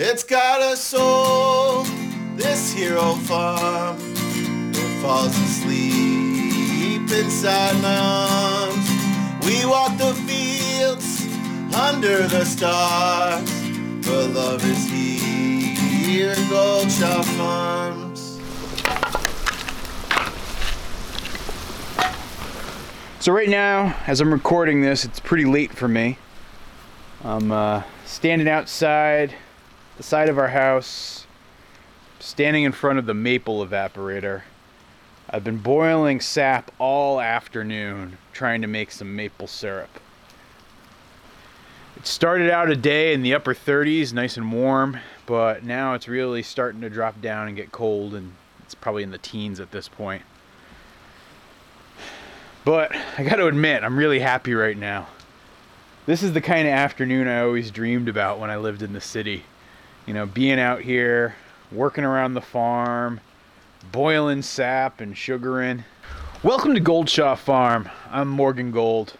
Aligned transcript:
It's 0.00 0.22
got 0.22 0.62
a 0.62 0.76
soul, 0.76 1.82
this 2.36 2.72
hero 2.72 3.14
farm. 3.14 3.96
It 3.98 5.02
falls 5.02 5.36
asleep 5.36 7.10
inside 7.10 7.82
my 7.82 7.98
arms. 7.98 9.44
We 9.44 9.66
walk 9.66 9.98
the 9.98 10.14
fields 10.24 11.26
under 11.74 12.28
the 12.28 12.44
stars. 12.44 13.50
For 14.06 14.22
love 14.28 14.64
is 14.64 14.88
here 14.88 16.30
in 16.30 16.48
Gold 16.48 16.92
Shaw 16.92 17.22
Farms. 17.22 18.38
So 23.18 23.32
right 23.32 23.48
now, 23.48 23.96
as 24.06 24.20
I'm 24.20 24.32
recording 24.32 24.80
this, 24.80 25.04
it's 25.04 25.18
pretty 25.18 25.44
late 25.44 25.72
for 25.72 25.88
me. 25.88 26.18
I'm 27.24 27.50
uh, 27.50 27.82
standing 28.04 28.46
outside 28.46 29.34
the 29.98 30.04
side 30.04 30.28
of 30.28 30.38
our 30.38 30.48
house, 30.48 31.26
standing 32.20 32.62
in 32.62 32.70
front 32.70 33.00
of 33.00 33.06
the 33.06 33.14
maple 33.14 33.66
evaporator. 33.66 34.42
I've 35.28 35.42
been 35.42 35.58
boiling 35.58 36.20
sap 36.20 36.70
all 36.78 37.20
afternoon 37.20 38.16
trying 38.32 38.62
to 38.62 38.68
make 38.68 38.92
some 38.92 39.16
maple 39.16 39.48
syrup. 39.48 39.90
It 41.96 42.06
started 42.06 42.48
out 42.48 42.70
a 42.70 42.76
day 42.76 43.12
in 43.12 43.22
the 43.22 43.34
upper 43.34 43.52
30s, 43.52 44.12
nice 44.12 44.36
and 44.36 44.52
warm, 44.52 44.98
but 45.26 45.64
now 45.64 45.94
it's 45.94 46.06
really 46.06 46.44
starting 46.44 46.80
to 46.82 46.88
drop 46.88 47.20
down 47.20 47.48
and 47.48 47.56
get 47.56 47.72
cold, 47.72 48.14
and 48.14 48.34
it's 48.62 48.76
probably 48.76 49.02
in 49.02 49.10
the 49.10 49.18
teens 49.18 49.58
at 49.58 49.72
this 49.72 49.88
point. 49.88 50.22
But 52.64 52.94
I 53.18 53.24
got 53.24 53.36
to 53.36 53.48
admit, 53.48 53.82
I'm 53.82 53.98
really 53.98 54.20
happy 54.20 54.54
right 54.54 54.78
now. 54.78 55.08
This 56.06 56.22
is 56.22 56.34
the 56.34 56.40
kind 56.40 56.68
of 56.68 56.72
afternoon 56.72 57.26
I 57.26 57.40
always 57.40 57.72
dreamed 57.72 58.08
about 58.08 58.38
when 58.38 58.48
I 58.48 58.58
lived 58.58 58.82
in 58.82 58.92
the 58.92 59.00
city. 59.00 59.42
You 60.08 60.14
know, 60.14 60.24
being 60.24 60.58
out 60.58 60.80
here, 60.80 61.34
working 61.70 62.02
around 62.02 62.32
the 62.32 62.40
farm, 62.40 63.20
boiling 63.92 64.40
sap 64.40 65.02
and 65.02 65.14
sugaring. 65.14 65.84
Welcome 66.42 66.72
to 66.72 66.80
Gold 66.80 67.10
Shaw 67.10 67.34
Farm. 67.34 67.90
I'm 68.10 68.28
Morgan 68.28 68.70
Gold. 68.70 69.18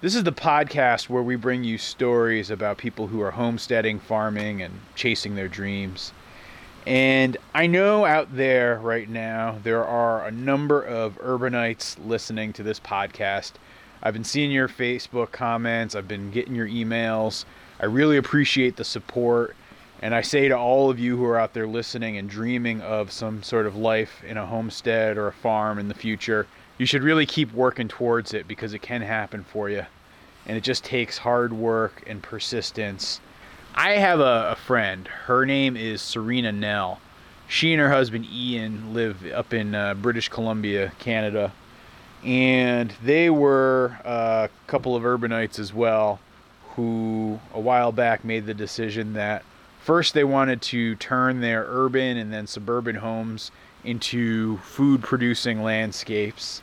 This 0.00 0.16
is 0.16 0.24
the 0.24 0.32
podcast 0.32 1.08
where 1.08 1.22
we 1.22 1.36
bring 1.36 1.62
you 1.62 1.78
stories 1.78 2.50
about 2.50 2.76
people 2.76 3.06
who 3.06 3.20
are 3.20 3.30
homesteading, 3.30 4.00
farming, 4.00 4.62
and 4.62 4.80
chasing 4.96 5.36
their 5.36 5.46
dreams. 5.46 6.12
And 6.88 7.36
I 7.54 7.68
know 7.68 8.04
out 8.04 8.34
there 8.34 8.80
right 8.80 9.08
now 9.08 9.60
there 9.62 9.84
are 9.84 10.26
a 10.26 10.32
number 10.32 10.82
of 10.82 11.18
urbanites 11.18 12.04
listening 12.04 12.52
to 12.54 12.64
this 12.64 12.80
podcast. 12.80 13.52
I've 14.02 14.14
been 14.14 14.24
seeing 14.24 14.50
your 14.50 14.66
Facebook 14.66 15.30
comments, 15.30 15.94
I've 15.94 16.08
been 16.08 16.32
getting 16.32 16.56
your 16.56 16.66
emails. 16.66 17.44
I 17.78 17.86
really 17.86 18.16
appreciate 18.16 18.74
the 18.74 18.84
support. 18.84 19.54
And 20.00 20.14
I 20.14 20.22
say 20.22 20.48
to 20.48 20.56
all 20.56 20.90
of 20.90 20.98
you 20.98 21.16
who 21.16 21.24
are 21.26 21.38
out 21.38 21.52
there 21.52 21.66
listening 21.66 22.16
and 22.16 22.28
dreaming 22.28 22.80
of 22.80 23.12
some 23.12 23.42
sort 23.42 23.66
of 23.66 23.76
life 23.76 24.24
in 24.24 24.36
a 24.36 24.46
homestead 24.46 25.18
or 25.18 25.28
a 25.28 25.32
farm 25.32 25.78
in 25.78 25.88
the 25.88 25.94
future, 25.94 26.46
you 26.78 26.86
should 26.86 27.02
really 27.02 27.26
keep 27.26 27.52
working 27.52 27.88
towards 27.88 28.32
it 28.32 28.48
because 28.48 28.72
it 28.72 28.80
can 28.80 29.02
happen 29.02 29.44
for 29.44 29.68
you. 29.68 29.84
And 30.46 30.56
it 30.56 30.62
just 30.62 30.84
takes 30.84 31.18
hard 31.18 31.52
work 31.52 32.02
and 32.06 32.22
persistence 32.22 33.20
I 33.74 33.92
have 33.92 34.20
a, 34.20 34.50
a 34.50 34.56
friend. 34.56 35.06
Her 35.06 35.46
name 35.46 35.76
is 35.76 36.02
Serina 36.02 36.50
Nell. 36.50 37.00
She 37.48 37.72
and 37.72 37.80
her 37.80 37.90
husband 37.90 38.26
Ian 38.26 38.94
live 38.94 39.24
up 39.32 39.52
in 39.54 39.74
uh, 39.74 39.94
British 39.94 40.28
Columbia, 40.28 40.92
Canada, 40.98 41.52
and 42.24 42.92
they 43.02 43.30
were 43.30 43.96
uh, 44.04 44.48
a 44.48 44.66
couple 44.66 44.96
of 44.96 45.04
urbanites 45.04 45.58
as 45.58 45.72
well, 45.72 46.20
who 46.74 47.40
a 47.54 47.60
while 47.60 47.92
back 47.92 48.24
made 48.24 48.46
the 48.46 48.54
decision 48.54 49.14
that 49.14 49.44
first 49.82 50.14
they 50.14 50.24
wanted 50.24 50.62
to 50.62 50.94
turn 50.96 51.40
their 51.40 51.64
urban 51.68 52.16
and 52.16 52.32
then 52.32 52.46
suburban 52.46 52.96
homes 52.96 53.50
into 53.84 54.58
food 54.58 55.02
producing 55.02 55.62
landscapes. 55.62 56.62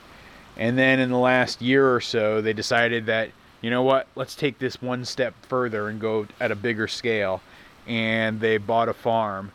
And 0.56 0.78
then 0.78 1.00
in 1.00 1.10
the 1.10 1.18
last 1.18 1.62
year 1.62 1.94
or 1.94 2.02
so, 2.02 2.42
they 2.42 2.54
decided 2.54 3.06
that 3.08 3.30
you 3.62 3.72
know 3.72 3.82
what, 3.82 4.08
let's 4.16 4.36
take 4.36 4.60
this 4.60 4.82
one 4.82 5.04
step 5.04 5.34
further 5.48 5.90
and 5.90 6.00
go 6.00 6.28
at 6.40 6.52
a 6.52 6.56
bigger 6.56 6.88
scale. 6.88 7.42
And 7.88 8.40
they 8.40 8.58
bought 8.58 8.90
a 8.90 8.94
farm 8.94 9.52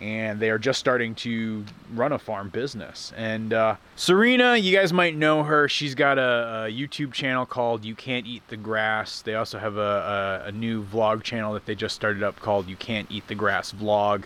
and 0.00 0.40
they 0.40 0.50
are 0.50 0.58
just 0.58 0.78
starting 0.80 1.14
to 1.14 1.64
run 1.92 2.12
a 2.12 2.18
farm 2.18 2.48
business. 2.48 3.12
And 3.16 3.52
uh, 3.52 3.76
Serina, 3.96 4.56
you 4.56 4.76
guys 4.76 4.92
might 4.92 5.16
know 5.16 5.42
her. 5.44 5.68
She's 5.68 5.94
got 5.94 6.18
a, 6.18 6.66
a, 6.66 6.72
YouTube 6.72 7.12
channel 7.12 7.46
called 7.46 7.84
You 7.84 7.94
Can't 7.94 8.26
Eat 8.26 8.42
the 8.48 8.56
Grass. 8.56 9.22
They 9.22 9.34
also 9.34 9.58
have 9.58 9.76
a, 9.76 10.42
a, 10.44 10.48
a 10.48 10.52
new 10.52 10.84
vlog 10.84 11.22
channel 11.22 11.54
that 11.54 11.66
they 11.66 11.74
just 11.74 11.94
started 11.94 12.22
up 12.22 12.40
called 12.40 12.68
You 12.68 12.76
Can't 12.76 13.10
Eat 13.10 13.26
the 13.28 13.34
Grass 13.34 13.72
Vlog. 13.72 14.24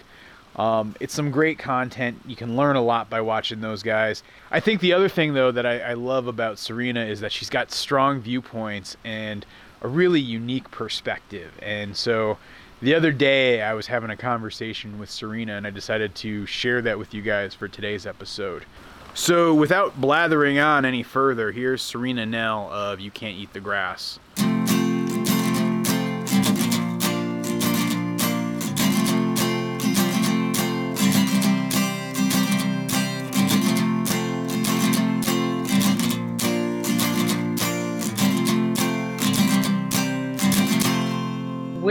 Um, 0.57 0.97
it's 0.99 1.15
some 1.15 1.31
great 1.31 1.59
content. 1.59 2.21
You 2.27 2.35
can 2.35 2.57
learn 2.57 2.75
a 2.75 2.83
lot 2.83 3.09
by 3.09 3.21
watching 3.21 3.61
those 3.61 3.83
guys. 3.83 4.25
I 4.51 4.59
think 4.59 4.81
the 4.81 4.93
other 4.93 5.09
thing, 5.09 5.35
though, 5.35 5.53
that 5.53 5.65
I, 5.65 5.79
I 5.79 5.93
love 5.95 6.27
about 6.27 6.59
Serina 6.59 7.05
is 7.05 7.21
that 7.21 7.31
she's 7.31 7.51
got 7.51 7.71
strong 7.71 8.21
viewpoints 8.21 8.97
and 9.05 9.47
a 9.83 9.89
really 9.89 10.21
unique 10.21 10.69
perspective. 10.73 11.53
And 11.63 11.97
so 11.97 12.39
the 12.81 12.95
other 12.95 13.13
day, 13.13 13.61
I 13.61 13.75
was 13.75 13.87
having 13.87 14.11
a 14.11 14.17
conversation 14.17 14.99
with 14.99 15.11
Serina, 15.11 15.57
and 15.57 15.67
I 15.67 15.71
decided 15.71 16.15
to 16.17 16.47
share 16.47 16.81
that 16.83 16.99
with 16.99 17.13
you 17.13 17.23
guys 17.23 17.55
for 17.55 17.69
today's 17.69 18.07
episode. 18.07 18.65
So, 19.15 19.53
without 19.53 20.01
blathering 20.01 20.59
on 20.59 20.85
any 20.85 21.03
further, 21.03 21.51
here's 21.51 21.83
Serina 21.83 22.25
Nell 22.25 22.71
of 22.71 23.01
You 23.01 23.11
Can't 23.11 23.37
Eat 23.37 23.53
the 23.53 23.61
Grass. 23.61 24.21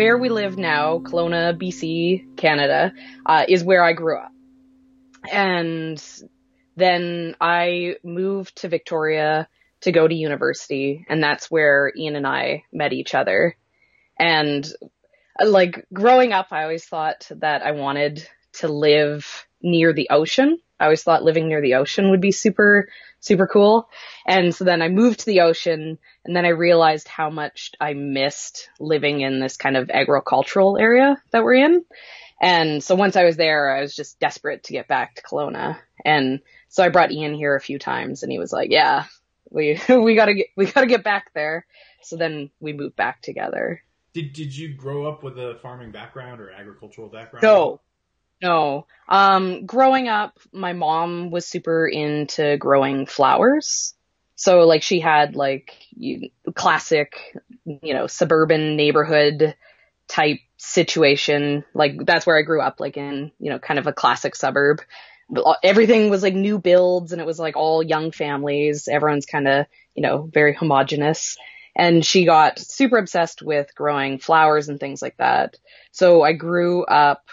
Where 0.07 0.17
we 0.17 0.29
live 0.29 0.57
now, 0.57 0.99
Kelowna, 0.99 1.61
BC, 1.61 2.37
Canada, 2.37 2.93
uh, 3.25 3.43
is 3.49 3.61
where 3.61 3.83
I 3.83 3.91
grew 3.91 4.17
up. 4.17 4.31
And 5.29 6.01
then 6.77 7.35
I 7.41 7.95
moved 8.05 8.61
to 8.61 8.69
Victoria 8.69 9.49
to 9.81 9.91
go 9.91 10.07
to 10.07 10.15
university, 10.15 11.05
and 11.09 11.21
that's 11.21 11.51
where 11.51 11.91
Ian 11.93 12.15
and 12.15 12.25
I 12.25 12.63
met 12.71 12.93
each 12.93 13.13
other. 13.13 13.57
And 14.17 14.65
uh, 15.41 15.49
like 15.49 15.85
growing 15.91 16.31
up, 16.31 16.47
I 16.51 16.63
always 16.63 16.85
thought 16.85 17.27
that 17.41 17.61
I 17.61 17.71
wanted 17.71 18.25
to 18.59 18.69
live 18.69 19.45
near 19.61 19.91
the 19.91 20.07
ocean. 20.09 20.57
I 20.79 20.85
always 20.85 21.03
thought 21.03 21.25
living 21.25 21.49
near 21.49 21.59
the 21.59 21.73
ocean 21.73 22.11
would 22.11 22.21
be 22.21 22.31
super, 22.31 22.87
super 23.19 23.45
cool. 23.45 23.89
And 24.25 24.55
so 24.55 24.63
then 24.63 24.81
I 24.81 24.87
moved 24.87 25.19
to 25.19 25.25
the 25.25 25.41
ocean 25.41 25.97
and 26.27 26.35
then 26.35 26.45
I 26.45 26.49
realized 26.49 27.07
how 27.07 27.29
much 27.29 27.71
I 27.79 27.93
missed 27.93 28.69
living 28.79 29.21
in 29.21 29.39
this 29.39 29.55
kind 29.57 29.77
of 29.77 29.89
agricultural 29.89 30.77
area 30.77 31.21
that 31.31 31.43
we're 31.43 31.55
in. 31.55 31.85
And 32.39 32.83
so 32.83 32.95
once 32.95 33.15
I 33.15 33.23
was 33.23 33.37
there, 33.37 33.75
I 33.75 33.81
was 33.81 33.95
just 33.95 34.19
desperate 34.19 34.65
to 34.65 34.73
get 34.73 34.87
back 34.87 35.15
to 35.15 35.23
Kelowna. 35.23 35.79
And 36.05 36.41
so 36.67 36.83
I 36.83 36.89
brought 36.89 37.11
Ian 37.11 37.33
here 37.33 37.55
a 37.55 37.61
few 37.61 37.79
times 37.79 38.23
and 38.23 38.31
he 38.31 38.39
was 38.39 38.51
like, 38.51 38.69
yeah, 38.69 39.05
we, 39.49 39.79
we 39.89 40.15
gotta 40.15 40.35
get, 40.35 40.47
we 40.55 40.65
gotta 40.65 40.85
get 40.85 41.03
back 41.03 41.33
there. 41.33 41.65
So 42.03 42.17
then 42.17 42.51
we 42.59 42.73
moved 42.73 42.97
back 42.97 43.21
together. 43.21 43.81
Did, 44.13 44.33
did 44.33 44.55
you 44.55 44.73
grow 44.73 45.07
up 45.07 45.23
with 45.23 45.39
a 45.39 45.57
farming 45.61 45.91
background 45.91 46.41
or 46.41 46.51
agricultural 46.51 47.07
background? 47.07 47.43
No, 47.43 47.79
no. 48.41 48.85
Um, 49.07 49.65
growing 49.65 50.09
up, 50.09 50.39
my 50.51 50.73
mom 50.73 51.31
was 51.31 51.47
super 51.47 51.87
into 51.87 52.57
growing 52.57 53.05
flowers. 53.05 53.93
So 54.37 54.61
like 54.61 54.83
she 54.83 54.99
had 54.99 55.35
like 55.35 55.75
you, 55.89 56.29
classic, 56.53 57.35
you 57.65 57.93
know, 57.93 58.05
suburban 58.05 58.77
neighborhood 58.77 59.55
type 60.07 60.39
situation. 60.57 61.65
Like 61.73 62.05
that's 62.05 62.25
where 62.25 62.37
I 62.37 62.43
grew 62.43 62.61
up, 62.61 62.79
like 62.79 62.97
in, 62.97 63.31
you 63.39 63.49
know, 63.49 63.57
kind 63.57 63.79
of 63.79 63.87
a 63.87 63.93
classic 63.93 64.35
suburb. 64.35 64.81
Everything 65.63 66.09
was 66.09 66.21
like 66.21 66.35
new 66.35 66.59
builds 66.59 67.11
and 67.11 67.19
it 67.19 67.25
was 67.25 67.39
like 67.39 67.57
all 67.57 67.81
young 67.81 68.11
families. 68.11 68.87
Everyone's 68.87 69.25
kind 69.25 69.47
of, 69.47 69.65
you 69.95 70.03
know, 70.03 70.29
very 70.31 70.53
homogenous. 70.53 71.35
And 71.75 72.05
she 72.05 72.25
got 72.25 72.59
super 72.59 72.97
obsessed 72.97 73.41
with 73.41 73.73
growing 73.75 74.19
flowers 74.19 74.69
and 74.69 74.79
things 74.79 75.01
like 75.01 75.17
that. 75.17 75.55
So 75.91 76.21
I 76.21 76.33
grew 76.33 76.85
up 76.85 77.25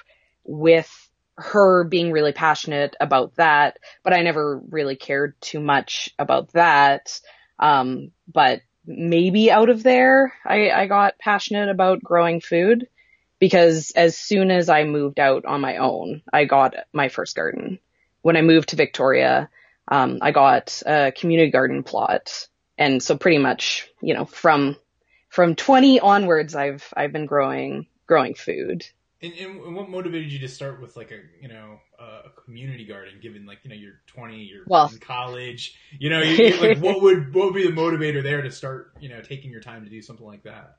with 0.44 0.90
her 1.36 1.84
being 1.84 2.12
really 2.12 2.32
passionate 2.32 2.96
about 3.00 3.36
that, 3.36 3.78
but 4.02 4.12
I 4.12 4.22
never 4.22 4.60
really 4.68 4.96
cared 4.96 5.40
too 5.40 5.60
much 5.60 6.10
about 6.18 6.52
that. 6.52 7.20
Um, 7.58 8.12
but 8.32 8.62
maybe 8.86 9.50
out 9.50 9.70
of 9.70 9.82
there, 9.82 10.32
I, 10.44 10.70
I 10.70 10.86
got 10.86 11.18
passionate 11.18 11.68
about 11.68 12.02
growing 12.02 12.40
food 12.40 12.86
because 13.38 13.92
as 13.96 14.16
soon 14.16 14.50
as 14.50 14.68
I 14.68 14.84
moved 14.84 15.18
out 15.18 15.44
on 15.44 15.60
my 15.60 15.78
own, 15.78 16.22
I 16.32 16.44
got 16.44 16.74
my 16.92 17.08
first 17.08 17.34
garden. 17.34 17.78
When 18.22 18.36
I 18.36 18.42
moved 18.42 18.70
to 18.70 18.76
Victoria, 18.76 19.50
um, 19.88 20.18
I 20.22 20.30
got 20.30 20.82
a 20.86 21.12
community 21.12 21.50
garden 21.50 21.82
plot. 21.82 22.48
And 22.78 23.02
so 23.02 23.16
pretty 23.16 23.38
much, 23.38 23.88
you 24.00 24.14
know, 24.14 24.24
from, 24.24 24.76
from 25.28 25.54
20 25.54 26.00
onwards, 26.00 26.54
I've, 26.54 26.86
I've 26.96 27.12
been 27.12 27.26
growing, 27.26 27.86
growing 28.06 28.34
food. 28.34 28.86
And, 29.24 29.32
and 29.64 29.74
what 29.74 29.88
motivated 29.88 30.30
you 30.30 30.38
to 30.40 30.48
start 30.48 30.82
with 30.82 30.96
like 30.96 31.10
a 31.10 31.20
you 31.40 31.48
know 31.48 31.78
a 31.98 32.28
community 32.44 32.84
garden? 32.84 33.14
Given 33.22 33.46
like 33.46 33.58
you 33.62 33.70
know 33.70 33.76
you're 33.76 34.00
20, 34.08 34.36
you're 34.36 34.64
Well- 34.66 34.90
in 34.92 34.98
college, 34.98 35.78
you 35.98 36.10
know, 36.10 36.20
you, 36.20 36.56
like 36.60 36.78
what 36.78 37.00
would 37.00 37.32
what 37.34 37.46
would 37.46 37.54
be 37.54 37.66
the 37.66 37.72
motivator 37.72 38.22
there 38.22 38.42
to 38.42 38.50
start 38.50 38.92
you 39.00 39.08
know 39.08 39.22
taking 39.22 39.50
your 39.50 39.62
time 39.62 39.84
to 39.84 39.90
do 39.90 40.02
something 40.02 40.26
like 40.26 40.42
that? 40.42 40.76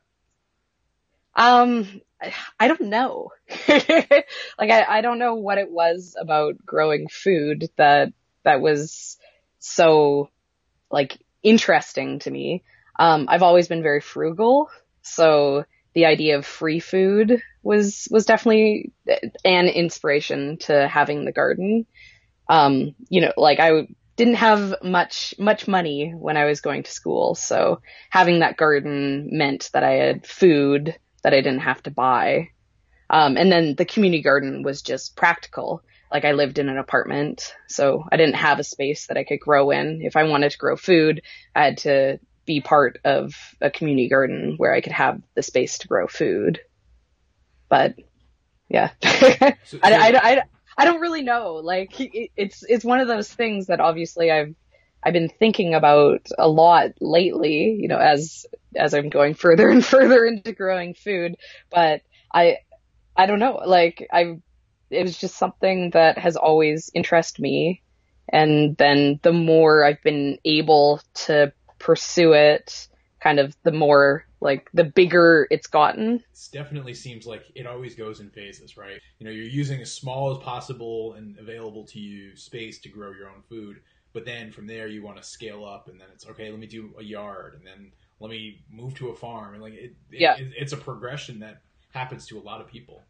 Um, 1.36 2.02
I- 2.22 2.34
I 2.60 2.68
don't 2.68 2.82
know. 2.82 3.32
like 3.68 4.70
I, 4.72 4.86
I 4.88 5.02
don't 5.02 5.20
know 5.20 5.36
what 5.36 5.58
it 5.58 5.72
was 5.72 6.16
about 6.20 6.64
growing 6.64 7.08
food 7.08 7.70
that 7.78 8.14
that 8.44 8.62
was 8.62 9.18
so 9.58 10.30
like 10.92 11.18
interesting 11.42 12.20
to 12.20 12.30
me. 12.30 12.64
Um, 13.00 13.26
I've 13.28 13.44
always 13.44 13.68
been 13.68 13.82
very 13.82 14.02
frugal, 14.02 14.70
so 15.02 15.66
the 15.96 16.06
idea 16.06 16.38
of 16.38 16.46
free 16.46 16.80
food 16.80 17.42
was 17.64 18.08
was 18.12 18.26
definitely 18.26 18.92
an 19.44 19.68
inspiration 19.68 20.58
to 20.60 20.88
having 20.88 21.26
the 21.26 21.32
garden. 21.32 21.88
Um, 22.48 22.94
you 23.10 23.22
know, 23.22 23.32
like 23.38 23.60
I 23.60 23.88
didn't 24.18 24.36
have 24.36 24.76
much 24.84 25.34
much 25.40 25.68
money 25.68 26.14
when 26.16 26.38
I 26.38 26.46
was 26.46 26.62
going 26.62 26.84
to 26.84 26.92
school, 26.92 27.34
so 27.34 27.82
having 28.10 28.40
that 28.40 28.58
garden 28.58 29.30
meant 29.32 29.70
that 29.74 29.84
I 29.84 29.94
had 29.94 30.28
food 30.28 30.96
that 31.24 31.34
I 31.34 31.42
didn't 31.42 31.62
have 31.62 31.82
to 31.84 31.92
buy. 31.92 32.50
Um, 33.10 33.38
and 33.38 33.52
then 33.52 33.76
the 33.76 33.86
community 33.86 34.22
garden 34.22 34.64
was 34.64 34.82
just 34.82 35.16
practical. 35.16 35.82
Like 36.12 36.26
I 36.26 36.34
lived 36.34 36.60
in 36.60 36.70
an 36.70 36.78
apartment, 36.78 37.54
so 37.68 38.04
I 38.12 38.18
didn't 38.18 38.36
have 38.36 38.60
a 38.60 38.64
space 38.64 39.08
that 39.08 39.18
I 39.18 39.24
could 39.24 39.40
grow 39.40 39.72
in. 39.72 40.02
If 40.04 40.16
I 40.16 40.24
wanted 40.24 40.52
to 40.52 40.58
grow 40.58 40.76
food, 40.76 41.22
I 41.56 41.66
had 41.66 41.78
to 41.80 42.20
be 42.46 42.62
part 42.62 43.00
of 43.04 43.34
a 43.62 43.70
community 43.72 44.10
garden 44.10 44.56
where 44.58 44.74
I 44.74 44.82
could 44.82 44.92
have 44.92 45.22
the 45.34 45.44
space 45.44 45.80
to 45.80 45.88
grow 45.88 46.08
food. 46.08 46.60
But 47.70 47.96
yeah, 48.70 48.92
I, 49.04 49.58
I, 49.84 50.20
I, 50.24 50.42
I 50.78 50.86
don't 50.86 51.02
really 51.02 51.24
know. 51.24 51.56
Like 51.56 52.00
it, 52.00 52.32
it's 52.36 52.64
it's 52.64 52.86
one 52.86 53.00
of 53.00 53.08
those 53.08 53.32
things 53.32 53.68
that 53.68 53.80
obviously 53.80 54.32
I've 54.32 54.56
I've 55.04 55.14
been 55.14 55.30
thinking 55.30 55.74
about 55.74 56.28
a 56.38 56.48
lot 56.48 56.92
lately. 57.00 57.78
You 57.80 57.88
know, 57.88 57.98
as 57.98 58.46
as 58.76 58.94
I'm 58.94 59.10
going 59.10 59.34
further 59.34 59.70
and 59.70 59.86
further 59.96 60.26
into 60.26 60.54
growing 60.54 60.94
food, 60.94 61.36
but 61.72 62.02
I 62.34 62.58
I 63.16 63.26
don't 63.26 63.40
know. 63.40 63.62
Like 63.66 64.08
I 64.12 64.38
it 64.90 65.02
was 65.02 65.18
just 65.18 65.38
something 65.38 65.92
that 65.92 66.18
has 66.18 66.36
always 66.36 66.92
interested 66.94 67.42
me, 67.42 67.82
and 68.30 68.76
then 68.78 69.20
the 69.24 69.34
more 69.34 69.84
I've 69.84 70.04
been 70.04 70.38
able 70.46 71.02
to 71.26 71.54
pursue 71.80 72.34
it, 72.34 72.88
kind 73.22 73.40
of 73.40 73.56
the 73.64 73.72
more 73.72 74.26
like 74.42 74.70
the 74.74 74.84
bigger 74.84 75.48
it's 75.50 75.68
gotten. 75.68 76.16
it 76.16 76.50
definitely 76.52 76.94
seems 76.94 77.26
like 77.26 77.44
it 77.56 77.66
always 77.66 77.96
goes 77.96 78.20
in 78.20 78.30
phases, 78.30 78.78
right? 78.78 79.00
You 79.20 79.26
know, 79.26 79.32
you're 79.32 79.46
using 79.46 79.82
as 79.82 79.92
small 79.92 80.32
as 80.32 80.38
possible 80.44 81.14
and 81.14 81.38
available 81.40 81.86
to 81.88 82.00
you 82.00 82.36
space 82.36 82.80
to 82.82 82.90
grow 82.90 83.12
your 83.12 83.30
own 83.30 83.42
food, 83.50 83.78
but 84.14 84.26
then 84.26 84.52
from 84.52 84.68
there 84.68 84.88
you 84.88 85.04
want 85.04 85.18
to 85.18 85.24
scale 85.24 85.66
up, 85.66 85.88
and 85.88 86.00
then 86.00 86.08
it's 86.14 86.28
okay. 86.28 86.50
Let 86.52 86.60
me 86.60 86.68
do 86.68 86.94
a 87.00 87.04
yard, 87.04 87.56
and 87.56 87.66
then 87.66 87.92
let 88.20 88.30
me 88.30 88.62
move 88.70 88.94
to 88.96 89.10
a 89.10 89.16
farm, 89.16 89.54
and 89.54 89.64
like 89.64 89.74
it, 89.74 89.96
it- 90.12 90.20
Yeah. 90.22 90.36
it- 90.38 90.54
it's 90.58 90.74
a 90.74 90.78
progression 90.78 91.40
that 91.40 91.62
happens 91.92 92.28
to 92.28 92.38
a 92.38 92.42
lot 92.42 92.62
of 92.62 92.68
people. 92.68 93.02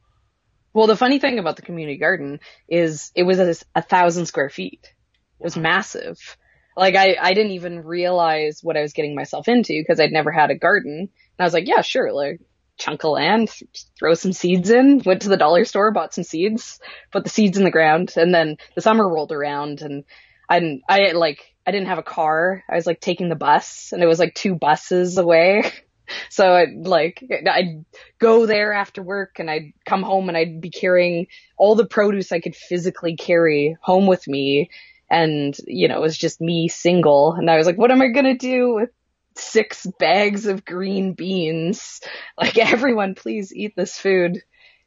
Well, 0.74 0.88
the 0.88 0.98
funny 0.98 1.20
thing 1.20 1.40
about 1.40 1.56
the 1.56 1.62
community 1.62 1.98
garden 1.98 2.40
is 2.68 3.12
it 3.16 3.24
was 3.24 3.40
a, 3.40 3.56
a 3.76 3.82
thousand 3.82 4.26
square 4.28 4.50
feet. 4.50 4.94
It 5.40 5.44
was 5.44 5.56
massive. 5.58 6.38
Like 6.76 6.96
I, 6.96 7.16
I 7.20 7.34
didn't 7.34 7.54
even 7.54 7.84
realize 7.84 8.60
what 8.62 8.78
I 8.78 8.82
was 8.82 8.94
getting 8.94 9.16
myself 9.16 9.48
into 9.48 9.74
because 9.82 10.00
I'd 10.00 10.12
never 10.12 10.32
had 10.32 10.52
a 10.52 10.56
garden. 10.58 11.00
And 11.00 11.10
I 11.40 11.44
was 11.44 11.54
like, 11.54 11.68
yeah, 11.68 11.82
sure, 11.82 12.12
like 12.12 12.42
chunk 12.78 13.04
of 13.04 13.12
land, 13.12 13.50
throw 13.98 14.14
some 14.14 14.34
seeds 14.34 14.70
in, 14.70 15.02
went 15.06 15.22
to 15.22 15.30
the 15.30 15.38
dollar 15.38 15.66
store, 15.66 15.92
bought 15.92 16.14
some 16.14 16.24
seeds, 16.24 16.80
put 17.12 17.24
the 17.24 17.30
seeds 17.30 17.58
in 17.58 17.64
the 17.64 17.72
ground. 17.72 18.14
And 18.18 18.34
then 18.34 18.58
the 18.76 18.82
summer 18.82 19.08
rolled 19.08 19.32
around 19.32 19.82
and 19.82 20.04
I 20.50 20.60
didn't, 20.60 20.82
I 20.90 21.12
like, 21.12 21.54
I 21.66 21.72
didn't 21.72 21.88
have 21.88 21.98
a 21.98 22.04
car. 22.04 22.64
I 22.70 22.76
was 22.76 22.86
like 22.86 23.00
taking 23.00 23.30
the 23.30 23.36
bus 23.36 23.92
and 23.92 24.04
it 24.04 24.08
was 24.08 24.20
like 24.20 24.36
two 24.36 24.56
buses 24.56 25.18
away. 25.18 25.64
So 26.30 26.54
I'd 26.54 26.86
like, 26.86 27.24
I'd 27.52 27.84
go 28.20 28.46
there 28.46 28.74
after 28.74 29.02
work 29.02 29.40
and 29.40 29.50
I'd 29.50 29.74
come 29.88 30.04
home 30.04 30.28
and 30.30 30.38
I'd 30.38 30.62
be 30.62 30.70
carrying 30.70 31.26
all 31.58 31.74
the 31.74 31.88
produce 31.88 32.32
I 32.32 32.40
could 32.40 32.56
physically 32.56 33.16
carry 33.16 33.76
home 33.82 34.06
with 34.06 34.28
me. 34.28 34.70
And, 35.10 35.56
you 35.68 35.88
know, 35.88 35.98
it 35.98 36.02
was 36.02 36.18
just 36.18 36.42
me 36.42 36.68
single. 36.68 37.34
And 37.34 37.50
I 37.50 37.58
was 37.58 37.68
like, 37.68 37.78
what 37.78 37.92
am 37.92 38.02
I 38.02 38.08
going 38.08 38.26
to 38.26 38.38
do 38.38 38.74
with 38.74 38.90
six 39.36 39.86
bags 40.00 40.46
of 40.46 40.66
green 40.66 41.14
beans? 41.14 42.02
Like, 42.38 42.58
everyone, 42.58 43.16
please 43.16 43.54
eat 43.54 43.78
this 43.78 43.98
food. 43.98 44.44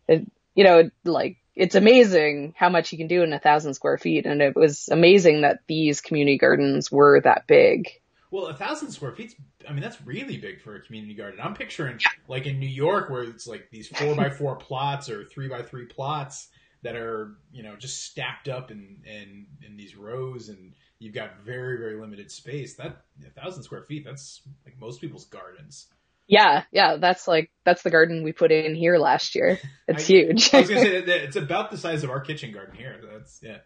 It, 0.06 0.31
you 0.55 0.65
know, 0.65 0.91
like, 1.05 1.38
it's 1.56 1.75
amazing 1.75 2.53
how 2.59 2.69
much 2.69 2.93
you 2.93 2.99
can 2.99 3.06
do 3.06 3.23
in 3.23 3.32
a 3.32 3.38
thousand 3.38 3.73
square 3.73 3.97
feet. 3.97 4.26
And 4.26 4.43
it 4.43 4.55
was 4.55 4.91
amazing 4.91 5.41
that 5.41 5.61
these 5.67 6.03
community 6.03 6.37
gardens 6.37 6.93
were 6.93 7.23
that 7.23 7.47
big. 7.47 7.88
Well, 8.31 8.47
a 8.47 8.55
thousand 8.55 8.91
square 8.91 9.12
feet. 9.12 9.35
I 9.67 9.73
mean, 9.73 9.81
that's 9.81 10.00
really 10.03 10.37
big 10.37 10.61
for 10.61 10.76
a 10.76 10.81
community 10.82 11.14
garden. 11.14 11.41
I'm 11.43 11.55
picturing 11.55 11.99
like 12.29 12.47
in 12.47 12.61
New 12.61 12.69
York 12.69 13.09
where 13.09 13.23
it's 13.23 13.47
like 13.47 13.71
these 13.71 13.88
four 13.88 14.14
by 14.14 14.29
four 14.29 14.56
plots 14.69 15.09
or 15.09 15.25
three 15.25 15.49
by 15.49 15.62
three 15.62 15.87
plots 15.87 16.49
that 16.82 16.96
are 16.96 17.36
you 17.52 17.62
know 17.62 17.76
just 17.76 18.04
stacked 18.04 18.48
up 18.48 18.70
in 18.70 18.98
in 19.04 19.46
in 19.66 19.76
these 19.76 19.96
rows, 19.96 20.48
and 20.48 20.75
you've 20.98 21.14
got 21.14 21.40
very 21.44 21.78
very 21.78 22.00
limited 22.00 22.30
space. 22.30 22.75
That 22.75 23.02
a 23.26 23.40
thousand 23.40 23.62
square 23.64 23.82
feet. 23.82 24.04
That's 24.04 24.42
like 24.64 24.78
most 24.80 25.00
people's 25.00 25.26
gardens. 25.26 25.86
Yeah, 26.26 26.64
yeah, 26.70 26.96
that's 26.96 27.26
like 27.26 27.50
that's 27.64 27.82
the 27.82 27.90
garden 27.90 28.22
we 28.22 28.32
put 28.32 28.52
in 28.52 28.75
here 28.75 28.98
last 28.98 29.34
year. 29.34 29.58
It's 29.88 30.04
I- 30.04 30.06
huge. 30.06 30.54
I 30.54 30.60
was 30.60 30.69
gonna 30.69 30.82
say 30.82 30.96
it's 30.98 31.36
about 31.36 31.70
the 31.70 31.78
size 31.78 32.04
of 32.04 32.10
our 32.10 32.20
kitchen 32.20 32.52
garden 32.52 32.76
here. 32.76 33.00
That's 33.10 33.40
yeah. 33.42 33.58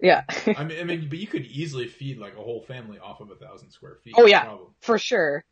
yeah, 0.00 0.22
I 0.56 0.64
mean, 0.64 0.78
I 0.80 0.84
mean, 0.84 1.08
but 1.08 1.18
you 1.18 1.26
could 1.26 1.44
easily 1.44 1.88
feed 1.88 2.18
like 2.18 2.34
a 2.34 2.40
whole 2.40 2.62
family 2.62 3.00
off 3.00 3.20
of 3.20 3.30
a 3.30 3.34
thousand 3.34 3.72
square 3.72 3.98
feet. 4.04 4.14
Oh, 4.16 4.26
yeah. 4.26 4.44
problem. 4.44 4.68
for 4.80 4.96
sure. 4.98 5.44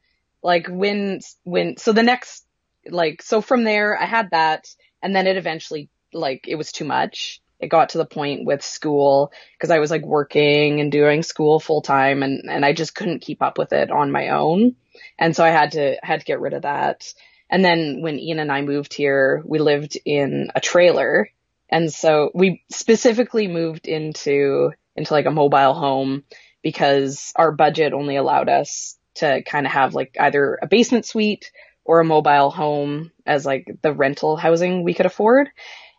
Like 0.43 0.69
when 0.69 1.19
when 1.43 1.77
so 1.77 1.93
the 1.93 2.05
next 2.05 2.47
like 2.89 3.21
so 3.23 3.41
from 3.41 3.65
there 3.65 4.01
I 4.01 4.05
had 4.07 4.31
that 4.31 4.69
and 5.03 5.15
then 5.17 5.27
it 5.27 5.37
eventually 5.37 5.89
like 6.17 6.47
it 6.49 6.57
was 6.57 6.73
too 6.73 6.85
much. 6.85 7.41
It 7.59 7.69
got 7.69 7.91
to 7.91 7.99
the 7.99 8.07
point 8.07 8.45
with 8.45 8.63
school 8.63 9.33
because 9.55 9.71
I 9.71 9.79
was 9.79 9.91
like 9.91 10.05
working 10.05 10.81
and 10.81 10.93
doing 10.93 11.23
school 11.23 11.59
full 11.59 11.81
time 11.81 12.23
and 12.23 12.51
and 12.51 12.65
I 12.65 12.73
just 12.73 12.95
couldn't 12.95 13.21
keep 13.21 13.43
up 13.43 13.59
with 13.59 13.73
it 13.73 13.91
on 13.91 14.11
my 14.11 14.29
own. 14.31 14.77
And 15.19 15.35
so 15.35 15.45
I 15.45 15.51
had 15.51 15.73
to 15.73 15.97
had 16.03 16.21
to 16.21 16.27
get 16.27 16.41
rid 16.41 16.53
of 16.53 16.63
that. 16.63 17.13
And 17.49 17.65
then 17.65 18.03
when 18.03 18.19
Ian 18.19 18.41
and 18.41 18.53
I 18.53 18.63
moved 18.63 18.93
here, 18.93 19.43
we 19.47 19.59
lived 19.59 19.97
in 20.05 20.51
a 20.55 20.61
trailer. 20.61 21.31
And 21.69 21.93
so 21.93 22.31
we 22.35 22.63
specifically 22.71 23.49
moved 23.49 23.87
into 23.87 24.73
into 24.95 25.13
like 25.13 25.27
a 25.27 25.31
mobile 25.31 25.75
home 25.75 26.25
because 26.63 27.33
our 27.37 27.53
budget 27.53 27.93
only 27.93 28.17
allowed 28.17 28.49
us 28.49 28.99
to 29.17 29.43
kind 29.43 29.67
of 29.67 29.73
have 29.73 29.95
like 29.95 30.17
either 30.19 30.59
a 30.61 30.67
basement 30.67 31.07
suite 31.07 31.51
or 31.85 32.01
a 32.01 32.05
mobile 32.05 32.51
home 32.51 33.13
as 33.25 33.47
like 33.47 33.67
the 33.83 33.93
rental 33.93 34.37
housing 34.37 34.83
we 34.83 34.95
could 34.95 35.07
afford. 35.07 35.49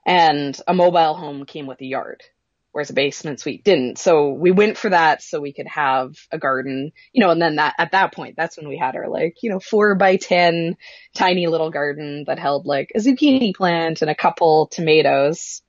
And 0.07 0.57
a 0.65 0.73
mobile 0.73 1.15
home 1.15 1.45
came 1.45 1.67
with 1.67 1.81
a 1.81 1.85
yard, 1.85 2.23
whereas 2.71 2.89
a 2.89 2.93
basement 2.93 3.41
suite 3.41 3.65
didn't. 3.65 3.97
So 3.97 4.29
we 4.29 4.51
went 4.51 4.77
for 4.77 4.89
that 4.89 5.21
so 5.21 5.41
we 5.41 5.51
could 5.51 5.67
have 5.67 6.15
a 6.31 6.37
garden, 6.37 6.93
you 7.11 7.21
know, 7.21 7.29
and 7.29 7.41
then 7.41 7.57
that 7.57 7.75
at 7.77 7.91
that 7.91 8.13
point, 8.13 8.37
that's 8.37 8.55
when 8.55 8.69
we 8.69 8.77
had 8.77 8.95
our 8.95 9.09
like, 9.09 9.43
you 9.43 9.49
know, 9.49 9.59
four 9.59 9.95
by 9.95 10.15
10 10.15 10.77
tiny 11.13 11.47
little 11.47 11.71
garden 11.71 12.23
that 12.27 12.39
held 12.39 12.65
like 12.65 12.93
a 12.95 12.99
zucchini 12.99 13.53
plant 13.53 14.01
and 14.01 14.09
a 14.09 14.15
couple 14.15 14.67
tomatoes. 14.67 15.61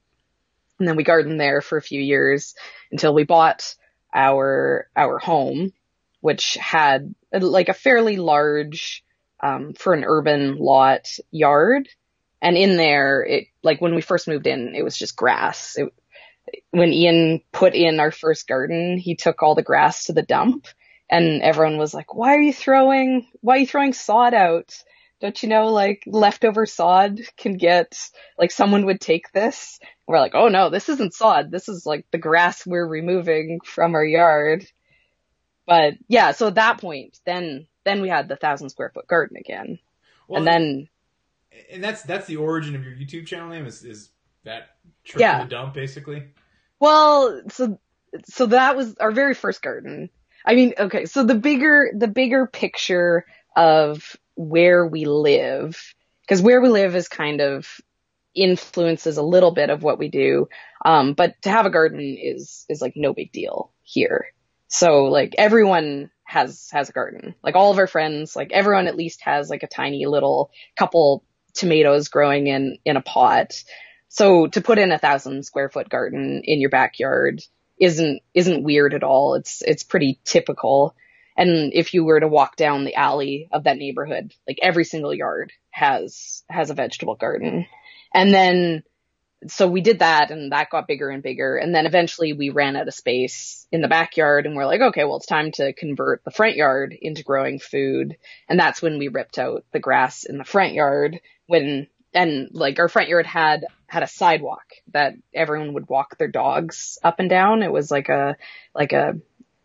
And 0.78 0.86
then 0.86 0.94
we 0.94 1.02
gardened 1.02 1.40
there 1.40 1.60
for 1.60 1.76
a 1.76 1.82
few 1.82 2.00
years 2.00 2.54
until 2.92 3.12
we 3.12 3.24
bought 3.24 3.74
our, 4.14 4.86
our 4.94 5.18
home, 5.18 5.72
which 6.20 6.54
had 6.54 7.12
like 7.32 7.68
a 7.68 7.74
fairly 7.74 8.18
large, 8.18 9.02
um, 9.42 9.72
for 9.72 9.94
an 9.94 10.04
urban 10.06 10.58
lot 10.58 11.08
yard. 11.32 11.88
And 12.40 12.56
in 12.56 12.76
there, 12.76 13.22
it, 13.22 13.46
like 13.62 13.80
when 13.80 13.94
we 13.94 14.00
first 14.00 14.28
moved 14.28 14.46
in, 14.46 14.74
it 14.74 14.82
was 14.82 14.96
just 14.96 15.16
grass. 15.16 15.76
It, 15.76 15.92
when 16.70 16.92
Ian 16.92 17.42
put 17.52 17.74
in 17.74 18.00
our 18.00 18.10
first 18.10 18.46
garden, 18.46 18.96
he 18.98 19.16
took 19.16 19.42
all 19.42 19.54
the 19.54 19.62
grass 19.62 20.04
to 20.04 20.12
the 20.12 20.22
dump 20.22 20.66
and 21.10 21.42
everyone 21.42 21.78
was 21.78 21.94
like, 21.94 22.14
why 22.14 22.34
are 22.34 22.40
you 22.40 22.52
throwing, 22.52 23.26
why 23.40 23.56
are 23.56 23.58
you 23.58 23.66
throwing 23.66 23.92
sod 23.92 24.34
out? 24.34 24.74
Don't 25.20 25.42
you 25.42 25.48
know, 25.48 25.68
like 25.68 26.04
leftover 26.06 26.64
sod 26.64 27.20
can 27.36 27.56
get, 27.56 27.98
like 28.38 28.52
someone 28.52 28.86
would 28.86 29.00
take 29.00 29.32
this. 29.32 29.80
We're 30.06 30.20
like, 30.20 30.34
oh 30.34 30.48
no, 30.48 30.70
this 30.70 30.88
isn't 30.88 31.14
sod. 31.14 31.50
This 31.50 31.68
is 31.68 31.84
like 31.84 32.06
the 32.12 32.18
grass 32.18 32.66
we're 32.66 32.86
removing 32.86 33.58
from 33.64 33.94
our 33.94 34.04
yard. 34.04 34.64
But 35.66 35.94
yeah, 36.08 36.32
so 36.32 36.46
at 36.46 36.54
that 36.54 36.80
point, 36.80 37.18
then, 37.26 37.66
then 37.84 38.00
we 38.00 38.08
had 38.08 38.28
the 38.28 38.36
thousand 38.36 38.70
square 38.70 38.90
foot 38.94 39.08
garden 39.08 39.36
again. 39.36 39.78
Well, 40.28 40.38
and 40.38 40.46
then, 40.46 40.88
and 41.70 41.82
that's 41.82 42.02
that's 42.02 42.26
the 42.26 42.36
origin 42.36 42.74
of 42.74 42.84
your 42.84 42.94
YouTube 42.94 43.26
channel 43.26 43.48
name 43.48 43.66
is 43.66 43.84
is 43.84 44.10
that 44.44 44.76
trip 45.04 45.20
Yeah. 45.20 45.38
to 45.38 45.44
the 45.44 45.50
dump 45.50 45.74
basically. 45.74 46.24
well, 46.80 47.42
so, 47.50 47.78
so 48.26 48.46
that 48.46 48.76
was 48.76 48.96
our 48.98 49.10
very 49.12 49.34
first 49.34 49.62
garden. 49.62 50.10
I 50.46 50.54
mean, 50.54 50.74
okay, 50.78 51.04
so 51.06 51.24
the 51.24 51.34
bigger, 51.34 51.90
the 51.96 52.08
bigger 52.08 52.46
picture 52.46 53.26
of 53.56 54.16
where 54.36 54.86
we 54.86 55.04
live, 55.04 55.94
because 56.22 56.40
where 56.40 56.60
we 56.60 56.68
live 56.68 56.94
is 56.94 57.08
kind 57.08 57.40
of 57.40 57.80
influences 58.34 59.16
a 59.16 59.22
little 59.22 59.50
bit 59.50 59.68
of 59.70 59.82
what 59.82 59.98
we 59.98 60.08
do. 60.08 60.48
Um, 60.84 61.14
but 61.14 61.34
to 61.42 61.50
have 61.50 61.66
a 61.66 61.70
garden 61.70 62.00
is, 62.00 62.64
is 62.68 62.80
like 62.80 62.92
no 62.96 63.12
big 63.12 63.32
deal 63.32 63.72
here. 63.82 64.26
So 64.68 65.06
like 65.06 65.34
everyone 65.38 66.10
has, 66.22 66.68
has 66.72 66.88
a 66.88 66.92
garden. 66.92 67.34
Like 67.42 67.56
all 67.56 67.72
of 67.72 67.78
our 67.78 67.86
friends, 67.88 68.36
like 68.36 68.52
everyone 68.52 68.86
at 68.86 68.96
least 68.96 69.22
has 69.22 69.50
like 69.50 69.64
a 69.64 69.68
tiny 69.68 70.06
little 70.06 70.50
couple 70.78 71.24
tomatoes 71.54 72.08
growing 72.08 72.46
in, 72.46 72.78
in 72.84 72.96
a 72.96 73.02
pot. 73.02 73.62
So 74.08 74.46
to 74.48 74.60
put 74.60 74.78
in 74.78 74.92
a 74.92 74.98
thousand 74.98 75.44
square 75.44 75.68
foot 75.68 75.88
garden 75.88 76.42
in 76.44 76.60
your 76.60 76.70
backyard 76.70 77.42
isn't, 77.78 78.22
isn't 78.34 78.64
weird 78.64 78.94
at 78.94 79.02
all. 79.02 79.34
It's, 79.34 79.62
it's 79.62 79.82
pretty 79.82 80.18
typical. 80.24 80.94
And 81.36 81.72
if 81.72 81.94
you 81.94 82.04
were 82.04 82.18
to 82.18 82.26
walk 82.26 82.56
down 82.56 82.84
the 82.84 82.96
alley 82.96 83.48
of 83.52 83.64
that 83.64 83.76
neighborhood, 83.76 84.34
like 84.46 84.58
every 84.60 84.84
single 84.84 85.14
yard 85.14 85.52
has, 85.70 86.42
has 86.50 86.70
a 86.70 86.74
vegetable 86.74 87.14
garden. 87.14 87.66
And 88.12 88.34
then, 88.34 88.82
so 89.46 89.68
we 89.68 89.80
did 89.80 90.00
that 90.00 90.32
and 90.32 90.50
that 90.50 90.70
got 90.70 90.88
bigger 90.88 91.10
and 91.10 91.22
bigger. 91.22 91.56
And 91.56 91.72
then 91.72 91.86
eventually 91.86 92.32
we 92.32 92.50
ran 92.50 92.74
out 92.74 92.88
of 92.88 92.94
space 92.94 93.68
in 93.70 93.82
the 93.82 93.88
backyard 93.88 94.46
and 94.46 94.56
we're 94.56 94.66
like, 94.66 94.80
okay, 94.80 95.04
well, 95.04 95.18
it's 95.18 95.26
time 95.26 95.52
to 95.52 95.72
convert 95.72 96.24
the 96.24 96.32
front 96.32 96.56
yard 96.56 96.96
into 97.00 97.22
growing 97.22 97.60
food. 97.60 98.16
And 98.48 98.58
that's 98.58 98.82
when 98.82 98.98
we 98.98 99.06
ripped 99.06 99.38
out 99.38 99.64
the 99.72 99.78
grass 99.78 100.24
in 100.24 100.38
the 100.38 100.44
front 100.44 100.72
yard 100.72 101.20
when, 101.48 101.88
and 102.14 102.50
like 102.52 102.78
our 102.78 102.88
front 102.88 103.08
yard 103.08 103.26
had, 103.26 103.64
had 103.88 104.04
a 104.04 104.06
sidewalk 104.06 104.64
that 104.92 105.14
everyone 105.34 105.72
would 105.72 105.88
walk 105.88 106.16
their 106.16 106.28
dogs 106.28 106.98
up 107.02 107.18
and 107.18 107.28
down. 107.28 107.64
It 107.64 107.72
was 107.72 107.90
like 107.90 108.08
a, 108.08 108.36
like 108.74 108.92
a 108.92 109.18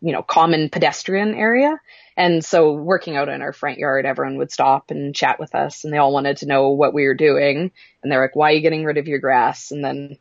you 0.04 0.12
know, 0.12 0.22
common 0.22 0.68
pedestrian 0.68 1.34
area. 1.34 1.80
And 2.14 2.44
so 2.44 2.72
working 2.72 3.16
out 3.16 3.30
in 3.30 3.40
our 3.40 3.54
front 3.54 3.78
yard, 3.78 4.04
everyone 4.04 4.36
would 4.36 4.52
stop 4.52 4.90
and 4.90 5.14
chat 5.14 5.40
with 5.40 5.54
us 5.54 5.84
and 5.84 5.92
they 5.92 5.96
all 5.96 6.12
wanted 6.12 6.36
to 6.38 6.46
know 6.46 6.70
what 6.70 6.92
we 6.92 7.06
were 7.06 7.14
doing. 7.14 7.72
And 8.02 8.12
they're 8.12 8.20
like, 8.20 8.36
why 8.36 8.50
are 8.50 8.54
you 8.54 8.60
getting 8.60 8.84
rid 8.84 8.98
of 8.98 9.08
your 9.08 9.18
grass? 9.18 9.70
And 9.70 9.82
then 9.82 10.18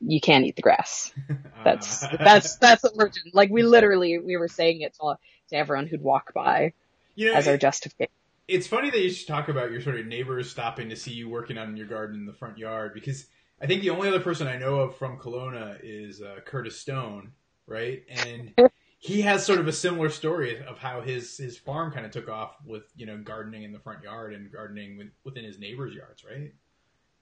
you 0.00 0.20
can't 0.20 0.44
eat 0.44 0.56
the 0.56 0.62
grass. 0.62 1.12
That's, 1.64 2.02
uh. 2.02 2.16
that's, 2.24 2.56
that's 2.56 2.82
what 2.82 2.96
we're 2.96 3.10
doing. 3.10 3.30
Like 3.32 3.50
we 3.50 3.62
literally, 3.62 4.18
we 4.18 4.36
were 4.36 4.48
saying 4.48 4.80
it 4.80 4.94
to, 4.94 5.16
to 5.50 5.56
everyone 5.56 5.86
who'd 5.86 6.02
walk 6.02 6.34
by 6.34 6.72
you 7.14 7.30
know, 7.30 7.34
as 7.34 7.46
our 7.46 7.56
justification. 7.56 8.12
It's 8.52 8.66
funny 8.66 8.90
that 8.90 9.00
you 9.00 9.10
should 9.10 9.28
talk 9.28 9.48
about 9.48 9.70
your 9.70 9.80
sort 9.80 9.98
of 9.98 10.06
neighbors 10.06 10.50
stopping 10.50 10.90
to 10.90 10.96
see 10.96 11.12
you 11.12 11.28
working 11.28 11.56
in 11.56 11.76
your 11.76 11.86
garden 11.86 12.20
in 12.20 12.26
the 12.26 12.34
front 12.34 12.58
yard 12.58 12.92
because 12.92 13.26
I 13.62 13.66
think 13.66 13.80
the 13.80 13.90
only 13.90 14.08
other 14.08 14.20
person 14.20 14.46
I 14.46 14.58
know 14.58 14.76
of 14.80 14.96
from 14.96 15.18
Kelowna 15.18 15.78
is 15.82 16.20
uh, 16.20 16.40
Curtis 16.44 16.78
Stone, 16.78 17.32
right? 17.66 18.02
And 18.10 18.52
he 18.98 19.22
has 19.22 19.46
sort 19.46 19.58
of 19.58 19.68
a 19.68 19.72
similar 19.72 20.10
story 20.10 20.62
of 20.64 20.78
how 20.78 21.00
his 21.00 21.36
his 21.38 21.56
farm 21.56 21.92
kind 21.92 22.04
of 22.04 22.12
took 22.12 22.28
off 22.28 22.56
with 22.66 22.84
you 22.94 23.06
know 23.06 23.16
gardening 23.16 23.62
in 23.62 23.72
the 23.72 23.78
front 23.78 24.02
yard 24.02 24.34
and 24.34 24.52
gardening 24.52 25.10
within 25.24 25.44
his 25.44 25.58
neighbors' 25.58 25.94
yards, 25.94 26.24
right? 26.24 26.52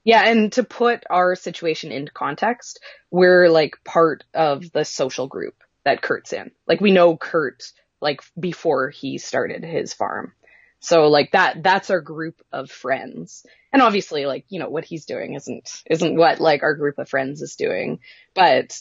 Yeah, 0.03 0.25
and 0.27 0.51
to 0.53 0.65
put 0.65 1.05
our 1.11 1.37
situation 1.37 1.93
into 1.93 2.11
context, 2.11 2.81
we're 3.11 3.49
like 3.49 3.77
part 3.85 4.25
of 4.35 4.73
the 4.73 4.85
social 4.85 5.29
group 5.29 5.55
that 5.85 6.03
Kurt's 6.03 6.33
in. 6.33 6.51
Like 6.67 6.81
we 6.81 6.91
know 6.91 7.17
Kurt 7.17 7.71
like 8.01 8.23
before 8.39 8.91
he 8.91 9.19
started 9.19 9.63
his 9.63 9.93
farm. 9.93 10.33
So 10.81 11.09
like 11.09 11.33
that 11.33 11.63
that's 11.63 11.91
our 11.91 12.01
group 12.01 12.41
of 12.53 12.71
friends. 12.71 13.47
And 13.73 13.83
obviously 13.83 14.27
like, 14.27 14.47
you 14.49 14.59
know, 14.59 14.69
what 14.69 14.85
he's 14.85 15.05
doing 15.05 15.35
isn't 15.35 15.83
isn't 15.87 16.17
what 16.17 16.41
like 16.41 16.63
our 16.63 16.75
group 16.75 16.99
of 16.99 17.09
friends 17.09 17.43
is 17.43 17.57
doing. 17.57 18.01
But 18.35 18.81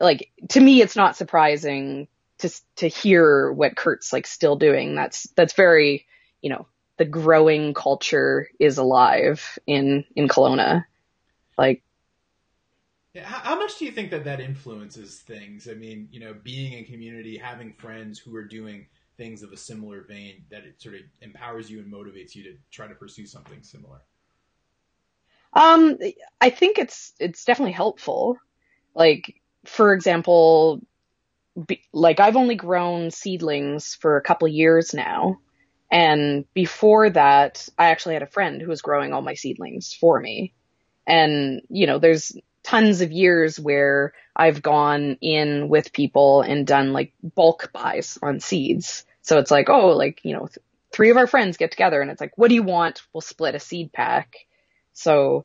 like 0.00 0.30
to 0.50 0.60
me 0.60 0.82
it's 0.82 0.96
not 0.96 1.16
surprising 1.16 2.08
to 2.38 2.50
to 2.76 2.88
hear 2.88 3.50
what 3.52 3.76
Kurt's 3.76 4.12
like 4.12 4.26
still 4.26 4.56
doing. 4.56 4.94
That's 4.94 5.28
that's 5.36 5.54
very 5.54 6.06
you 6.42 6.50
know 6.50 6.66
the 6.96 7.04
growing 7.04 7.74
culture 7.74 8.48
is 8.58 8.78
alive 8.78 9.58
in 9.66 10.04
in 10.14 10.28
Kelowna. 10.28 10.84
Like, 11.58 11.82
how 13.22 13.58
much 13.58 13.78
do 13.78 13.84
you 13.84 13.92
think 13.92 14.10
that 14.10 14.24
that 14.24 14.40
influences 14.40 15.18
things? 15.18 15.68
I 15.68 15.74
mean, 15.74 16.08
you 16.10 16.20
know, 16.20 16.34
being 16.34 16.72
in 16.72 16.84
community, 16.84 17.38
having 17.38 17.72
friends 17.74 18.18
who 18.18 18.34
are 18.36 18.44
doing 18.44 18.86
things 19.16 19.42
of 19.42 19.52
a 19.52 19.56
similar 19.56 20.02
vein, 20.02 20.44
that 20.50 20.64
it 20.64 20.80
sort 20.80 20.96
of 20.96 21.00
empowers 21.20 21.70
you 21.70 21.78
and 21.78 21.92
motivates 21.92 22.34
you 22.34 22.42
to 22.44 22.56
try 22.70 22.86
to 22.86 22.94
pursue 22.94 23.26
something 23.26 23.62
similar. 23.62 24.00
Um, 25.52 25.96
I 26.40 26.50
think 26.50 26.78
it's 26.78 27.14
it's 27.18 27.44
definitely 27.44 27.72
helpful. 27.72 28.36
Like, 28.94 29.40
for 29.64 29.94
example, 29.94 30.82
be, 31.66 31.82
like 31.92 32.20
I've 32.20 32.36
only 32.36 32.56
grown 32.56 33.10
seedlings 33.10 33.94
for 33.94 34.16
a 34.16 34.22
couple 34.22 34.48
years 34.48 34.92
now. 34.92 35.38
And 35.90 36.44
before 36.52 37.08
that, 37.10 37.68
I 37.78 37.90
actually 37.90 38.14
had 38.14 38.22
a 38.22 38.26
friend 38.26 38.60
who 38.60 38.68
was 38.68 38.82
growing 38.82 39.12
all 39.12 39.22
my 39.22 39.34
seedlings 39.34 39.94
for 39.94 40.20
me. 40.20 40.52
And, 41.06 41.62
you 41.70 41.86
know, 41.86 41.98
there's 41.98 42.36
tons 42.64 43.00
of 43.00 43.12
years 43.12 43.58
where 43.58 44.12
I've 44.34 44.60
gone 44.60 45.16
in 45.22 45.68
with 45.68 45.92
people 45.92 46.42
and 46.42 46.66
done 46.66 46.92
like 46.92 47.14
bulk 47.22 47.70
buys 47.72 48.18
on 48.20 48.40
seeds. 48.40 49.05
So 49.26 49.38
it's 49.38 49.50
like, 49.50 49.68
oh, 49.68 49.88
like, 49.88 50.20
you 50.22 50.34
know, 50.34 50.46
th- 50.46 50.58
three 50.92 51.10
of 51.10 51.16
our 51.16 51.26
friends 51.26 51.56
get 51.56 51.72
together 51.72 52.00
and 52.00 52.12
it's 52.12 52.20
like, 52.20 52.38
what 52.38 52.48
do 52.48 52.54
you 52.54 52.62
want? 52.62 53.02
We'll 53.12 53.20
split 53.20 53.56
a 53.56 53.60
seed 53.60 53.92
pack. 53.92 54.36
So, 54.92 55.44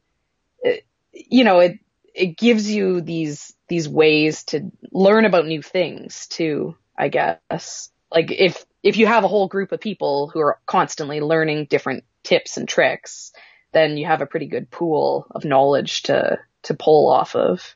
it, 0.61 0.85
you 1.11 1.43
know, 1.43 1.59
it, 1.59 1.79
it 2.13 2.37
gives 2.37 2.69
you 2.69 3.01
these 3.01 3.53
these 3.67 3.89
ways 3.89 4.43
to 4.43 4.69
learn 4.91 5.25
about 5.25 5.47
new 5.47 5.63
things 5.63 6.27
too, 6.27 6.75
I 6.95 7.07
guess. 7.07 7.89
Like 8.11 8.31
if 8.31 8.63
if 8.83 8.97
you 8.97 9.07
have 9.07 9.23
a 9.23 9.29
whole 9.29 9.47
group 9.47 9.71
of 9.71 9.79
people 9.79 10.29
who 10.31 10.41
are 10.41 10.59
constantly 10.67 11.19
learning 11.19 11.65
different 11.65 12.03
tips 12.21 12.57
and 12.57 12.69
tricks, 12.69 13.31
then 13.71 13.97
you 13.97 14.05
have 14.05 14.21
a 14.21 14.27
pretty 14.27 14.47
good 14.47 14.69
pool 14.69 15.25
of 15.31 15.43
knowledge 15.43 16.03
to 16.03 16.37
to 16.63 16.73
pull 16.75 17.09
off 17.09 17.35
of. 17.35 17.75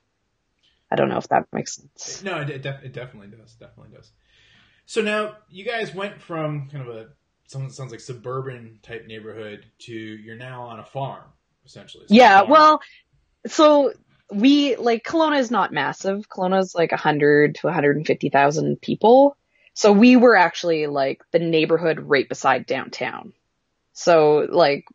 I 0.92 0.98
don't 0.98 1.10
know 1.10 1.18
if 1.18 1.30
that 1.30 1.48
makes 1.52 1.78
sense. 1.78 2.24
No, 2.24 2.42
it, 2.42 2.62
def- 2.62 2.84
it 2.84 2.94
definitely 2.94 3.36
does. 3.36 3.56
Definitely 3.56 3.96
does. 3.96 4.12
So 4.86 5.02
now 5.02 5.38
you 5.50 5.66
guys 5.66 5.94
went 5.94 6.22
from 6.22 6.70
kind 6.70 6.88
of 6.88 6.96
a 6.96 7.08
sounds 7.48 7.92
like 7.92 8.00
suburban 8.00 8.80
type 8.82 9.06
neighborhood 9.08 9.66
to 9.78 9.94
you're 9.94 10.36
now 10.36 10.64
on 10.64 10.80
a 10.80 10.86
farm 10.86 11.24
essentially. 11.66 12.06
Yeah, 12.10 12.40
farm. 12.40 12.50
well, 12.50 12.82
so 13.48 13.94
we 14.32 14.76
like 14.76 15.04
Kelowna 15.04 15.40
is 15.40 15.52
not 15.52 15.72
massive. 15.72 16.28
Kelowna 16.30 16.62
is 16.62 16.76
like 16.76 16.92
100 16.92 17.56
to 17.56 17.68
150,000 17.68 18.82
people. 18.82 19.38
So 19.74 19.92
we 19.92 20.16
were 20.16 20.36
actually 20.36 20.88
like 20.88 21.22
the 21.32 21.40
neighborhood 21.40 22.00
right 22.00 22.28
beside 22.28 22.66
downtown. 22.66 23.34
So 23.94 24.48
like 24.50 24.86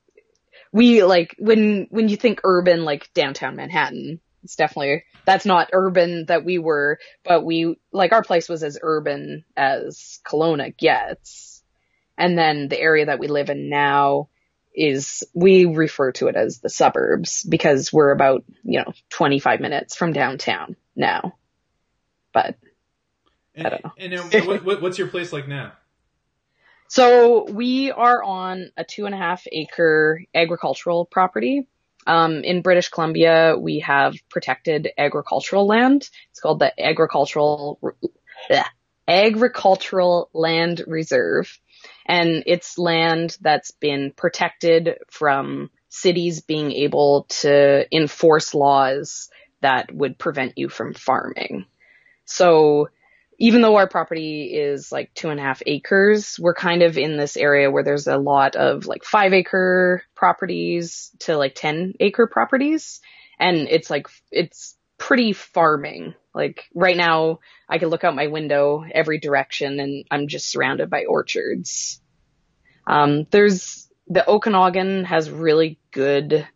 we 0.72 1.04
like 1.04 1.34
when 1.38 1.86
when 1.90 2.08
you 2.08 2.16
think 2.16 2.40
urban 2.44 2.84
like 2.84 3.12
downtown 3.14 3.56
Manhattan, 3.56 4.20
it's 4.42 4.56
definitely 4.56 5.04
that's 5.24 5.46
not 5.46 5.70
urban 5.72 6.26
that 6.26 6.44
we 6.44 6.58
were, 6.58 6.98
but 7.24 7.44
we 7.44 7.76
like 7.92 8.12
our 8.12 8.22
place 8.22 8.48
was 8.48 8.62
as 8.62 8.78
urban 8.80 9.44
as 9.56 10.20
Kelowna 10.24 10.76
gets. 10.76 11.62
And 12.16 12.36
then 12.36 12.68
the 12.68 12.78
area 12.78 13.06
that 13.06 13.18
we 13.18 13.28
live 13.28 13.50
in 13.50 13.68
now 13.70 14.28
is 14.74 15.24
we 15.34 15.66
refer 15.66 16.12
to 16.12 16.28
it 16.28 16.36
as 16.36 16.60
the 16.60 16.68
suburbs 16.68 17.42
because 17.44 17.92
we're 17.92 18.12
about, 18.12 18.44
you 18.62 18.78
know, 18.78 18.92
25 19.10 19.60
minutes 19.60 19.96
from 19.96 20.12
downtown 20.12 20.76
now. 20.94 21.34
But 22.32 22.56
and, 23.54 23.66
I 23.66 23.70
don't 23.70 23.84
know. 23.84 23.92
And 23.98 24.14
uh, 24.14 24.46
what, 24.46 24.64
what, 24.64 24.82
what's 24.82 24.98
your 24.98 25.08
place 25.08 25.32
like 25.32 25.48
now? 25.48 25.72
So 26.88 27.44
we 27.50 27.92
are 27.92 28.22
on 28.22 28.70
a 28.76 28.84
two 28.84 29.06
and 29.06 29.14
a 29.14 29.18
half 29.18 29.44
acre 29.50 30.24
agricultural 30.34 31.04
property. 31.04 31.68
Um, 32.06 32.42
in 32.44 32.62
British 32.62 32.88
Columbia, 32.88 33.56
we 33.58 33.80
have 33.80 34.14
protected 34.30 34.90
agricultural 34.96 35.66
land. 35.66 36.08
It's 36.30 36.40
called 36.40 36.58
the 36.58 36.72
agricultural, 36.82 37.78
bleh, 38.50 38.64
agricultural 39.06 40.30
land 40.32 40.82
reserve 40.86 41.58
and 42.06 42.42
it's 42.46 42.78
land 42.78 43.36
that's 43.40 43.70
been 43.70 44.12
protected 44.16 44.98
from 45.10 45.70
cities 45.88 46.40
being 46.40 46.72
able 46.72 47.24
to 47.28 47.86
enforce 47.94 48.54
laws 48.54 49.28
that 49.60 49.92
would 49.94 50.18
prevent 50.18 50.56
you 50.56 50.68
from 50.68 50.94
farming. 50.94 51.66
So 52.24 52.88
even 53.42 53.62
though 53.62 53.76
our 53.76 53.88
property 53.88 54.52
is 54.54 54.92
like 54.92 55.12
two 55.14 55.30
and 55.30 55.40
a 55.40 55.42
half 55.42 55.62
acres, 55.64 56.38
we're 56.38 56.54
kind 56.54 56.82
of 56.82 56.98
in 56.98 57.16
this 57.16 57.38
area 57.38 57.70
where 57.70 57.82
there's 57.82 58.06
a 58.06 58.18
lot 58.18 58.54
of 58.54 58.84
like 58.84 59.02
five 59.02 59.32
acre 59.32 60.02
properties 60.14 61.10
to 61.20 61.38
like 61.38 61.54
10 61.54 61.94
acre 62.00 62.26
properties. 62.26 63.00
And 63.38 63.66
it's 63.70 63.88
like, 63.88 64.08
it's 64.30 64.76
pretty 64.98 65.32
farming. 65.32 66.14
Like 66.34 66.64
right 66.74 66.96
now, 66.96 67.38
I 67.66 67.78
can 67.78 67.88
look 67.88 68.04
out 68.04 68.14
my 68.14 68.26
window 68.26 68.84
every 68.92 69.18
direction 69.18 69.80
and 69.80 70.04
I'm 70.10 70.28
just 70.28 70.50
surrounded 70.50 70.90
by 70.90 71.06
orchards. 71.06 72.02
Um, 72.86 73.26
there's 73.30 73.88
the 74.06 74.28
Okanagan 74.28 75.04
has 75.04 75.30
really 75.30 75.78
good 75.92 76.46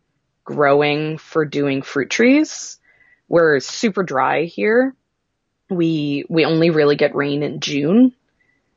growing 0.45 1.17
for 1.17 1.47
doing 1.47 1.81
fruit 1.81 2.11
trees. 2.11 2.79
We're 3.26 3.61
super 3.61 4.03
dry 4.03 4.45
here. 4.45 4.95
We 5.75 6.25
we 6.28 6.45
only 6.45 6.71
really 6.71 6.97
get 6.97 7.14
rain 7.14 7.43
in 7.43 7.61
June. 7.61 8.14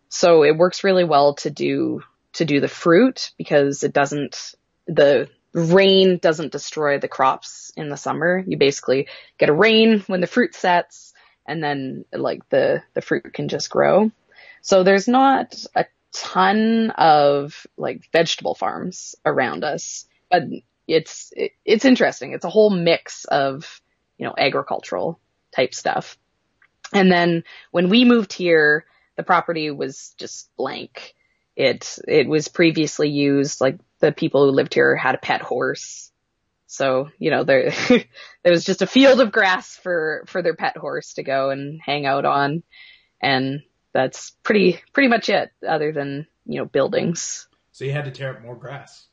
So 0.10 0.44
it 0.44 0.58
works 0.58 0.84
really 0.84 1.04
well 1.04 1.36
to 1.36 1.50
do 1.50 2.04
to 2.34 2.46
do 2.46 2.60
the 2.60 2.68
fruit 2.68 3.32
because 3.38 3.84
it 3.84 3.94
doesn't 3.94 4.56
the 4.88 5.30
rain 5.54 6.20
doesn't 6.20 6.52
destroy 6.52 7.00
the 7.00 7.08
crops 7.08 7.72
in 7.76 7.90
the 7.90 7.98
summer. 7.98 8.44
You 8.46 8.58
basically 8.58 9.08
get 9.38 9.50
a 9.50 9.54
rain 9.54 10.02
when 10.08 10.22
the 10.22 10.28
fruit 10.28 10.54
sets 10.54 11.14
and 11.48 11.64
then 11.64 12.06
like 12.12 12.48
the, 12.50 12.84
the 12.94 13.02
fruit 13.02 13.34
can 13.34 13.48
just 13.48 13.70
grow. 13.70 14.12
So 14.62 14.84
there's 14.84 15.08
not 15.08 15.56
a 15.76 15.86
ton 16.14 16.92
of 16.92 17.66
like 17.78 18.08
vegetable 18.12 18.56
farms 18.56 19.16
around 19.26 19.64
us, 19.64 20.06
but 20.30 20.44
it's, 20.88 21.32
it, 21.36 21.54
it's 21.66 21.86
interesting. 21.86 22.34
It's 22.34 22.46
a 22.46 22.50
whole 22.50 22.70
mix 22.70 23.26
of, 23.26 23.82
you 24.18 24.26
know, 24.26 24.36
agricultural 24.38 25.20
type 25.56 25.74
stuff. 25.74 26.18
And 26.94 27.12
then 27.12 27.44
when 27.72 27.90
we 27.90 28.06
moved 28.06 28.34
here, 28.34 28.86
the 29.16 29.24
property 29.24 29.72
was 29.72 30.14
just 30.18 30.50
blank. 30.56 31.14
It, 31.56 31.98
it 32.08 32.28
was 32.28 32.48
previously 32.48 33.10
used, 33.10 33.62
like 33.62 33.80
the 34.00 34.12
people 34.12 34.46
who 34.46 34.52
lived 34.52 34.74
here 34.74 34.96
had 34.96 35.16
a 35.16 35.20
pet 35.20 35.42
horse. 35.42 36.12
So, 36.68 37.10
you 37.18 37.32
know, 37.32 37.44
there, 37.44 37.72
there 38.44 38.52
was 38.52 38.64
just 38.64 38.82
a 38.82 38.88
field 38.88 39.20
of 39.20 39.32
grass 39.32 39.76
for, 39.76 40.24
for 40.28 40.42
their 40.42 40.56
pet 40.56 40.78
horse 40.78 41.16
to 41.16 41.24
go 41.24 41.50
and 41.50 41.82
hang 41.84 42.06
out 42.06 42.26
on. 42.26 42.64
And 43.22 43.64
that's 43.94 44.32
pretty, 44.44 44.80
pretty 44.94 45.10
much 45.10 45.30
it 45.30 45.50
other 45.68 45.92
than, 45.92 46.28
you 46.46 46.60
know, 46.60 46.66
buildings. 46.66 47.48
So 47.72 47.86
you 47.86 47.92
had 47.92 48.06
to 48.06 48.12
tear 48.12 48.36
up 48.36 48.42
more 48.42 48.56
grass. 48.56 49.08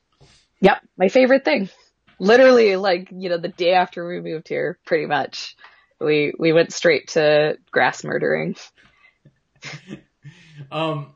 Yep. 0.61 0.83
My 0.97 1.09
favorite 1.09 1.45
thing. 1.45 1.71
Literally 2.19 2.76
like, 2.76 3.09
you 3.11 3.28
know, 3.28 3.38
the 3.38 3.49
day 3.49 3.73
after 3.73 4.07
we 4.07 4.21
moved 4.21 4.49
here, 4.49 4.78
pretty 4.85 5.07
much 5.07 5.57
we, 6.05 6.33
we 6.39 6.53
went 6.53 6.73
straight 6.73 7.09
to 7.09 7.59
grass 7.71 8.05
murdering. 8.05 8.57
um, 10.73 11.15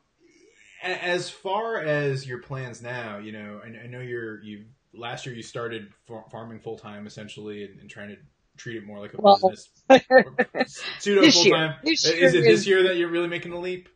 as 0.82 1.28
far 1.28 1.80
as 1.80 2.26
your 2.26 2.38
plans 2.38 2.82
now, 2.82 3.18
you 3.18 3.32
know, 3.32 3.60
I, 3.64 3.84
I 3.84 3.86
know 3.86 4.00
you're 4.00 4.42
you 4.42 4.64
last 4.94 5.26
year 5.26 5.34
you 5.34 5.42
started 5.42 5.88
farming 6.30 6.60
full 6.60 6.78
time 6.78 7.06
essentially 7.06 7.64
and, 7.64 7.80
and, 7.80 7.90
trying 7.90 8.08
to 8.08 8.16
treat 8.56 8.76
it 8.76 8.86
more 8.86 8.98
like 8.98 9.12
a 9.14 9.20
well, 9.20 9.36
business. 9.36 9.70
Pseudo 10.98 11.30
full 11.30 11.50
time. 11.50 11.76
Is 11.84 12.04
it 12.04 12.42
this 12.42 12.66
year 12.66 12.84
that 12.84 12.96
you're 12.96 13.10
really 13.10 13.28
making 13.28 13.52
the 13.52 13.58
leap? 13.58 13.88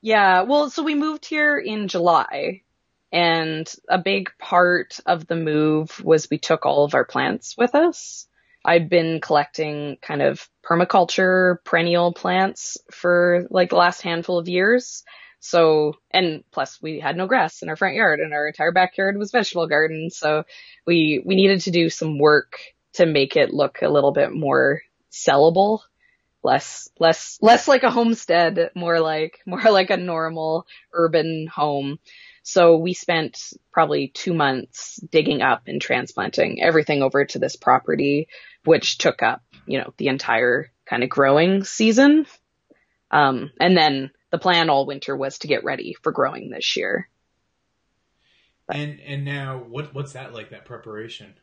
Yeah. 0.00 0.42
Well, 0.42 0.70
so 0.70 0.82
we 0.82 0.94
moved 0.94 1.24
here 1.26 1.58
in 1.58 1.88
July. 1.88 2.62
And 3.12 3.72
a 3.88 3.98
big 3.98 4.30
part 4.38 5.00
of 5.04 5.26
the 5.26 5.34
move 5.34 6.00
was 6.04 6.30
we 6.30 6.38
took 6.38 6.64
all 6.64 6.84
of 6.84 6.94
our 6.94 7.04
plants 7.04 7.56
with 7.58 7.74
us. 7.74 8.28
I've 8.64 8.88
been 8.88 9.20
collecting 9.20 9.96
kind 10.02 10.22
of 10.22 10.48
permaculture 10.64 11.56
perennial 11.64 12.12
plants 12.12 12.76
for 12.90 13.46
like 13.50 13.70
the 13.70 13.76
last 13.76 14.02
handful 14.02 14.38
of 14.38 14.48
years. 14.48 15.02
So, 15.40 15.94
and 16.10 16.44
plus 16.50 16.78
we 16.82 17.00
had 17.00 17.16
no 17.16 17.26
grass 17.26 17.62
in 17.62 17.70
our 17.70 17.76
front 17.76 17.94
yard 17.94 18.20
and 18.20 18.34
our 18.34 18.46
entire 18.46 18.72
backyard 18.72 19.16
was 19.16 19.30
vegetable 19.30 19.66
garden. 19.66 20.10
So 20.10 20.44
we, 20.86 21.22
we 21.24 21.34
needed 21.34 21.62
to 21.62 21.70
do 21.70 21.88
some 21.88 22.18
work 22.18 22.58
to 22.94 23.06
make 23.06 23.36
it 23.36 23.54
look 23.54 23.78
a 23.80 23.88
little 23.88 24.12
bit 24.12 24.32
more 24.32 24.82
sellable, 25.10 25.80
less, 26.42 26.90
less, 26.98 27.38
less 27.40 27.68
like 27.68 27.84
a 27.84 27.90
homestead, 27.90 28.70
more 28.74 29.00
like, 29.00 29.38
more 29.46 29.62
like 29.70 29.88
a 29.88 29.96
normal 29.96 30.66
urban 30.92 31.46
home. 31.46 31.98
So 32.42 32.76
we 32.76 32.94
spent 32.94 33.52
probably 33.72 34.08
two 34.08 34.34
months 34.34 34.96
digging 34.96 35.42
up 35.42 35.62
and 35.66 35.80
transplanting 35.80 36.62
everything 36.62 37.02
over 37.02 37.24
to 37.24 37.38
this 37.38 37.56
property, 37.56 38.28
which 38.64 38.98
took 38.98 39.22
up, 39.22 39.42
you 39.66 39.78
know, 39.78 39.92
the 39.98 40.08
entire 40.08 40.70
kind 40.86 41.02
of 41.02 41.10
growing 41.10 41.64
season. 41.64 42.26
Um, 43.10 43.50
and 43.60 43.76
then 43.76 44.10
the 44.30 44.38
plan 44.38 44.70
all 44.70 44.86
winter 44.86 45.16
was 45.16 45.38
to 45.40 45.48
get 45.48 45.64
ready 45.64 45.94
for 46.02 46.12
growing 46.12 46.50
this 46.50 46.76
year. 46.76 47.08
But, 48.66 48.76
and 48.76 49.00
and 49.00 49.24
now 49.24 49.58
what 49.58 49.94
what's 49.94 50.12
that 50.12 50.32
like 50.32 50.50
that 50.50 50.64
preparation? 50.64 51.34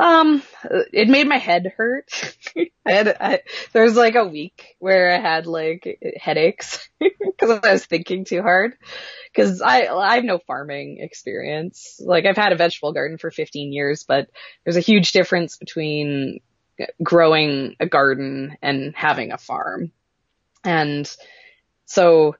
Um, 0.00 0.42
it 0.64 1.08
made 1.08 1.28
my 1.28 1.36
head 1.36 1.70
hurt. 1.76 2.08
I 2.56 2.92
had, 2.92 3.08
I, 3.20 3.40
there 3.74 3.84
was 3.84 3.96
like 3.96 4.14
a 4.14 4.24
week 4.24 4.76
where 4.78 5.14
I 5.14 5.20
had 5.20 5.46
like 5.46 5.98
headaches 6.18 6.88
because 6.98 7.60
I 7.62 7.72
was 7.72 7.84
thinking 7.84 8.24
too 8.24 8.40
hard. 8.40 8.78
Cause 9.36 9.60
I, 9.60 9.88
I 9.88 10.14
have 10.14 10.24
no 10.24 10.38
farming 10.38 11.00
experience. 11.00 12.00
Like 12.02 12.24
I've 12.24 12.38
had 12.38 12.52
a 12.52 12.56
vegetable 12.56 12.94
garden 12.94 13.18
for 13.18 13.30
15 13.30 13.74
years, 13.74 14.04
but 14.04 14.30
there's 14.64 14.78
a 14.78 14.80
huge 14.80 15.12
difference 15.12 15.58
between 15.58 16.40
growing 17.02 17.76
a 17.78 17.86
garden 17.86 18.56
and 18.62 18.94
having 18.96 19.32
a 19.32 19.38
farm. 19.38 19.92
And 20.64 21.14
so 21.84 22.36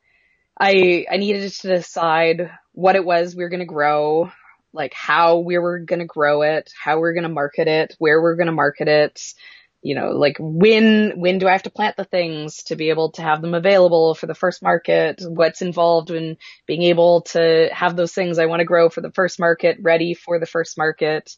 I, 0.59 1.05
I 1.11 1.19
needed 1.19 1.53
to 1.53 1.69
decide 1.69 2.51
what 2.73 2.97
it 2.97 3.05
was 3.05 3.37
we 3.37 3.43
were 3.43 3.51
going 3.51 3.61
to 3.61 3.67
grow, 3.67 4.33
like 4.73 4.95
how 4.95 5.39
we 5.39 5.59
were 5.59 5.81
going 5.81 5.99
to 5.99 6.07
grow 6.07 6.43
it, 6.43 6.73
how 6.81 6.97
we 6.97 7.01
we're 7.03 7.15
going 7.15 7.25
to 7.25 7.29
market 7.29 7.69
it, 7.69 7.95
where 7.99 8.21
we're 8.21 8.37
going 8.37 8.47
to 8.47 8.53
market 8.53 8.89
it, 8.89 9.35
you 9.83 9.95
know, 9.95 10.11
like 10.11 10.37
when, 10.39 11.15
when 11.17 11.39
do 11.39 11.49
I 11.49 11.53
have 11.53 11.63
to 11.65 11.71
plant 11.71 11.97
the 11.97 12.05
things 12.05 12.65
to 12.65 12.77
be 12.77 12.91
able 12.91 13.13
to 13.13 13.23
have 13.23 13.41
them 13.41 13.55
available 13.55 14.15
for 14.15 14.27
the 14.27 14.35
first 14.35 14.63
market? 14.63 15.23
What's 15.27 15.63
involved 15.63 16.11
in 16.11 16.37
being 16.67 16.83
able 16.83 17.23
to 17.23 17.69
have 17.73 17.97
those 17.97 18.13
things 18.13 18.39
I 18.39 18.47
want 18.47 18.61
to 18.61 18.67
grow 18.67 18.91
for 18.91 19.01
the 19.01 19.13
first 19.13 19.41
market 19.41 19.79
ready 19.81 20.15
for 20.15 20.39
the 20.39 20.47
first 20.47 20.77
market? 20.77 21.35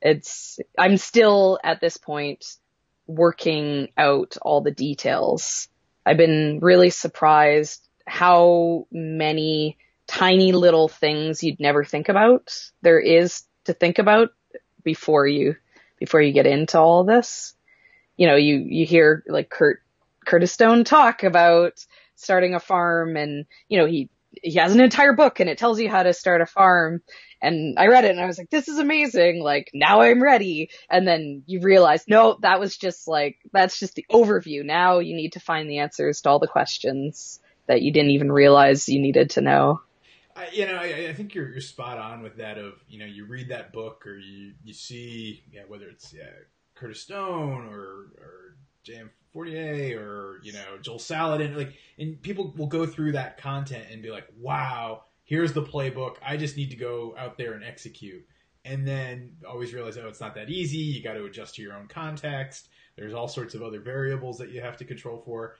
It's, 0.00 0.58
I'm 0.78 0.96
still 0.96 1.58
at 1.62 1.80
this 1.80 1.96
point 1.96 2.46
working 3.06 3.88
out 3.96 4.36
all 4.42 4.62
the 4.62 4.72
details 4.72 5.68
I've 6.06 6.16
been 6.16 6.60
really 6.62 6.90
surprised 6.90 7.86
how 8.06 8.86
many 8.92 9.76
tiny 10.06 10.52
little 10.52 10.88
things 10.88 11.42
you'd 11.42 11.60
never 11.60 11.84
think 11.84 12.08
about 12.08 12.54
there 12.82 13.00
is 13.00 13.42
to 13.64 13.72
think 13.72 13.98
about 13.98 14.30
before 14.84 15.26
you 15.26 15.56
before 15.98 16.20
you 16.20 16.32
get 16.32 16.46
into 16.46 16.78
all 16.78 17.04
this. 17.04 17.54
You 18.16 18.26
know, 18.26 18.36
you 18.36 18.56
you 18.56 18.86
hear 18.86 19.24
like 19.26 19.50
Kurt 19.50 19.82
Curtis 20.24 20.52
Stone 20.52 20.84
talk 20.84 21.22
about 21.22 21.84
starting 22.14 22.54
a 22.54 22.60
farm 22.60 23.16
and 23.16 23.46
you 23.68 23.78
know 23.78 23.86
he 23.86 24.08
he 24.42 24.54
has 24.54 24.74
an 24.74 24.80
entire 24.80 25.12
book 25.12 25.40
and 25.40 25.48
it 25.48 25.58
tells 25.58 25.80
you 25.80 25.88
how 25.88 26.02
to 26.02 26.12
start 26.12 26.40
a 26.40 26.46
farm 26.46 27.02
and 27.42 27.78
I 27.78 27.86
read 27.86 28.04
it 28.04 28.10
and 28.10 28.20
I 28.20 28.26
was 28.26 28.38
like, 28.38 28.50
this 28.50 28.68
is 28.68 28.78
amazing. 28.78 29.42
Like 29.42 29.70
now 29.74 30.00
I'm 30.00 30.22
ready. 30.22 30.70
And 30.88 31.06
then 31.06 31.42
you 31.46 31.60
realize, 31.60 32.04
no, 32.08 32.38
that 32.42 32.60
was 32.60 32.76
just 32.76 33.06
like, 33.06 33.38
that's 33.52 33.78
just 33.78 33.94
the 33.94 34.06
overview. 34.10 34.64
Now 34.64 34.98
you 35.00 35.14
need 35.14 35.34
to 35.34 35.40
find 35.40 35.68
the 35.68 35.78
answers 35.78 36.22
to 36.22 36.30
all 36.30 36.38
the 36.38 36.46
questions 36.46 37.40
that 37.66 37.82
you 37.82 37.92
didn't 37.92 38.10
even 38.10 38.32
realize 38.32 38.88
you 38.88 39.00
needed 39.00 39.30
to 39.30 39.40
know. 39.42 39.80
I, 40.36 40.48
you 40.52 40.66
know, 40.66 40.74
I, 40.74 41.08
I, 41.08 41.12
think 41.14 41.34
you're, 41.34 41.50
you're 41.50 41.62
spot 41.62 41.96
on 41.96 42.22
with 42.22 42.36
that 42.36 42.58
of, 42.58 42.74
you 42.88 42.98
know, 42.98 43.06
you 43.06 43.24
read 43.24 43.48
that 43.48 43.72
book 43.72 44.06
or 44.06 44.18
you, 44.18 44.52
you 44.62 44.74
see, 44.74 45.42
yeah, 45.50 45.62
whether 45.66 45.88
it's 45.88 46.12
yeah, 46.12 46.28
Curtis 46.74 47.00
Stone 47.00 47.66
or, 47.72 48.12
or 48.18 48.56
J.M. 48.82 49.10
Fortier 49.32 49.98
or, 49.98 50.40
you 50.42 50.52
know, 50.52 50.78
Joel 50.82 50.98
Salatin, 50.98 51.56
like, 51.56 51.72
and 51.98 52.20
people 52.20 52.52
will 52.56 52.66
go 52.66 52.84
through 52.84 53.12
that 53.12 53.38
content 53.38 53.86
and 53.90 54.02
be 54.02 54.10
like, 54.10 54.28
wow, 54.38 55.04
here's 55.24 55.54
the 55.54 55.62
playbook. 55.62 56.16
I 56.24 56.36
just 56.36 56.56
need 56.56 56.70
to 56.70 56.76
go 56.76 57.14
out 57.18 57.38
there 57.38 57.54
and 57.54 57.64
execute. 57.64 58.24
And 58.64 58.86
then 58.86 59.36
always 59.48 59.72
realize, 59.72 59.96
oh, 59.96 60.08
it's 60.08 60.20
not 60.20 60.34
that 60.34 60.50
easy. 60.50 60.78
You 60.78 61.02
got 61.02 61.14
to 61.14 61.24
adjust 61.24 61.54
to 61.54 61.62
your 61.62 61.74
own 61.74 61.86
context. 61.88 62.68
There's 62.96 63.14
all 63.14 63.28
sorts 63.28 63.54
of 63.54 63.62
other 63.62 63.80
variables 63.80 64.38
that 64.38 64.50
you 64.50 64.60
have 64.60 64.76
to 64.78 64.84
control 64.84 65.22
for. 65.24 65.56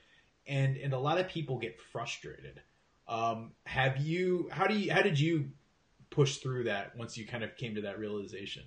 And, 0.47 0.77
and 0.77 0.93
a 0.93 0.99
lot 0.99 1.19
of 1.19 1.29
people 1.29 1.59
get 1.59 1.81
frustrated. 1.81 2.61
Um, 3.09 3.53
have 3.65 3.99
you, 3.99 4.49
how 4.51 4.67
do 4.67 4.75
you, 4.75 4.93
how 4.93 5.03
did 5.03 5.19
you 5.19 5.51
push 6.11 6.37
through 6.39 6.65
that 6.65 6.97
once 6.97 7.17
you 7.17 7.27
kind 7.27 7.45
of 7.45 7.57
came 7.57 7.77
to 7.77 7.83
that 7.83 7.99
realization? 7.99 8.65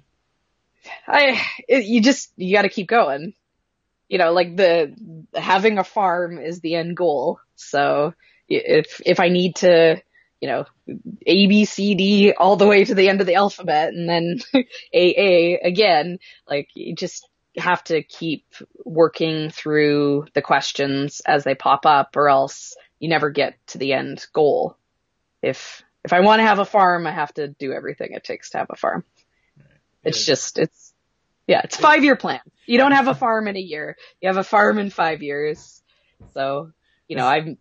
I, 1.07 1.41
you 1.67 2.01
just, 2.01 2.31
you 2.37 2.55
got 2.55 2.61
to 2.61 2.69
keep 2.69 2.87
going. 2.87 3.33
You 4.07 4.17
know, 4.17 4.31
like 4.31 4.55
the, 4.55 4.95
having 5.35 5.77
a 5.77 5.83
farm 5.83 6.39
is 6.39 6.61
the 6.61 6.75
end 6.75 6.95
goal. 6.95 7.39
So 7.55 8.13
if, 8.47 9.01
if 9.05 9.19
I 9.19 9.29
need 9.29 9.57
to, 9.57 10.01
you 10.41 10.47
know, 10.47 10.65
A, 11.27 11.47
B, 11.47 11.65
C, 11.65 11.95
D 11.95 12.33
all 12.33 12.55
the 12.55 12.67
way 12.67 12.85
to 12.85 12.95
the 12.95 13.09
end 13.09 13.21
of 13.21 13.27
the 13.27 13.35
alphabet 13.35 13.89
and 13.89 14.07
then 14.07 14.39
A, 14.53 14.63
A 14.93 15.59
again. 15.59 16.19
Like 16.47 16.69
you 16.73 16.95
just 16.95 17.27
have 17.57 17.83
to 17.85 18.03
keep 18.03 18.45
working 18.85 19.49
through 19.49 20.27
the 20.33 20.41
questions 20.41 21.21
as 21.25 21.43
they 21.43 21.55
pop 21.55 21.85
up 21.85 22.15
or 22.15 22.29
else 22.29 22.75
you 22.99 23.09
never 23.09 23.29
get 23.29 23.55
to 23.67 23.77
the 23.77 23.93
end 23.93 24.25
goal. 24.33 24.77
If, 25.41 25.83
if 26.03 26.13
I 26.13 26.19
want 26.19 26.39
to 26.39 26.45
have 26.45 26.59
a 26.59 26.65
farm, 26.65 27.07
I 27.07 27.11
have 27.11 27.33
to 27.35 27.47
do 27.47 27.73
everything 27.73 28.09
it 28.11 28.23
takes 28.23 28.51
to 28.51 28.59
have 28.59 28.67
a 28.69 28.75
farm. 28.75 29.03
Right. 29.57 29.65
It's 30.03 30.25
just, 30.25 30.59
it's, 30.59 30.93
yeah, 31.47 31.61
it's 31.63 31.77
five 31.77 32.03
year 32.03 32.15
plan. 32.15 32.41
You 32.65 32.77
don't 32.77 32.91
have 32.91 33.07
a 33.07 33.15
farm 33.15 33.47
in 33.47 33.55
a 33.55 33.61
year. 33.61 33.97
You 34.21 34.27
have 34.27 34.37
a 34.37 34.43
farm 34.43 34.77
in 34.77 34.89
five 34.89 35.23
years. 35.23 35.81
So, 36.33 36.71
you 37.07 37.15
know, 37.15 37.25
I'm, 37.25 37.57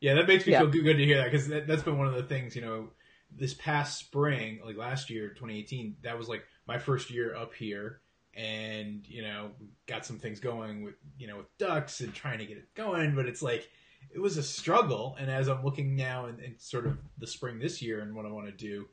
yeah, 0.00 0.14
that 0.14 0.28
makes 0.28 0.46
me 0.46 0.52
yeah. 0.52 0.60
feel 0.60 0.70
good, 0.70 0.96
to 0.96 1.04
hear 1.04 1.18
that 1.18 1.30
because 1.30 1.48
that, 1.48 1.66
that's 1.66 1.82
been 1.82 1.98
one 1.98 2.06
of 2.06 2.14
the 2.14 2.22
things, 2.22 2.54
you 2.54 2.62
know, 2.62 2.90
this 3.36 3.54
past 3.54 3.98
spring, 3.98 4.60
like 4.64 4.76
last 4.76 5.10
year, 5.10 5.28
2018, 5.30 5.96
that 6.02 6.18
was 6.18 6.28
like 6.28 6.44
my 6.66 6.78
first 6.78 7.10
year 7.10 7.34
up 7.34 7.54
here. 7.54 8.00
And, 8.34 9.04
you 9.08 9.22
know, 9.22 9.50
got 9.86 10.06
some 10.06 10.18
things 10.18 10.38
going 10.38 10.84
with, 10.84 10.94
you 11.18 11.26
know, 11.26 11.38
with 11.38 11.58
ducks 11.58 12.00
and 12.00 12.14
trying 12.14 12.38
to 12.38 12.46
get 12.46 12.58
it 12.58 12.72
going. 12.74 13.16
But 13.16 13.26
it's 13.26 13.42
like, 13.42 13.68
it 14.10 14.20
was 14.20 14.36
a 14.36 14.42
struggle. 14.42 15.16
And 15.18 15.30
as 15.30 15.48
I'm 15.48 15.64
looking 15.64 15.96
now 15.96 16.26
in, 16.26 16.54
sort 16.58 16.86
of 16.86 16.98
the 17.18 17.26
spring 17.26 17.58
this 17.58 17.82
year 17.82 18.00
and 18.00 18.14
what 18.14 18.26
I 18.26 18.30
want 18.30 18.46
to 18.46 18.52
do, 18.52 18.86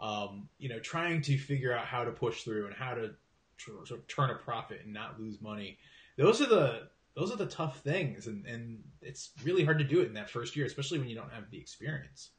um, 0.00 0.48
you 0.58 0.68
know, 0.68 0.78
trying 0.78 1.22
to 1.22 1.36
figure 1.36 1.76
out 1.76 1.84
how 1.84 2.04
to 2.04 2.10
push 2.10 2.42
through 2.42 2.66
and 2.66 2.74
how 2.74 2.94
to 2.94 3.10
tr- 3.56 3.84
sort 3.84 4.00
of 4.00 4.06
turn 4.08 4.30
a 4.30 4.36
profit 4.36 4.80
and 4.84 4.92
not 4.92 5.20
lose 5.20 5.40
money. 5.40 5.78
Those 6.16 6.40
are 6.40 6.46
the 6.46 6.88
those 7.14 7.32
are 7.32 7.36
the 7.36 7.46
tough 7.46 7.80
things, 7.80 8.26
and 8.26 8.46
and 8.46 8.82
it's 9.02 9.30
really 9.44 9.64
hard 9.64 9.78
to 9.78 9.84
do 9.84 10.00
it 10.00 10.06
in 10.06 10.14
that 10.14 10.30
first 10.30 10.56
year, 10.56 10.66
especially 10.66 10.98
when 10.98 11.08
you 11.08 11.16
don't 11.16 11.32
have 11.32 11.50
the 11.50 11.58
experience. 11.58 12.30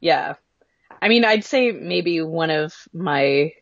Yeah. 0.00 0.34
I 1.00 1.08
mean, 1.08 1.24
I'd 1.24 1.44
say 1.44 1.72
maybe 1.72 2.20
one 2.20 2.50
of 2.50 2.74
my 2.92 3.52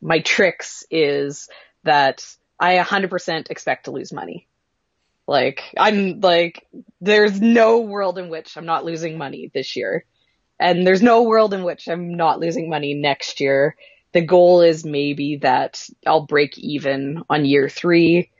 my 0.00 0.20
tricks 0.20 0.84
is 0.90 1.48
that 1.84 2.26
I 2.58 2.76
100% 2.78 3.50
expect 3.50 3.84
to 3.84 3.90
lose 3.90 4.12
money. 4.12 4.48
Like, 5.30 5.72
I'm 5.78 6.18
like, 6.18 6.66
there's 7.00 7.40
no 7.40 7.82
world 7.82 8.18
in 8.18 8.30
which 8.30 8.56
I'm 8.56 8.66
not 8.66 8.84
losing 8.84 9.16
money 9.16 9.48
this 9.54 9.76
year. 9.76 10.04
And 10.58 10.84
there's 10.84 11.02
no 11.02 11.22
world 11.22 11.54
in 11.54 11.62
which 11.62 11.86
I'm 11.86 12.16
not 12.16 12.40
losing 12.40 12.68
money 12.68 12.94
next 12.94 13.38
year. 13.38 13.76
The 14.10 14.22
goal 14.22 14.60
is 14.60 14.84
maybe 14.84 15.36
that 15.36 15.88
I'll 16.04 16.26
break 16.26 16.58
even 16.58 17.22
on 17.30 17.44
year 17.44 17.68
three, 17.68 18.32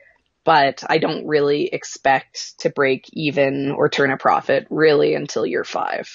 but 0.43 0.83
I 0.85 0.97
don't 0.97 1.25
really 1.25 1.67
expect 1.67 2.59
to 2.59 2.69
break 2.69 3.09
even 3.13 3.71
or 3.71 3.87
turn 3.87 4.11
a 4.11 4.17
profit 4.17 4.67
really 4.69 5.15
until 5.15 5.45
year 5.45 5.63
five 5.63 6.09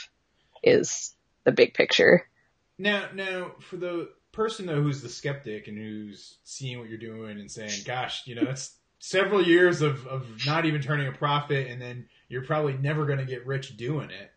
is 0.62 1.14
the 1.44 1.52
big 1.52 1.72
picture. 1.72 2.28
Now, 2.76 3.06
now 3.14 3.52
for 3.60 3.78
the 3.78 4.10
person 4.30 4.66
though 4.66 4.82
who's 4.82 5.00
the 5.00 5.08
skeptic 5.08 5.68
and 5.68 5.78
who's 5.78 6.36
seeing 6.44 6.78
what 6.78 6.90
you're 6.90 6.98
doing 6.98 7.40
and 7.40 7.50
saying, 7.50 7.80
"Gosh, 7.86 8.26
you 8.26 8.34
know, 8.34 8.44
that's 8.44 8.76
several 8.98 9.42
years 9.42 9.82
of 9.82 10.06
of 10.06 10.26
not 10.46 10.66
even 10.66 10.82
turning 10.82 11.08
a 11.08 11.12
profit, 11.12 11.68
and 11.68 11.80
then 11.80 12.06
you're 12.28 12.44
probably 12.44 12.74
never 12.74 13.06
going 13.06 13.18
to 13.18 13.24
get 13.24 13.46
rich 13.46 13.76
doing 13.76 14.10
it." 14.10 14.30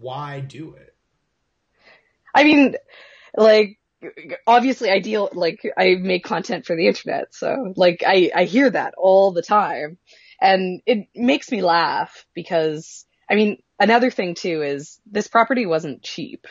Why 0.00 0.40
do 0.40 0.74
it? 0.74 0.94
I 2.34 2.44
mean, 2.44 2.76
like 3.36 3.78
obviously 4.46 4.90
I 4.90 5.00
deal 5.00 5.28
like 5.32 5.60
I 5.76 5.96
make 5.96 6.24
content 6.24 6.66
for 6.66 6.76
the 6.76 6.86
internet, 6.86 7.34
so 7.34 7.74
like 7.76 8.02
I 8.06 8.30
I 8.34 8.44
hear 8.44 8.70
that 8.70 8.94
all 8.96 9.32
the 9.32 9.42
time, 9.42 9.98
and 10.40 10.80
it 10.86 11.08
makes 11.14 11.50
me 11.50 11.62
laugh 11.62 12.26
because 12.34 13.04
I 13.30 13.34
mean 13.34 13.62
another 13.78 14.10
thing 14.10 14.34
too 14.34 14.62
is 14.62 15.00
this 15.06 15.28
property 15.28 15.66
wasn't 15.66 16.02
cheap. 16.02 16.46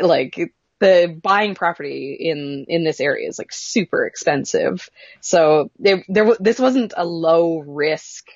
Like 0.00 0.52
the 0.80 1.18
buying 1.22 1.54
property 1.54 2.16
in 2.20 2.66
in 2.68 2.84
this 2.84 3.00
area 3.00 3.28
is 3.28 3.38
like 3.38 3.52
super 3.52 4.06
expensive. 4.06 4.88
So 5.20 5.70
there 5.78 6.04
there 6.08 6.36
this 6.40 6.58
wasn't 6.58 6.94
a 6.96 7.04
low 7.04 7.58
risk 7.58 8.26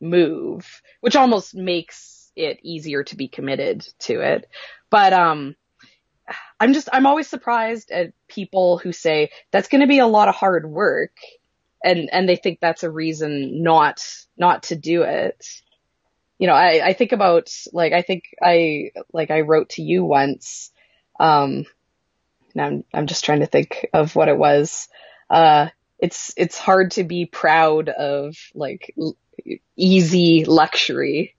move, 0.00 0.82
which 1.00 1.16
almost 1.16 1.54
makes 1.54 2.30
it 2.36 2.60
easier 2.62 3.02
to 3.04 3.16
be 3.16 3.28
committed 3.28 3.86
to 4.00 4.20
it. 4.20 4.48
But 4.90 5.12
um 5.12 5.56
I'm 6.60 6.72
just 6.72 6.88
I'm 6.92 7.06
always 7.06 7.28
surprised 7.28 7.90
at 7.90 8.12
people 8.28 8.78
who 8.78 8.92
say 8.92 9.30
that's 9.50 9.68
going 9.68 9.80
to 9.80 9.86
be 9.86 9.98
a 9.98 10.06
lot 10.06 10.28
of 10.28 10.34
hard 10.34 10.68
work 10.68 11.12
and 11.82 12.10
and 12.12 12.28
they 12.28 12.36
think 12.36 12.58
that's 12.60 12.82
a 12.82 12.90
reason 12.90 13.62
not 13.62 14.04
not 14.36 14.64
to 14.64 14.76
do 14.76 15.02
it 15.02 15.44
you 16.38 16.46
know, 16.46 16.54
I, 16.54 16.80
I 16.86 16.92
think 16.92 17.12
about 17.12 17.52
like 17.72 17.92
I 17.92 18.02
think 18.02 18.24
I 18.40 18.92
like 19.12 19.30
I 19.30 19.40
wrote 19.40 19.70
to 19.70 19.82
you 19.82 20.04
once. 20.04 20.70
Um, 21.18 21.64
now 22.54 22.66
I'm 22.66 22.84
I'm 22.92 23.06
just 23.06 23.24
trying 23.24 23.40
to 23.40 23.46
think 23.46 23.88
of 23.92 24.14
what 24.16 24.28
it 24.28 24.36
was. 24.38 24.88
Uh, 25.30 25.68
it's 25.98 26.32
it's 26.36 26.58
hard 26.58 26.92
to 26.92 27.04
be 27.04 27.26
proud 27.26 27.88
of 27.88 28.36
like 28.54 28.94
l- 28.98 29.16
easy 29.76 30.44
luxury, 30.44 31.36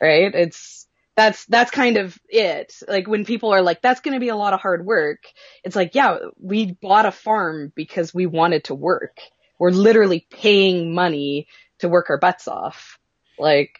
right? 0.00 0.34
It's 0.34 0.86
that's 1.16 1.46
that's 1.46 1.70
kind 1.70 1.96
of 1.96 2.18
it. 2.28 2.74
Like 2.86 3.08
when 3.08 3.24
people 3.24 3.52
are 3.52 3.62
like, 3.62 3.80
"That's 3.82 4.00
going 4.00 4.14
to 4.14 4.20
be 4.20 4.28
a 4.28 4.36
lot 4.36 4.52
of 4.52 4.60
hard 4.60 4.84
work," 4.84 5.24
it's 5.64 5.76
like, 5.76 5.94
yeah, 5.94 6.18
we 6.38 6.72
bought 6.72 7.06
a 7.06 7.12
farm 7.12 7.72
because 7.74 8.14
we 8.14 8.26
wanted 8.26 8.64
to 8.64 8.74
work. 8.74 9.18
We're 9.58 9.70
literally 9.70 10.26
paying 10.30 10.94
money 10.94 11.48
to 11.78 11.88
work 11.88 12.10
our 12.10 12.18
butts 12.18 12.48
off. 12.48 12.98
Like 13.38 13.78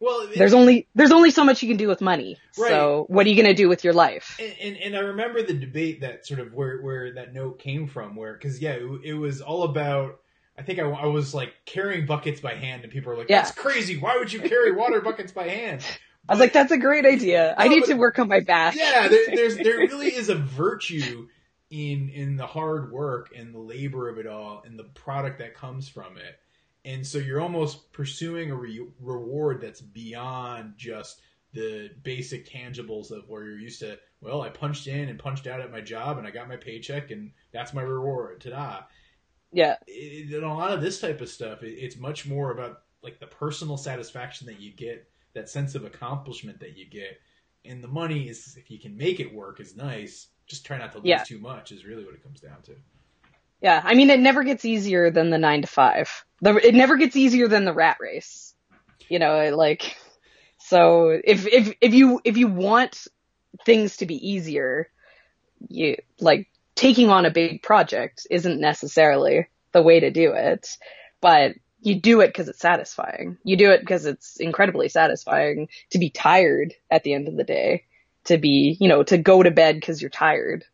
Well, 0.00 0.28
there's 0.34 0.54
only 0.54 0.86
there's 0.94 1.10
only 1.10 1.30
so 1.30 1.44
much 1.44 1.62
you 1.62 1.68
can 1.68 1.76
do 1.76 1.88
with 1.88 2.00
money. 2.00 2.38
Right. 2.56 2.68
So 2.68 3.06
what 3.08 3.26
are 3.26 3.30
you 3.30 3.36
gonna 3.40 3.54
do 3.54 3.68
with 3.68 3.82
your 3.82 3.94
life? 3.94 4.38
and, 4.40 4.54
and 4.60 4.76
and 4.76 4.96
I 4.96 5.00
remember 5.00 5.42
the 5.42 5.54
debate 5.54 6.02
that 6.02 6.26
sort 6.26 6.40
of 6.40 6.52
where 6.52 6.80
where 6.80 7.14
that 7.14 7.34
note 7.34 7.58
came 7.58 7.88
from, 7.88 8.14
where 8.14 8.34
because 8.34 8.60
yeah, 8.60 8.72
it, 8.72 9.00
it 9.04 9.14
was 9.14 9.40
all 9.40 9.64
about. 9.64 10.20
I 10.56 10.62
think 10.62 10.80
I, 10.80 10.82
I 10.82 11.06
was 11.06 11.34
like 11.34 11.52
carrying 11.66 12.06
buckets 12.06 12.40
by 12.40 12.54
hand, 12.54 12.82
and 12.82 12.92
people 12.92 13.12
were 13.12 13.18
like, 13.18 13.28
Yeah. 13.28 13.42
"That's 13.42 13.52
crazy! 13.52 13.96
Why 13.96 14.16
would 14.18 14.32
you 14.32 14.40
carry 14.40 14.72
water 14.72 15.00
buckets 15.00 15.32
by 15.32 15.48
hand?" 15.48 15.84
I 16.28 16.32
was 16.32 16.40
like, 16.40 16.52
that's 16.52 16.72
a 16.72 16.76
great 16.76 17.06
idea. 17.06 17.54
I 17.56 17.68
need 17.68 17.80
but- 17.80 17.86
to 17.86 17.94
work 17.94 18.18
on 18.18 18.28
my 18.28 18.40
back. 18.40 18.74
yeah, 18.76 19.08
there, 19.08 19.26
there's 19.34 19.56
there 19.56 19.78
really 19.78 20.14
is 20.14 20.28
a 20.28 20.34
virtue 20.34 21.26
in 21.70 22.10
in 22.10 22.36
the 22.36 22.46
hard 22.46 22.92
work 22.92 23.30
and 23.36 23.54
the 23.54 23.58
labor 23.58 24.08
of 24.08 24.18
it 24.18 24.26
all, 24.26 24.62
and 24.64 24.78
the 24.78 24.84
product 24.84 25.38
that 25.38 25.54
comes 25.54 25.88
from 25.88 26.16
it. 26.16 26.38
And 26.88 27.06
so 27.06 27.18
you're 27.18 27.40
almost 27.40 27.92
pursuing 27.92 28.50
a 28.50 28.54
re- 28.54 28.88
reward 28.98 29.60
that's 29.60 29.82
beyond 29.82 30.72
just 30.78 31.20
the 31.52 31.90
basic 32.02 32.48
tangibles 32.48 33.10
of 33.10 33.28
where 33.28 33.44
you're 33.44 33.58
used 33.58 33.80
to. 33.80 33.98
Well, 34.22 34.40
I 34.40 34.48
punched 34.48 34.86
in 34.86 35.10
and 35.10 35.18
punched 35.18 35.46
out 35.46 35.60
at 35.60 35.70
my 35.70 35.82
job, 35.82 36.16
and 36.16 36.26
I 36.26 36.30
got 36.30 36.48
my 36.48 36.56
paycheck, 36.56 37.10
and 37.10 37.30
that's 37.52 37.74
my 37.74 37.82
reward. 37.82 38.40
Ta-da! 38.40 38.84
Yeah. 39.52 39.76
it, 39.86 40.32
in 40.32 40.42
a 40.44 40.56
lot 40.56 40.72
of 40.72 40.80
this 40.80 40.98
type 40.98 41.20
of 41.20 41.28
stuff, 41.28 41.62
it, 41.62 41.72
it's 41.74 41.98
much 41.98 42.26
more 42.26 42.52
about 42.52 42.82
like 43.02 43.20
the 43.20 43.26
personal 43.26 43.76
satisfaction 43.76 44.46
that 44.46 44.58
you 44.58 44.72
get, 44.72 45.06
that 45.34 45.50
sense 45.50 45.74
of 45.74 45.84
accomplishment 45.84 46.58
that 46.60 46.76
you 46.78 46.86
get, 46.88 47.20
and 47.66 47.84
the 47.84 47.88
money 47.88 48.28
is 48.30 48.56
if 48.56 48.70
you 48.70 48.78
can 48.78 48.96
make 48.96 49.20
it 49.20 49.32
work 49.34 49.60
is 49.60 49.76
nice. 49.76 50.28
Just 50.46 50.64
try 50.64 50.78
not 50.78 50.92
to 50.92 50.98
lose 50.98 51.06
Yeah. 51.06 51.22
too 51.22 51.38
much 51.38 51.70
is 51.70 51.84
really 51.84 52.04
what 52.04 52.14
it 52.14 52.22
comes 52.22 52.40
down 52.40 52.62
to. 52.62 52.72
Yeah. 53.60 53.80
I 53.84 53.94
mean, 53.94 54.10
it 54.10 54.20
never 54.20 54.44
gets 54.44 54.64
easier 54.64 55.10
than 55.10 55.30
the 55.30 55.38
nine 55.38 55.62
to 55.62 55.68
five. 55.68 56.24
The, 56.40 56.54
it 56.56 56.74
never 56.74 56.96
gets 56.96 57.16
easier 57.16 57.48
than 57.48 57.64
the 57.64 57.72
rat 57.72 57.96
race. 58.00 58.54
You 59.08 59.18
know, 59.18 59.54
like, 59.56 59.96
so 60.58 61.18
if, 61.24 61.46
if, 61.46 61.74
if 61.80 61.94
you, 61.94 62.20
if 62.24 62.36
you 62.36 62.46
want 62.46 63.06
things 63.64 63.96
to 63.98 64.06
be 64.06 64.30
easier, 64.30 64.90
you, 65.68 65.96
like, 66.20 66.48
taking 66.74 67.10
on 67.10 67.26
a 67.26 67.30
big 67.30 67.62
project 67.62 68.26
isn't 68.30 68.60
necessarily 68.60 69.48
the 69.72 69.82
way 69.82 69.98
to 69.98 70.10
do 70.10 70.32
it, 70.32 70.68
but 71.20 71.54
you 71.80 72.00
do 72.00 72.20
it 72.20 72.28
because 72.28 72.48
it's 72.48 72.60
satisfying. 72.60 73.38
You 73.42 73.56
do 73.56 73.70
it 73.70 73.80
because 73.80 74.06
it's 74.06 74.36
incredibly 74.36 74.88
satisfying 74.88 75.68
to 75.90 75.98
be 75.98 76.10
tired 76.10 76.74
at 76.90 77.02
the 77.02 77.14
end 77.14 77.28
of 77.28 77.36
the 77.36 77.44
day, 77.44 77.84
to 78.24 78.38
be, 78.38 78.76
you 78.78 78.88
know, 78.88 79.02
to 79.02 79.18
go 79.18 79.42
to 79.42 79.50
bed 79.50 79.76
because 79.76 80.00
you're 80.00 80.10
tired. 80.10 80.64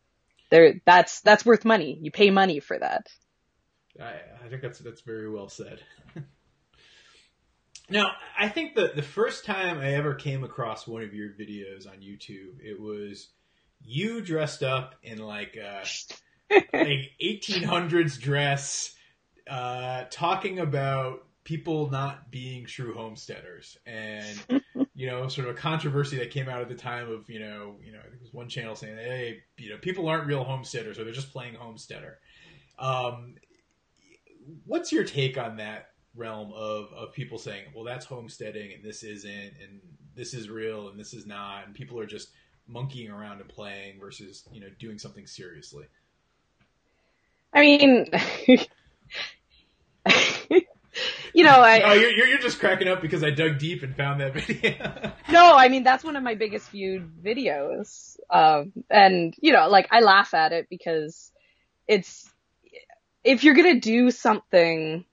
There, 0.49 0.81
that's, 0.85 1.21
that's 1.21 1.45
worth 1.45 1.65
money. 1.65 1.97
You 2.01 2.11
pay 2.11 2.29
money 2.29 2.59
for 2.59 2.77
that. 2.77 3.07
I, 3.99 4.13
I 4.43 4.49
think 4.49 4.61
that's 4.61 4.79
that's 4.79 5.01
very 5.01 5.29
well 5.29 5.49
said. 5.49 5.79
now, 7.89 8.11
I 8.37 8.49
think 8.49 8.75
the 8.75 8.91
the 8.95 9.01
first 9.01 9.45
time 9.45 9.79
I 9.79 9.93
ever 9.93 10.13
came 10.13 10.43
across 10.43 10.87
one 10.87 11.03
of 11.03 11.13
your 11.13 11.29
videos 11.29 11.87
on 11.87 11.97
YouTube, 11.97 12.59
it 12.61 12.79
was 12.79 13.29
you 13.81 14.21
dressed 14.21 14.63
up 14.63 14.95
in 15.03 15.19
like 15.19 15.55
a 15.55 15.85
like 16.73 17.11
1800s 17.23 18.19
dress, 18.19 18.95
uh, 19.49 20.05
talking 20.09 20.59
about 20.59 21.25
people 21.43 21.89
not 21.89 22.31
being 22.31 22.65
true 22.65 22.93
homesteaders 22.95 23.77
and 23.85 24.43
you 24.95 25.07
know 25.07 25.27
sort 25.27 25.47
of 25.47 25.55
a 25.55 25.57
controversy 25.57 26.17
that 26.17 26.31
came 26.31 26.47
out 26.49 26.61
at 26.61 26.69
the 26.69 26.75
time 26.75 27.09
of 27.11 27.29
you 27.29 27.39
know 27.39 27.75
you 27.83 27.91
know 27.91 27.99
there 27.99 28.19
was 28.21 28.33
one 28.33 28.47
channel 28.47 28.75
saying 28.75 28.97
hey 28.97 29.43
you 29.57 29.69
know 29.69 29.77
people 29.77 30.07
aren't 30.07 30.25
real 30.25 30.43
homesteaders 30.43 30.97
or 30.97 31.03
they're 31.03 31.13
just 31.13 31.31
playing 31.31 31.53
homesteader. 31.53 32.19
Um 32.79 33.35
what's 34.65 34.91
your 34.91 35.03
take 35.03 35.37
on 35.37 35.57
that 35.57 35.89
realm 36.15 36.53
of 36.53 36.91
of 36.93 37.13
people 37.13 37.37
saying 37.37 37.65
well 37.75 37.83
that's 37.83 38.05
homesteading 38.05 38.71
and 38.73 38.83
this 38.83 39.03
isn't 39.03 39.53
and 39.61 39.81
this 40.15 40.33
is 40.33 40.49
real 40.49 40.87
and 40.87 40.99
this 40.99 41.13
is 41.13 41.25
not 41.25 41.65
and 41.65 41.75
people 41.75 41.99
are 41.99 42.05
just 42.05 42.29
monkeying 42.67 43.11
around 43.11 43.41
and 43.41 43.49
playing 43.49 43.99
versus 43.99 44.43
you 44.51 44.61
know 44.61 44.67
doing 44.79 44.97
something 44.97 45.27
seriously? 45.27 45.85
I 47.53 47.61
mean, 47.61 48.07
you 51.35 51.43
know, 51.43 51.59
I, 51.59 51.81
oh 51.81 51.93
you're, 51.93 52.11
you're 52.11 52.27
you're 52.27 52.39
just 52.39 52.59
cracking 52.59 52.87
up 52.87 53.01
because 53.01 53.23
i 53.23 53.29
dug 53.29 53.57
deep 53.57 53.83
and 53.83 53.95
found 53.95 54.21
that 54.21 54.33
video 54.47 55.11
No, 55.29 55.55
I 55.55 55.67
mean 55.69 55.83
that's 55.83 56.03
one 56.03 56.15
of 56.15 56.23
my 56.23 56.35
biggest 56.35 56.69
viewed 56.69 57.11
videos. 57.21 58.17
Um, 58.29 58.71
and 58.89 59.33
you 59.39 59.51
know, 59.51 59.67
like 59.67 59.87
I 59.91 59.99
laugh 59.99 60.33
at 60.33 60.53
it 60.53 60.67
because 60.69 61.31
it's 61.87 62.29
if 63.23 63.43
you're 63.43 63.55
gonna 63.55 63.79
do 63.79 64.11
something 64.11 65.03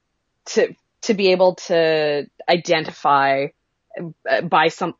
to 0.47 0.75
to 1.03 1.15
be 1.15 1.33
able 1.33 1.57
to 1.57 2.27
identify 2.49 3.47
uh, 4.31 4.41
by 4.43 4.69
some 4.69 4.95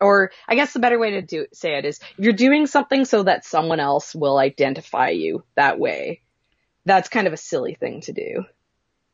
or 0.00 0.30
I 0.46 0.54
guess 0.56 0.72
the 0.72 0.78
better 0.78 0.98
way 0.98 1.12
to 1.12 1.22
do 1.22 1.46
say 1.52 1.78
it 1.78 1.84
is 1.84 2.00
you're 2.18 2.32
doing 2.32 2.66
something 2.66 3.04
so 3.04 3.22
that 3.22 3.44
someone 3.44 3.80
else 3.80 4.14
will 4.14 4.38
identify 4.38 5.10
you 5.10 5.42
that 5.54 5.78
way, 5.78 6.20
that's 6.84 7.08
kind 7.08 7.26
of 7.26 7.32
a 7.32 7.38
silly 7.38 7.74
thing 7.74 8.02
to 8.02 8.12
do, 8.12 8.44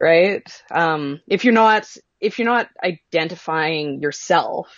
right? 0.02 0.44
Um, 0.72 1.22
if 1.28 1.44
you're 1.44 1.54
not 1.54 1.88
if 2.20 2.40
you're 2.40 2.46
not 2.48 2.70
identifying 2.84 4.02
yourself 4.02 4.68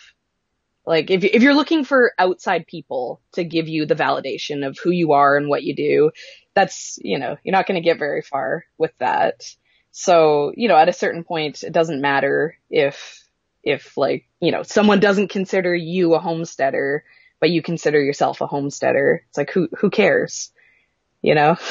Like 0.87 1.11
if 1.11 1.25
if 1.25 1.43
you're 1.43 1.55
looking 1.55 1.85
for 1.85 2.13
outside 2.19 2.67
people 2.67 3.21
to 3.33 3.45
give 3.45 3.69
you 3.69 3.87
the 3.87 3.95
validation 3.95 4.67
of 4.67 4.79
who 4.83 4.91
you 4.91 5.13
are 5.13 5.37
and 5.37 5.49
what 5.49 5.63
you 5.65 5.75
do, 5.75 6.11
that's, 6.55 6.99
you 7.03 7.19
know, 7.19 7.37
you're 7.45 7.53
not 7.53 7.67
going 7.67 7.77
to 7.83 7.85
get 7.89 7.99
very 7.99 8.23
far 8.23 8.65
with 8.79 8.93
that. 8.99 9.35
So, 9.93 10.53
you 10.57 10.69
know, 10.69 10.77
at 10.77 10.89
a 10.89 10.93
certain 10.93 11.25
point, 11.25 11.63
it 11.63 11.73
doesn't 11.73 12.03
matter 12.03 12.59
if, 12.71 13.23
if 13.63 13.97
like, 13.97 14.27
you 14.41 14.53
know, 14.53 14.63
someone 14.63 15.01
doesn't 15.01 15.29
consider 15.29 15.75
you 15.75 16.15
a 16.15 16.21
homesteader, 16.21 17.05
but 17.41 17.51
you 17.51 17.63
consider 17.63 18.01
yourself 18.03 18.41
a 18.43 18.47
homesteader. 18.47 19.25
It's 19.29 19.39
like, 19.39 19.51
who, 19.53 19.69
who 19.79 19.91
cares? 19.91 20.53
You 21.23 21.35
know? 21.35 21.57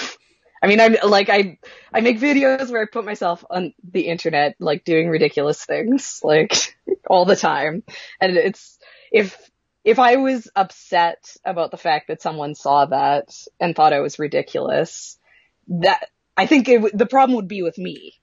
I 0.63 0.67
mean, 0.67 0.79
I'm 0.79 0.95
like, 1.03 1.27
I, 1.29 1.59
I 1.93 1.99
make 1.99 2.21
videos 2.21 2.71
where 2.71 2.81
I 2.81 2.85
put 2.85 3.03
myself 3.03 3.43
on 3.49 3.73
the 3.91 4.07
internet, 4.07 4.55
like 4.59 4.85
doing 4.85 5.09
ridiculous 5.09 5.65
things, 5.65 6.21
like 6.23 6.77
all 7.09 7.25
the 7.25 7.35
time. 7.35 7.83
And 8.21 8.37
it's, 8.37 8.79
if, 9.11 9.37
if 9.83 9.99
I 9.99 10.15
was 10.15 10.49
upset 10.55 11.35
about 11.43 11.71
the 11.71 11.77
fact 11.77 12.07
that 12.07 12.21
someone 12.21 12.55
saw 12.55 12.85
that 12.85 13.35
and 13.59 13.75
thought 13.75 13.91
I 13.91 13.99
was 13.99 14.19
ridiculous, 14.19 15.19
that 15.67 16.07
I 16.37 16.45
think 16.45 16.69
it, 16.69 16.97
the 16.97 17.07
problem 17.07 17.35
would 17.35 17.49
be 17.49 17.61
with 17.61 17.77
me, 17.77 18.13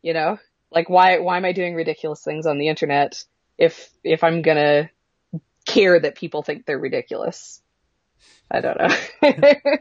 you 0.00 0.14
know, 0.14 0.38
like 0.72 0.88
why 0.88 1.18
why 1.18 1.36
am 1.36 1.44
I 1.44 1.52
doing 1.52 1.74
ridiculous 1.74 2.22
things 2.22 2.46
on 2.46 2.58
the 2.58 2.68
internet 2.68 3.24
if 3.58 3.90
if 4.04 4.24
I'm 4.24 4.42
gonna 4.42 4.90
care 5.66 5.98
that 5.98 6.14
people 6.14 6.42
think 6.42 6.64
they're 6.64 6.78
ridiculous? 6.78 7.60
I 8.50 8.60
don't 8.60 8.78
know. 8.78 8.96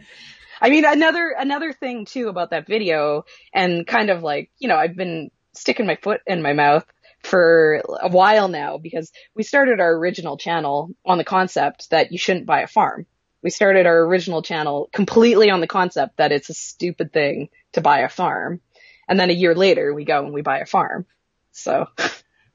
I 0.61 0.69
mean, 0.69 0.85
another 0.85 1.33
another 1.37 1.73
thing 1.73 2.05
too 2.05 2.29
about 2.29 2.51
that 2.51 2.67
video, 2.67 3.25
and 3.53 3.85
kind 3.85 4.09
of 4.09 4.23
like 4.23 4.51
you 4.59 4.67
know, 4.67 4.75
I've 4.75 4.95
been 4.95 5.31
sticking 5.53 5.85
my 5.85 5.95
foot 5.95 6.21
in 6.27 6.41
my 6.41 6.53
mouth 6.53 6.85
for 7.23 7.81
a 8.01 8.09
while 8.09 8.47
now 8.47 8.77
because 8.77 9.11
we 9.35 9.43
started 9.43 9.79
our 9.79 9.93
original 9.93 10.37
channel 10.37 10.91
on 11.05 11.17
the 11.17 11.23
concept 11.23 11.89
that 11.89 12.11
you 12.11 12.17
shouldn't 12.17 12.45
buy 12.45 12.61
a 12.61 12.67
farm. 12.67 13.05
We 13.41 13.49
started 13.49 13.85
our 13.85 13.99
original 14.05 14.41
channel 14.41 14.89
completely 14.91 15.49
on 15.49 15.61
the 15.61 15.67
concept 15.67 16.17
that 16.17 16.31
it's 16.31 16.49
a 16.49 16.53
stupid 16.53 17.13
thing 17.13 17.49
to 17.73 17.81
buy 17.81 17.99
a 17.99 18.09
farm. 18.09 18.61
And 19.07 19.19
then 19.19 19.29
a 19.29 19.33
year 19.33 19.55
later 19.55 19.93
we 19.93 20.05
go 20.05 20.23
and 20.23 20.33
we 20.33 20.41
buy 20.41 20.59
a 20.59 20.65
farm. 20.65 21.05
So. 21.51 21.87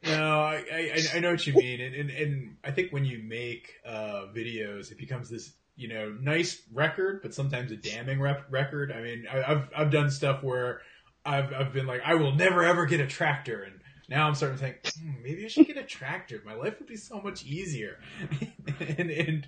No, 0.07 0.43
I, 0.43 0.63
I, 0.71 1.03
I 1.15 1.21
know 1.21 1.31
what 1.31 1.47
you 1.47 1.55
mean. 1.55 1.81
And, 1.81 1.95
and, 1.95 2.11
and 2.11 2.57
I 2.63 2.73
think 2.73 2.93
when 2.93 3.07
you 3.07 3.23
make, 3.23 3.73
uh, 3.87 4.27
videos, 4.37 4.93
it 4.93 4.99
becomes 4.99 5.31
this, 5.31 5.55
you 5.77 5.89
know, 5.89 6.17
nice 6.21 6.63
record, 6.73 7.21
but 7.23 7.35
sometimes 7.35 7.73
a 7.73 7.77
damning 7.77 8.21
rep- 8.21 8.47
record. 8.51 8.93
I 8.93 9.01
mean, 9.03 9.27
I, 9.31 9.43
I've, 9.43 9.69
I've 9.77 9.91
done 9.91 10.11
stuff 10.11 10.43
where 10.43 10.83
I've, 11.25 11.53
I've 11.53 11.73
been 11.73 11.87
like, 11.87 12.03
I 12.05 12.15
will 12.15 12.35
never 12.35 12.65
ever 12.65 12.87
get 12.87 13.01
a 13.01 13.07
tractor. 13.07 13.63
And 13.63 13.81
now 14.09 14.29
I'm 14.29 14.35
starting 14.35 14.59
to 14.59 14.65
think 14.65 14.95
hmm, 14.95 15.23
maybe 15.23 15.45
I 15.45 15.49
should 15.49 15.67
get 15.67 15.77
a 15.77 15.83
tractor. 15.83 16.43
My 16.45 16.55
life 16.55 16.79
would 16.79 16.89
be 16.89 16.97
so 16.97 17.21
much 17.21 17.45
easier, 17.45 17.99
and, 18.81 19.11
and 19.11 19.47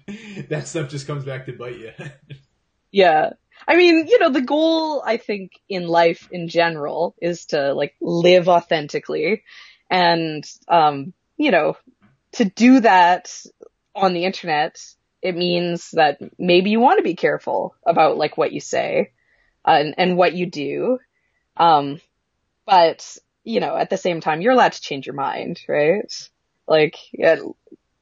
that 0.48 0.66
stuff 0.66 0.88
just 0.88 1.06
comes 1.06 1.24
back 1.24 1.46
to 1.46 1.52
bite 1.52 1.78
you. 1.78 1.92
yeah, 2.90 3.30
I 3.68 3.76
mean, 3.76 4.06
you 4.06 4.18
know, 4.18 4.30
the 4.30 4.40
goal 4.40 5.02
I 5.04 5.16
think 5.18 5.52
in 5.68 5.86
life 5.86 6.28
in 6.30 6.48
general 6.48 7.14
is 7.20 7.46
to 7.46 7.72
like 7.74 7.94
live 8.00 8.48
authentically, 8.48 9.44
and 9.90 10.44
um, 10.68 11.12
you 11.36 11.50
know, 11.50 11.76
to 12.32 12.44
do 12.44 12.80
that 12.80 13.30
on 13.94 14.12
the 14.12 14.24
internet, 14.24 14.78
it 15.26 15.36
means 15.36 15.90
that 15.92 16.18
maybe 16.38 16.70
you 16.70 16.80
want 16.80 16.98
to 16.98 17.02
be 17.02 17.16
careful 17.16 17.74
about 17.84 18.16
like 18.16 18.38
what 18.38 18.52
you 18.52 18.60
say 18.60 19.10
and, 19.64 19.94
and 19.98 20.16
what 20.16 20.34
you 20.34 20.46
do. 20.46 20.98
Um, 21.56 22.00
but 22.64 23.18
you 23.46 23.60
know, 23.60 23.76
at 23.76 23.90
the 23.90 23.96
same 23.96 24.20
time, 24.20 24.40
you're 24.40 24.52
allowed 24.52 24.72
to 24.72 24.80
change 24.80 25.06
your 25.06 25.14
mind, 25.14 25.62
right? 25.68 26.12
Like, 26.66 26.96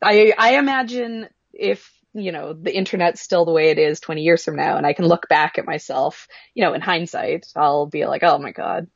I, 0.02 0.32
I 0.36 0.56
imagine 0.56 1.28
if, 1.52 1.92
you 2.14 2.32
know, 2.32 2.54
the 2.54 2.74
internet's 2.74 3.20
still 3.20 3.44
the 3.44 3.52
way 3.52 3.68
it 3.70 3.78
is 3.78 4.00
20 4.00 4.22
years 4.22 4.42
from 4.42 4.56
now 4.56 4.78
and 4.78 4.86
I 4.86 4.94
can 4.94 5.06
look 5.06 5.28
back 5.28 5.58
at 5.58 5.66
myself, 5.66 6.28
you 6.54 6.64
know, 6.64 6.72
in 6.72 6.80
hindsight, 6.80 7.46
I'll 7.54 7.86
be 7.86 8.06
like, 8.06 8.22
oh 8.22 8.38
my 8.38 8.52
God, 8.52 8.88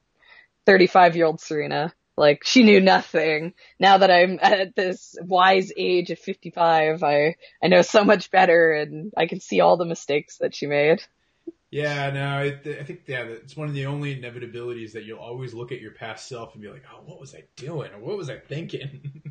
35 0.64 1.16
year 1.16 1.26
old 1.26 1.40
Serina, 1.40 1.92
like 2.18 2.44
she 2.44 2.62
knew 2.62 2.80
nothing. 2.80 3.54
Now 3.78 3.98
that 3.98 4.10
I'm 4.10 4.38
at 4.42 4.74
this 4.74 5.16
wise 5.20 5.72
age 5.76 6.10
of 6.10 6.18
55, 6.18 7.02
I, 7.02 7.36
I 7.62 7.68
know 7.68 7.82
so 7.82 8.04
much 8.04 8.30
better 8.30 8.72
and 8.72 9.12
I 9.16 9.26
can 9.26 9.40
see 9.40 9.60
all 9.60 9.76
the 9.76 9.84
mistakes 9.84 10.38
that 10.38 10.54
she 10.54 10.66
made. 10.66 11.02
Yeah, 11.70 12.10
no, 12.10 12.26
I, 12.26 12.80
I 12.80 12.82
think 12.84 13.02
yeah, 13.06 13.24
it's 13.24 13.56
one 13.56 13.68
of 13.68 13.74
the 13.74 13.86
only 13.86 14.16
inevitabilities 14.16 14.92
that 14.92 15.04
you'll 15.04 15.18
always 15.18 15.52
look 15.52 15.70
at 15.70 15.80
your 15.80 15.90
past 15.90 16.26
self 16.26 16.54
and 16.54 16.62
be 16.62 16.68
like, 16.70 16.84
"Oh, 16.90 17.02
what 17.04 17.20
was 17.20 17.34
I 17.34 17.44
doing? 17.56 17.92
Or 17.92 17.98
what 17.98 18.16
was 18.16 18.30
I 18.30 18.38
thinking?" 18.38 19.22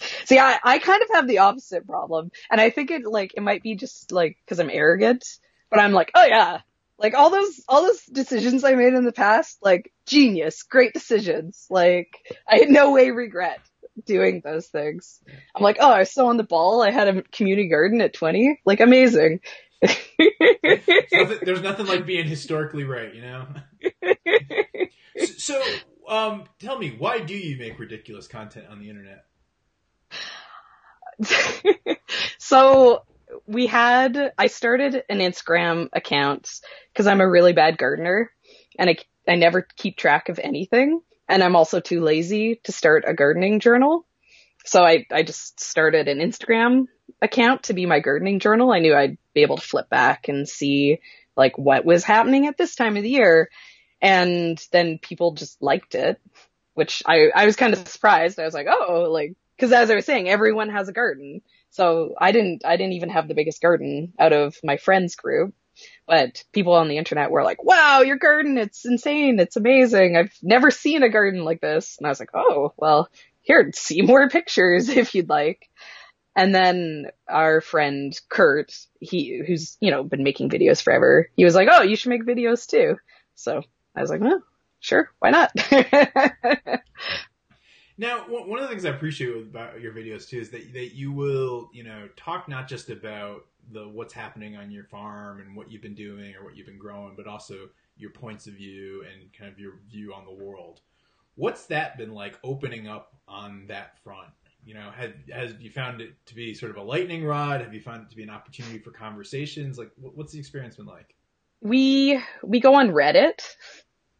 See, 0.26 0.38
I, 0.38 0.58
I 0.62 0.78
kind 0.78 1.02
of 1.02 1.08
have 1.14 1.26
the 1.26 1.38
opposite 1.38 1.86
problem, 1.86 2.30
and 2.50 2.60
I 2.60 2.68
think 2.68 2.90
it 2.90 3.06
like 3.06 3.32
it 3.38 3.42
might 3.42 3.62
be 3.62 3.74
just 3.74 4.12
like 4.12 4.36
because 4.44 4.60
I'm 4.60 4.68
arrogant, 4.68 5.24
but 5.70 5.80
I'm 5.80 5.92
like, 5.92 6.10
oh 6.14 6.26
yeah, 6.26 6.60
like 7.00 7.14
all 7.14 7.30
those 7.30 7.60
all 7.68 7.82
those 7.82 8.04
decisions 8.04 8.62
I 8.62 8.74
made 8.74 8.94
in 8.94 9.04
the 9.04 9.12
past, 9.12 9.58
like 9.62 9.92
genius, 10.06 10.62
great 10.62 10.92
decisions. 10.92 11.66
Like 11.68 12.14
I 12.48 12.58
had 12.58 12.70
no 12.70 12.92
way 12.92 13.10
regret 13.10 13.60
doing 14.06 14.40
those 14.44 14.68
things. 14.68 15.20
I'm 15.54 15.62
like, 15.62 15.78
oh, 15.80 15.90
I 15.90 15.98
was 16.00 16.12
so 16.12 16.28
on 16.28 16.36
the 16.36 16.44
ball. 16.44 16.82
I 16.82 16.90
had 16.92 17.08
a 17.08 17.22
community 17.22 17.68
garden 17.68 18.00
at 18.00 18.14
20, 18.14 18.60
like 18.64 18.80
amazing 18.80 19.40
there's, 19.80 19.98
nothing, 21.12 21.38
there's, 21.42 21.62
nothing, 21.62 21.86
like 21.86 22.06
being 22.06 22.26
historically 22.26 22.84
right, 22.84 23.14
you 23.14 23.22
know. 23.22 23.46
so, 25.36 25.62
um, 26.08 26.44
tell 26.58 26.78
me, 26.78 26.94
why 26.96 27.20
do 27.20 27.34
you 27.34 27.58
make 27.58 27.78
ridiculous 27.78 28.26
content 28.26 28.66
on 28.70 28.78
the 28.78 28.90
internet? 28.90 29.24
so 32.38 33.04
we 33.46 33.66
had 33.66 34.32
I 34.38 34.46
started 34.46 35.02
an 35.08 35.18
Instagram 35.18 35.88
account 35.92 36.60
because 36.92 37.06
I'm 37.06 37.20
a 37.20 37.28
really 37.28 37.52
bad 37.52 37.78
gardener 37.78 38.30
and 38.78 38.90
I 38.90 38.96
I 39.28 39.36
never 39.36 39.62
keep 39.76 39.96
track 39.96 40.28
of 40.28 40.38
anything 40.38 41.00
and 41.28 41.42
I'm 41.42 41.56
also 41.56 41.80
too 41.80 42.00
lazy 42.00 42.60
to 42.64 42.72
start 42.72 43.04
a 43.06 43.14
gardening 43.14 43.60
journal. 43.60 44.06
So 44.64 44.82
I 44.84 45.06
I 45.12 45.22
just 45.22 45.60
started 45.60 46.08
an 46.08 46.18
Instagram 46.18 46.86
account 47.22 47.64
to 47.64 47.74
be 47.74 47.86
my 47.86 48.00
gardening 48.00 48.40
journal. 48.40 48.72
I 48.72 48.80
knew 48.80 48.94
I'd 48.94 49.18
be 49.34 49.42
able 49.42 49.56
to 49.56 49.66
flip 49.66 49.88
back 49.88 50.28
and 50.28 50.48
see 50.48 51.00
like 51.36 51.56
what 51.56 51.84
was 51.84 52.04
happening 52.04 52.46
at 52.46 52.56
this 52.56 52.74
time 52.74 52.96
of 52.96 53.02
the 53.02 53.10
year. 53.10 53.50
And 54.02 54.62
then 54.72 54.98
people 54.98 55.32
just 55.32 55.60
liked 55.62 55.94
it, 55.94 56.20
which 56.74 57.02
I, 57.06 57.30
I 57.34 57.46
was 57.46 57.56
kind 57.56 57.72
of 57.72 57.86
surprised. 57.86 58.38
I 58.38 58.44
was 58.44 58.54
like, 58.54 58.66
oh, 58.68 59.08
like, 59.10 59.34
cause 59.58 59.72
as 59.72 59.90
I 59.90 59.94
was 59.94 60.06
saying, 60.06 60.28
everyone 60.28 60.70
has 60.70 60.88
a 60.88 60.92
garden. 60.92 61.42
So 61.70 62.14
I 62.18 62.32
didn't, 62.32 62.64
I 62.64 62.76
didn't 62.76 62.94
even 62.94 63.10
have 63.10 63.28
the 63.28 63.34
biggest 63.34 63.62
garden 63.62 64.12
out 64.18 64.32
of 64.32 64.56
my 64.64 64.76
friends 64.76 65.14
group, 65.14 65.54
but 66.06 66.42
people 66.52 66.74
on 66.74 66.88
the 66.88 66.98
internet 66.98 67.30
were 67.30 67.44
like, 67.44 67.62
wow, 67.62 68.00
your 68.00 68.16
garden, 68.16 68.58
it's 68.58 68.84
insane. 68.84 69.38
It's 69.38 69.56
amazing. 69.56 70.16
I've 70.16 70.34
never 70.42 70.70
seen 70.70 71.02
a 71.02 71.08
garden 71.08 71.44
like 71.44 71.60
this. 71.60 71.96
And 71.98 72.06
I 72.06 72.10
was 72.10 72.20
like, 72.20 72.34
oh, 72.34 72.72
well, 72.76 73.08
here, 73.42 73.70
see 73.74 74.02
more 74.02 74.28
pictures 74.28 74.88
if 74.90 75.14
you'd 75.14 75.28
like. 75.28 75.68
And 76.36 76.54
then 76.54 77.06
our 77.28 77.60
friend 77.60 78.18
Kurt, 78.28 78.72
he, 79.00 79.42
who's, 79.46 79.76
you 79.80 79.90
know, 79.90 80.02
been 80.04 80.22
making 80.22 80.50
videos 80.50 80.82
forever, 80.82 81.28
he 81.36 81.44
was 81.44 81.54
like, 81.54 81.68
oh, 81.70 81.82
you 81.82 81.96
should 81.96 82.10
make 82.10 82.24
videos 82.24 82.68
too. 82.68 82.96
So 83.34 83.62
I 83.96 84.00
was 84.00 84.10
like, 84.10 84.20
well, 84.20 84.42
sure, 84.80 85.10
why 85.18 85.30
not? 85.30 85.52
now, 88.00 88.24
one 88.28 88.58
of 88.58 88.62
the 88.62 88.68
things 88.68 88.86
I 88.86 88.90
appreciate 88.90 89.36
about 89.36 89.78
your 89.78 89.92
videos 89.92 90.26
too 90.26 90.40
is 90.40 90.48
that, 90.50 90.72
that 90.72 90.94
you 90.96 91.12
will, 91.12 91.68
you 91.74 91.84
know, 91.84 92.08
talk 92.16 92.48
not 92.48 92.66
just 92.66 92.88
about 92.88 93.44
the 93.72 93.86
what's 93.86 94.14
happening 94.14 94.56
on 94.56 94.70
your 94.70 94.84
farm 94.84 95.40
and 95.40 95.54
what 95.54 95.70
you've 95.70 95.82
been 95.82 95.94
doing 95.94 96.34
or 96.34 96.42
what 96.42 96.56
you've 96.56 96.66
been 96.66 96.78
growing, 96.78 97.12
but 97.14 97.26
also 97.26 97.68
your 97.98 98.08
points 98.08 98.46
of 98.46 98.54
view 98.54 99.04
and 99.12 99.30
kind 99.38 99.52
of 99.52 99.58
your 99.58 99.74
view 99.90 100.14
on 100.14 100.24
the 100.24 100.32
world. 100.32 100.80
What's 101.34 101.66
that 101.66 101.98
been 101.98 102.14
like 102.14 102.38
opening 102.42 102.88
up 102.88 103.16
on 103.28 103.66
that 103.68 103.98
front? 104.02 104.30
you 104.64 104.74
know, 104.74 104.90
had 104.90 105.14
has 105.32 105.54
you 105.58 105.70
found 105.70 106.00
it 106.00 106.12
to 106.26 106.34
be 106.34 106.52
sort 106.54 106.70
of 106.70 106.76
a 106.76 106.82
lightning 106.82 107.24
rod? 107.24 107.60
Have 107.62 107.72
you 107.72 107.80
found 107.80 108.02
it 108.02 108.10
to 108.10 108.16
be 108.16 108.22
an 108.22 108.30
opportunity 108.30 108.78
for 108.78 108.90
conversations? 108.90 109.78
Like, 109.78 109.90
what's 109.96 110.32
the 110.32 110.38
experience 110.38 110.76
been 110.76 110.86
like? 110.86 111.14
We 111.62 112.22
we 112.42 112.60
go 112.60 112.74
on 112.74 112.90
Reddit, 112.90 113.40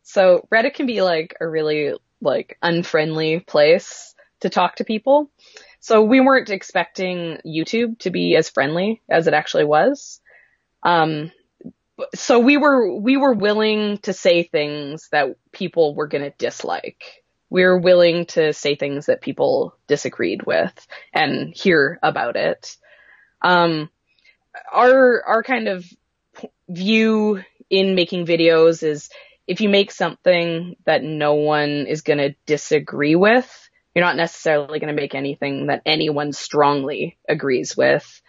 so 0.02 0.46
Reddit 0.50 0.74
can 0.74 0.86
be 0.86 1.02
like 1.02 1.36
a 1.40 1.46
really 1.46 1.94
like 2.20 2.58
unfriendly 2.62 3.40
place 3.40 4.14
to 4.40 4.50
talk 4.50 4.76
to 4.76 4.84
people. 4.84 5.30
So 5.80 6.02
we 6.02 6.20
weren't 6.20 6.50
expecting 6.50 7.38
YouTube 7.46 7.98
to 8.00 8.10
be 8.10 8.36
as 8.36 8.50
friendly 8.50 9.00
as 9.08 9.26
it 9.26 9.34
actually 9.34 9.64
was. 9.64 10.20
Um, 10.82 11.32
so 12.14 12.38
we 12.38 12.56
were 12.56 12.94
we 12.94 13.16
were 13.18 13.34
willing 13.34 13.98
to 13.98 14.12
say 14.12 14.42
things 14.42 15.08
that 15.12 15.36
people 15.52 15.94
were 15.94 16.06
going 16.06 16.24
to 16.24 16.34
dislike 16.38 17.22
We 17.50 17.64
were 17.64 17.78
willing 17.78 18.26
to 18.26 18.52
say 18.52 18.76
things 18.76 19.06
that 19.06 19.20
people 19.20 19.74
disagreed 19.88 20.44
with 20.46 20.86
and 21.12 21.52
hear 21.54 21.98
about 22.02 22.36
it. 22.36 22.76
Um, 23.42 23.90
our, 24.72 25.22
our 25.24 25.42
kind 25.42 25.66
of 25.68 25.84
view 26.68 27.42
in 27.68 27.94
making 27.96 28.26
videos 28.26 28.82
is 28.84 29.10
if 29.50 29.60
you 29.60 29.68
make 29.68 29.90
something 29.90 30.76
that 30.86 31.02
no 31.02 31.34
one 31.34 31.86
is 31.88 32.02
going 32.02 32.18
to 32.18 32.36
disagree 32.46 33.16
with, 33.16 33.50
You're 33.94 34.04
not 34.04 34.16
necessarily 34.16 34.78
going 34.78 34.94
to 34.94 35.00
make 35.00 35.14
anything 35.14 35.66
that 35.66 35.82
anyone 35.84 36.32
strongly 36.32 37.18
agrees 37.28 37.76
with. 37.76 38.22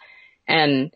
And 0.48 0.92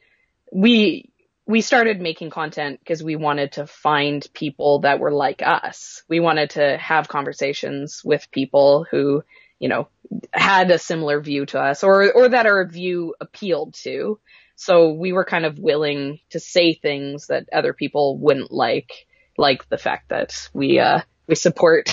we, 0.53 1.13
we 1.47 1.61
started 1.61 2.01
making 2.01 2.31
content 2.31 2.81
because 2.81 3.03
we 3.03 3.15
wanted 3.15 3.53
to 3.53 3.67
find 3.67 4.27
people 4.35 4.81
that 4.81 4.99
were 4.99 5.13
like 5.13 5.43
us. 5.43 6.03
We 6.09 6.19
wanted 6.19 6.51
to 6.51 6.77
have 6.79 7.07
conversations 7.07 8.03
with 8.05 8.31
people 8.33 8.85
who, 8.91 9.23
you 9.61 9.69
know, 9.69 9.89
had 10.33 10.71
a 10.73 10.79
similar 10.79 11.21
view 11.21 11.47
to 11.47 11.61
us 11.61 11.85
or, 11.85 12.13
or 12.13 12.29
that 12.31 12.47
our 12.47 12.67
view 12.67 13.15
appealed 13.21 13.75
to. 13.83 14.19
So 14.57 14.93
we 14.93 15.13
were 15.13 15.25
kind 15.25 15.45
of 15.45 15.59
willing 15.59 16.19
to 16.31 16.41
say 16.41 16.75
things 16.75 17.29
that 17.29 17.49
other 17.53 17.73
people 17.73 18.19
wouldn't 18.19 18.51
like, 18.51 19.06
like 19.39 19.69
the 19.69 19.79
fact 19.79 20.09
that 20.11 20.49
we, 20.53 20.79
uh, 20.79 21.01
we 21.27 21.35
support 21.35 21.93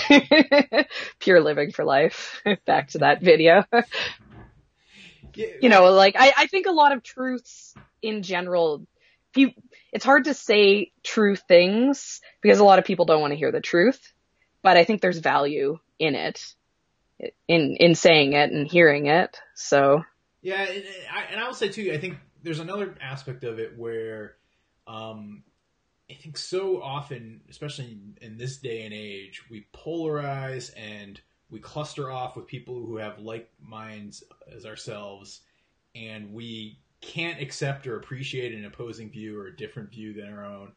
pure 1.19 1.41
living 1.41 1.71
for 1.71 1.83
life. 1.83 2.41
Back 2.65 2.89
to 2.89 2.99
that 2.99 3.21
video. 3.21 3.63
you 5.35 5.69
know, 5.69 5.91
like 5.91 6.15
I, 6.17 6.33
I 6.37 6.47
think 6.47 6.67
a 6.67 6.71
lot 6.71 6.91
of 6.91 7.03
truths 7.03 7.73
in 8.01 8.21
general, 8.21 8.85
you, 9.35 9.51
it's 9.91 10.05
hard 10.05 10.25
to 10.25 10.33
say 10.33 10.91
true 11.03 11.35
things 11.35 12.21
because 12.41 12.59
a 12.59 12.63
lot 12.63 12.79
of 12.79 12.85
people 12.85 13.05
don't 13.05 13.21
want 13.21 13.31
to 13.31 13.37
hear 13.37 13.51
the 13.51 13.61
truth, 13.61 14.13
but 14.61 14.77
I 14.77 14.83
think 14.83 15.01
there's 15.01 15.19
value 15.19 15.79
in 15.97 16.15
it, 16.15 16.53
in, 17.47 17.77
in 17.79 17.95
saying 17.95 18.33
it 18.33 18.51
and 18.51 18.67
hearing 18.67 19.07
it. 19.07 19.37
So. 19.55 20.03
Yeah. 20.41 20.61
And 20.61 20.83
I, 21.11 21.23
and 21.31 21.39
I 21.39 21.47
will 21.47 21.53
say 21.53 21.69
too, 21.69 21.91
I 21.91 21.97
think 21.97 22.17
there's 22.43 22.59
another 22.59 22.95
aspect 23.01 23.43
of 23.43 23.57
it 23.57 23.77
where, 23.77 24.35
um, 24.85 25.43
I 26.09 26.15
think 26.15 26.37
so 26.37 26.81
often, 26.81 27.41
especially 27.49 27.97
in 28.21 28.37
this 28.37 28.57
day 28.57 28.83
and 28.83 28.93
age, 28.93 29.43
we 29.49 29.67
polarize 29.73 30.71
and 30.77 31.19
we 31.49 31.59
cluster 31.59 32.11
off 32.11 32.35
with 32.35 32.47
people 32.47 32.75
who 32.75 32.97
have 32.97 33.19
like 33.19 33.49
minds 33.61 34.23
as 34.53 34.65
ourselves, 34.65 35.41
and 35.95 36.33
we 36.33 36.79
can't 36.99 37.41
accept 37.41 37.85
or 37.87 37.97
appreciate 37.97 38.53
an 38.53 38.65
opposing 38.65 39.09
view 39.09 39.39
or 39.39 39.47
a 39.47 39.55
different 39.55 39.91
view 39.91 40.13
than 40.13 40.33
our 40.33 40.45
own. 40.45 40.71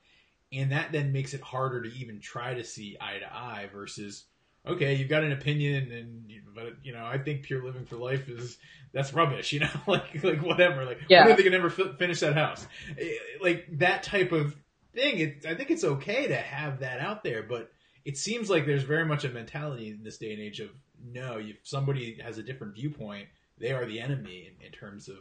And 0.52 0.72
that 0.72 0.92
then 0.92 1.12
makes 1.12 1.34
it 1.34 1.40
harder 1.40 1.82
to 1.82 1.88
even 1.96 2.20
try 2.20 2.54
to 2.54 2.62
see 2.62 2.96
eye 3.00 3.18
to 3.18 3.34
eye 3.34 3.68
versus, 3.72 4.24
okay, 4.66 4.94
you've 4.94 5.08
got 5.08 5.24
an 5.24 5.32
opinion, 5.32 5.90
and 5.90 6.30
but 6.54 6.74
you 6.84 6.92
know, 6.92 7.04
I 7.04 7.18
think 7.18 7.42
pure 7.42 7.64
living 7.64 7.84
for 7.84 7.96
life 7.96 8.28
is 8.28 8.58
that's 8.92 9.12
rubbish, 9.12 9.52
you 9.54 9.60
know, 9.60 9.70
like 9.86 10.22
like 10.22 10.42
whatever, 10.42 10.84
like 10.84 11.00
yeah. 11.08 11.24
when 11.24 11.32
are 11.32 11.36
they 11.36 11.42
gonna 11.42 11.56
ever 11.56 11.66
f- 11.66 11.98
finish 11.98 12.20
that 12.20 12.34
house? 12.34 12.66
Eh, 12.96 13.14
like 13.40 13.66
that 13.78 14.02
type 14.02 14.30
of 14.30 14.54
thing. 14.96 15.18
It, 15.18 15.46
I 15.46 15.54
think 15.54 15.70
it's 15.70 15.84
okay 15.84 16.26
to 16.28 16.36
have 16.36 16.80
that 16.80 17.00
out 17.00 17.22
there, 17.22 17.42
but 17.42 17.70
it 18.04 18.16
seems 18.16 18.50
like 18.50 18.66
there's 18.66 18.82
very 18.82 19.04
much 19.04 19.24
a 19.24 19.28
mentality 19.28 19.90
in 19.90 20.02
this 20.02 20.18
day 20.18 20.32
and 20.32 20.40
age 20.40 20.60
of 20.60 20.70
no, 21.04 21.38
if 21.38 21.56
somebody 21.62 22.18
has 22.24 22.38
a 22.38 22.42
different 22.42 22.74
viewpoint, 22.74 23.28
they 23.58 23.72
are 23.72 23.84
the 23.84 24.00
enemy 24.00 24.48
in, 24.48 24.66
in 24.66 24.72
terms 24.72 25.08
of 25.08 25.18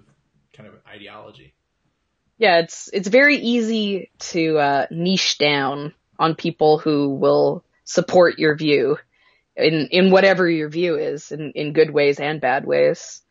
kind 0.54 0.68
of 0.68 0.76
ideology. 0.88 1.54
Yeah, 2.38 2.60
it's 2.60 2.90
it's 2.92 3.08
very 3.08 3.38
easy 3.38 4.12
to 4.20 4.58
uh, 4.58 4.88
niche 4.92 5.38
down 5.38 5.94
on 6.20 6.36
people 6.36 6.80
who 6.80 7.10
will 7.10 7.64
support 7.86 8.40
your 8.40 8.56
view 8.56 8.98
in 9.56 9.88
in 9.92 10.12
whatever 10.12 10.50
your 10.50 10.70
view 10.70 10.96
is, 10.96 11.32
in 11.32 11.52
in 11.56 11.74
good 11.74 11.92
ways 11.92 12.20
and 12.20 12.42
bad 12.42 12.66
ways. 12.66 13.22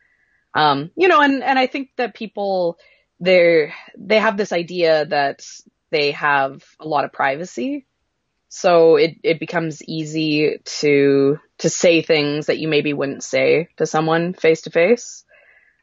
Um, 0.55 0.91
you 0.95 1.07
know, 1.07 1.21
and 1.21 1.43
and 1.43 1.59
I 1.59 1.67
think 1.67 1.89
that 1.97 2.15
people 2.15 2.79
they 3.19 3.71
they 3.97 4.19
have 4.19 4.37
this 4.37 4.51
idea 4.51 5.05
that 5.05 5.45
they 5.95 6.11
have 6.11 6.61
a 6.81 6.87
lot 6.87 7.05
of 7.05 7.13
privacy. 7.13 7.85
So 8.49 8.97
it, 8.97 9.15
it 9.23 9.39
becomes 9.39 9.81
easy 9.83 10.59
to, 10.81 11.39
to 11.59 11.69
say 11.69 12.01
things 12.01 12.47
that 12.47 12.59
you 12.59 12.67
maybe 12.67 12.91
wouldn't 12.91 13.23
say 13.23 13.69
to 13.77 13.85
someone 13.85 14.33
face 14.33 14.63
to 14.63 14.71
face. 14.71 15.23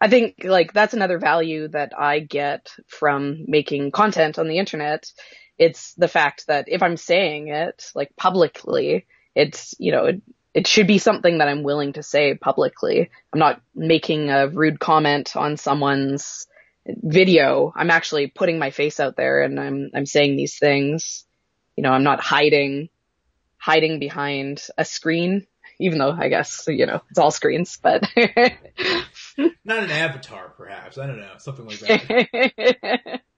I 0.02 0.08
think 0.08 0.44
like 0.44 0.74
that's 0.74 0.92
another 0.92 1.18
value 1.18 1.68
that 1.68 1.92
I 1.98 2.18
get 2.18 2.68
from 2.88 3.44
making 3.48 3.90
content 3.90 4.38
on 4.38 4.48
the 4.48 4.58
internet. 4.58 5.10
It's 5.56 5.94
the 5.94 6.08
fact 6.08 6.46
that 6.48 6.66
if 6.68 6.82
I'm 6.82 6.98
saying 6.98 7.48
it 7.48 7.90
like 7.94 8.14
publicly, 8.16 9.06
it's, 9.34 9.74
you 9.78 9.92
know, 9.92 10.04
it, 10.06 10.22
it 10.52 10.66
should 10.66 10.86
be 10.86 10.98
something 10.98 11.38
that 11.38 11.48
I'm 11.48 11.62
willing 11.62 11.94
to 11.94 12.02
say 12.02 12.34
publicly. 12.34 13.10
I'm 13.32 13.38
not 13.38 13.62
making 13.74 14.28
a 14.28 14.48
rude 14.48 14.78
comment 14.78 15.36
on 15.36 15.56
someone's 15.56 16.46
video, 16.86 17.72
I'm 17.74 17.90
actually 17.90 18.26
putting 18.26 18.58
my 18.58 18.70
face 18.70 19.00
out 19.00 19.16
there 19.16 19.42
and 19.42 19.58
I'm 19.58 19.90
I'm 19.94 20.06
saying 20.06 20.36
these 20.36 20.58
things. 20.58 21.24
You 21.76 21.82
know, 21.82 21.90
I'm 21.90 22.04
not 22.04 22.20
hiding 22.20 22.88
hiding 23.56 23.98
behind 24.00 24.66
a 24.76 24.84
screen, 24.84 25.46
even 25.78 25.98
though 25.98 26.10
I 26.10 26.28
guess, 26.28 26.64
you 26.66 26.86
know, 26.86 27.00
it's 27.10 27.18
all 27.18 27.30
screens, 27.30 27.78
but 27.80 28.02
not 29.64 29.84
an 29.84 29.90
avatar 29.90 30.50
perhaps. 30.56 30.98
I 30.98 31.06
don't 31.06 31.20
know, 31.20 31.34
something 31.38 31.66
like 31.66 31.78
that. 31.78 33.20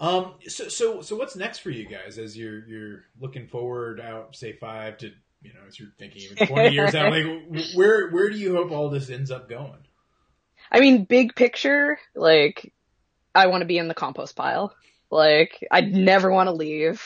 um 0.00 0.34
so 0.48 0.68
so 0.68 1.02
so 1.02 1.16
what's 1.16 1.36
next 1.36 1.58
for 1.58 1.70
you 1.70 1.86
guys 1.86 2.18
as 2.18 2.36
you're 2.36 2.66
you're 2.66 3.04
looking 3.20 3.46
forward 3.46 4.00
out 4.00 4.34
say 4.34 4.52
5 4.52 4.98
to 4.98 5.12
you 5.40 5.52
know, 5.52 5.60
as 5.68 5.78
you're 5.78 5.90
thinking 5.98 6.22
even 6.22 6.46
20 6.46 6.74
years 6.74 6.94
out 6.94 7.12
like 7.12 7.26
where 7.74 8.10
where 8.10 8.30
do 8.30 8.36
you 8.36 8.56
hope 8.56 8.70
all 8.70 8.88
this 8.88 9.10
ends 9.10 9.30
up 9.30 9.48
going? 9.48 9.84
I 10.74 10.80
mean, 10.80 11.04
big 11.04 11.36
picture, 11.36 12.00
like, 12.16 12.74
I 13.32 13.46
want 13.46 13.60
to 13.60 13.66
be 13.66 13.78
in 13.78 13.86
the 13.86 13.94
compost 13.94 14.34
pile. 14.34 14.74
Like, 15.08 15.64
I'd 15.70 15.94
never 15.94 16.32
want 16.32 16.48
to 16.48 16.52
leave. 16.52 17.00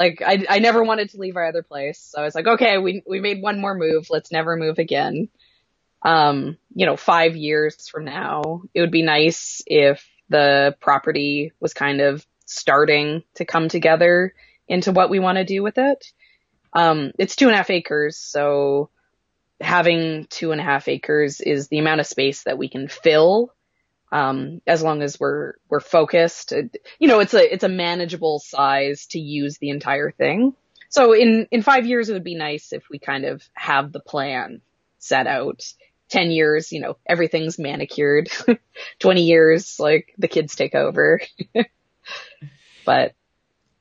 Like, 0.00 0.22
I, 0.24 0.46
I 0.48 0.58
never 0.60 0.82
wanted 0.82 1.10
to 1.10 1.18
leave 1.18 1.36
our 1.36 1.46
other 1.46 1.62
place. 1.62 1.98
So 1.98 2.22
I 2.22 2.24
was 2.24 2.34
like, 2.34 2.46
okay, 2.46 2.78
we, 2.78 3.02
we 3.06 3.20
made 3.20 3.42
one 3.42 3.60
more 3.60 3.74
move. 3.74 4.06
Let's 4.08 4.32
never 4.32 4.56
move 4.56 4.78
again. 4.78 5.28
Um, 6.02 6.56
you 6.74 6.86
know, 6.86 6.96
five 6.96 7.36
years 7.36 7.88
from 7.88 8.06
now, 8.06 8.62
it 8.72 8.80
would 8.80 8.90
be 8.90 9.02
nice 9.02 9.60
if 9.66 10.08
the 10.30 10.74
property 10.80 11.52
was 11.60 11.74
kind 11.74 12.00
of 12.00 12.26
starting 12.46 13.22
to 13.34 13.44
come 13.44 13.68
together 13.68 14.32
into 14.66 14.92
what 14.92 15.10
we 15.10 15.18
want 15.18 15.36
to 15.36 15.44
do 15.44 15.62
with 15.62 15.76
it. 15.76 16.10
Um, 16.72 17.12
it's 17.18 17.36
two 17.36 17.46
and 17.48 17.54
a 17.54 17.58
half 17.58 17.68
acres, 17.68 18.16
so 18.16 18.88
having 19.64 20.26
two 20.30 20.52
and 20.52 20.60
a 20.60 20.64
half 20.64 20.88
acres 20.88 21.40
is 21.40 21.68
the 21.68 21.78
amount 21.78 22.00
of 22.00 22.06
space 22.06 22.44
that 22.44 22.58
we 22.58 22.68
can 22.68 22.88
fill. 22.88 23.52
Um, 24.12 24.60
as 24.66 24.82
long 24.82 25.02
as 25.02 25.18
we're, 25.18 25.54
we're 25.68 25.80
focused, 25.80 26.52
you 27.00 27.08
know, 27.08 27.18
it's 27.18 27.34
a, 27.34 27.52
it's 27.52 27.64
a 27.64 27.68
manageable 27.68 28.38
size 28.38 29.06
to 29.06 29.18
use 29.18 29.58
the 29.58 29.70
entire 29.70 30.12
thing. 30.12 30.54
So 30.88 31.12
in, 31.12 31.48
in 31.50 31.62
five 31.62 31.86
years, 31.86 32.08
it 32.08 32.12
would 32.12 32.22
be 32.22 32.36
nice 32.36 32.72
if 32.72 32.84
we 32.88 33.00
kind 33.00 33.24
of 33.24 33.42
have 33.54 33.90
the 33.90 33.98
plan 33.98 34.60
set 34.98 35.26
out. 35.26 35.64
10 36.10 36.30
years, 36.30 36.70
you 36.70 36.80
know, 36.80 36.96
everything's 37.06 37.58
manicured. 37.58 38.28
20 39.00 39.22
years, 39.22 39.80
like 39.80 40.14
the 40.18 40.28
kids 40.28 40.54
take 40.54 40.74
over. 40.74 41.20
but, 42.86 43.14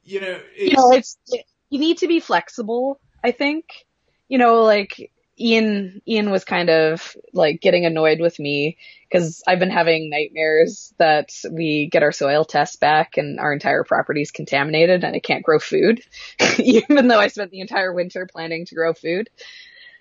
you 0.04 0.22
know, 0.22 0.40
you 0.58 0.76
know, 0.76 0.92
it's, 0.94 1.18
you 1.70 1.80
need 1.80 2.00
to 2.00 2.08
be 2.08 2.20
flexible, 2.20 3.00
I 3.24 3.32
think. 3.32 3.66
You 4.30 4.38
know, 4.40 4.64
like 4.64 5.12
Ian 5.44 6.02
Ian 6.08 6.32
was 6.32 6.46
kind 6.46 6.70
of 6.70 7.16
like 7.34 7.62
getting 7.62 7.86
annoyed 7.86 8.22
with 8.22 8.40
me 8.40 8.78
because 9.10 9.44
I've 9.46 9.60
been 9.60 9.70
having 9.70 10.10
nightmares 10.10 10.94
that 11.00 11.30
we 11.52 11.90
get 11.92 12.04
our 12.04 12.14
soil 12.14 12.46
tests 12.46 12.78
back 12.78 13.18
and 13.18 13.40
our 13.40 13.54
entire 13.54 13.84
property 13.84 14.22
is 14.22 14.32
contaminated 14.32 15.04
and 15.04 15.16
I 15.16 15.20
can't 15.20 15.44
grow 15.44 15.60
food, 15.60 16.02
even 16.60 17.08
though 17.10 17.20
I 17.20 17.28
spent 17.28 17.52
the 17.52 17.60
entire 17.60 17.94
winter 17.94 18.28
planning 18.32 18.66
to 18.68 18.76
grow 18.76 18.94
food. 18.94 19.30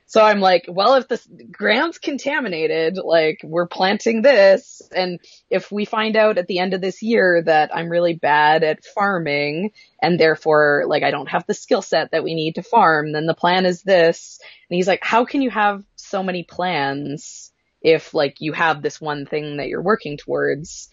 So 0.07 0.23
I'm 0.23 0.41
like, 0.41 0.67
well, 0.69 0.95
if 0.95 1.09
the 1.09 1.21
ground's 1.51 1.99
contaminated, 1.99 2.99
like 2.99 3.41
we're 3.43 3.67
planting 3.67 4.21
this. 4.21 4.83
And 4.95 5.21
if 5.49 5.73
we 5.73 5.87
find 5.87 6.17
out 6.17 6.37
at 6.37 6.49
the 6.49 6.59
end 6.59 6.75
of 6.75 6.83
this 6.83 7.03
year 7.03 7.43
that 7.47 7.75
I'm 7.75 7.89
really 7.89 8.15
bad 8.15 8.63
at 8.63 8.85
farming 8.85 9.71
and 10.03 10.21
therefore 10.21 10.85
like 10.87 11.03
I 11.03 11.11
don't 11.11 11.31
have 11.31 11.47
the 11.47 11.55
skill 11.55 11.81
set 11.81 12.11
that 12.11 12.25
we 12.25 12.35
need 12.35 12.57
to 12.57 12.63
farm, 12.63 13.13
then 13.13 13.27
the 13.27 13.35
plan 13.35 13.65
is 13.65 13.83
this. 13.83 14.39
And 14.69 14.77
he's 14.77 14.89
like, 14.89 15.03
how 15.03 15.25
can 15.25 15.41
you 15.41 15.51
have 15.51 15.83
so 15.97 16.23
many 16.23 16.43
plans 16.43 17.51
if 17.81 18.13
like 18.13 18.37
you 18.41 18.53
have 18.53 18.83
this 18.83 19.01
one 19.01 19.25
thing 19.25 19.57
that 19.57 19.69
you're 19.69 19.83
working 19.83 20.19
towards? 20.19 20.91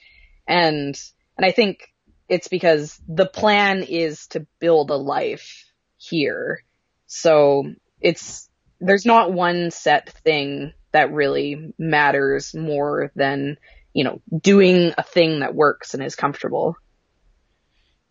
And, 0.48 0.98
and 1.38 1.46
I 1.46 1.52
think 1.52 1.94
it's 2.30 2.48
because 2.48 3.02
the 3.08 3.26
plan 3.26 3.84
is 3.84 4.28
to 4.28 4.46
build 4.60 4.92
a 4.92 4.96
life 4.96 5.66
here. 5.98 6.64
So 7.08 7.74
it's, 8.00 8.49
there's 8.80 9.06
not 9.06 9.32
one 9.32 9.72
set 9.72 10.10
thing 10.10 10.74
that 10.92 11.12
really 11.12 11.74
matters 11.78 12.56
more 12.56 13.12
than, 13.16 13.58
you 13.94 14.04
know, 14.04 14.22
doing 14.38 14.94
a 14.98 15.04
thing 15.04 15.42
that 15.42 15.56
works 15.56 15.94
and 15.94 16.04
is 16.04 16.16
comfortable. 16.16 16.76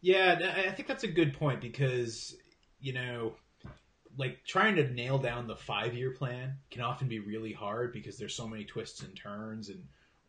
Yeah, 0.00 0.64
I 0.68 0.70
think 0.70 0.86
that's 0.86 1.04
a 1.04 1.08
good 1.08 1.34
point 1.34 1.60
because, 1.60 2.36
you 2.78 2.92
know, 2.92 3.34
like 4.18 4.44
trying 4.44 4.76
to 4.76 4.92
nail 4.92 5.18
down 5.18 5.46
the 5.46 5.56
five 5.56 5.94
year 5.94 6.10
plan 6.10 6.56
can 6.70 6.82
often 6.82 7.08
be 7.08 7.20
really 7.20 7.52
hard 7.52 7.92
because 7.92 8.18
there's 8.18 8.34
so 8.34 8.46
many 8.46 8.64
twists 8.64 9.02
and 9.02 9.16
turns 9.16 9.68
and 9.68 9.84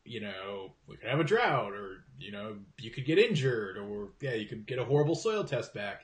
you 0.05 0.21
know 0.21 0.73
we 0.87 0.95
could 0.95 1.09
have 1.09 1.19
a 1.19 1.23
drought 1.23 1.73
or 1.73 2.05
you 2.19 2.31
know 2.31 2.55
you 2.79 2.91
could 2.91 3.05
get 3.05 3.17
injured 3.17 3.77
or 3.77 4.09
yeah 4.21 4.33
you 4.33 4.47
could 4.47 4.65
get 4.65 4.79
a 4.79 4.85
horrible 4.85 5.15
soil 5.15 5.43
test 5.43 5.73
back 5.73 6.01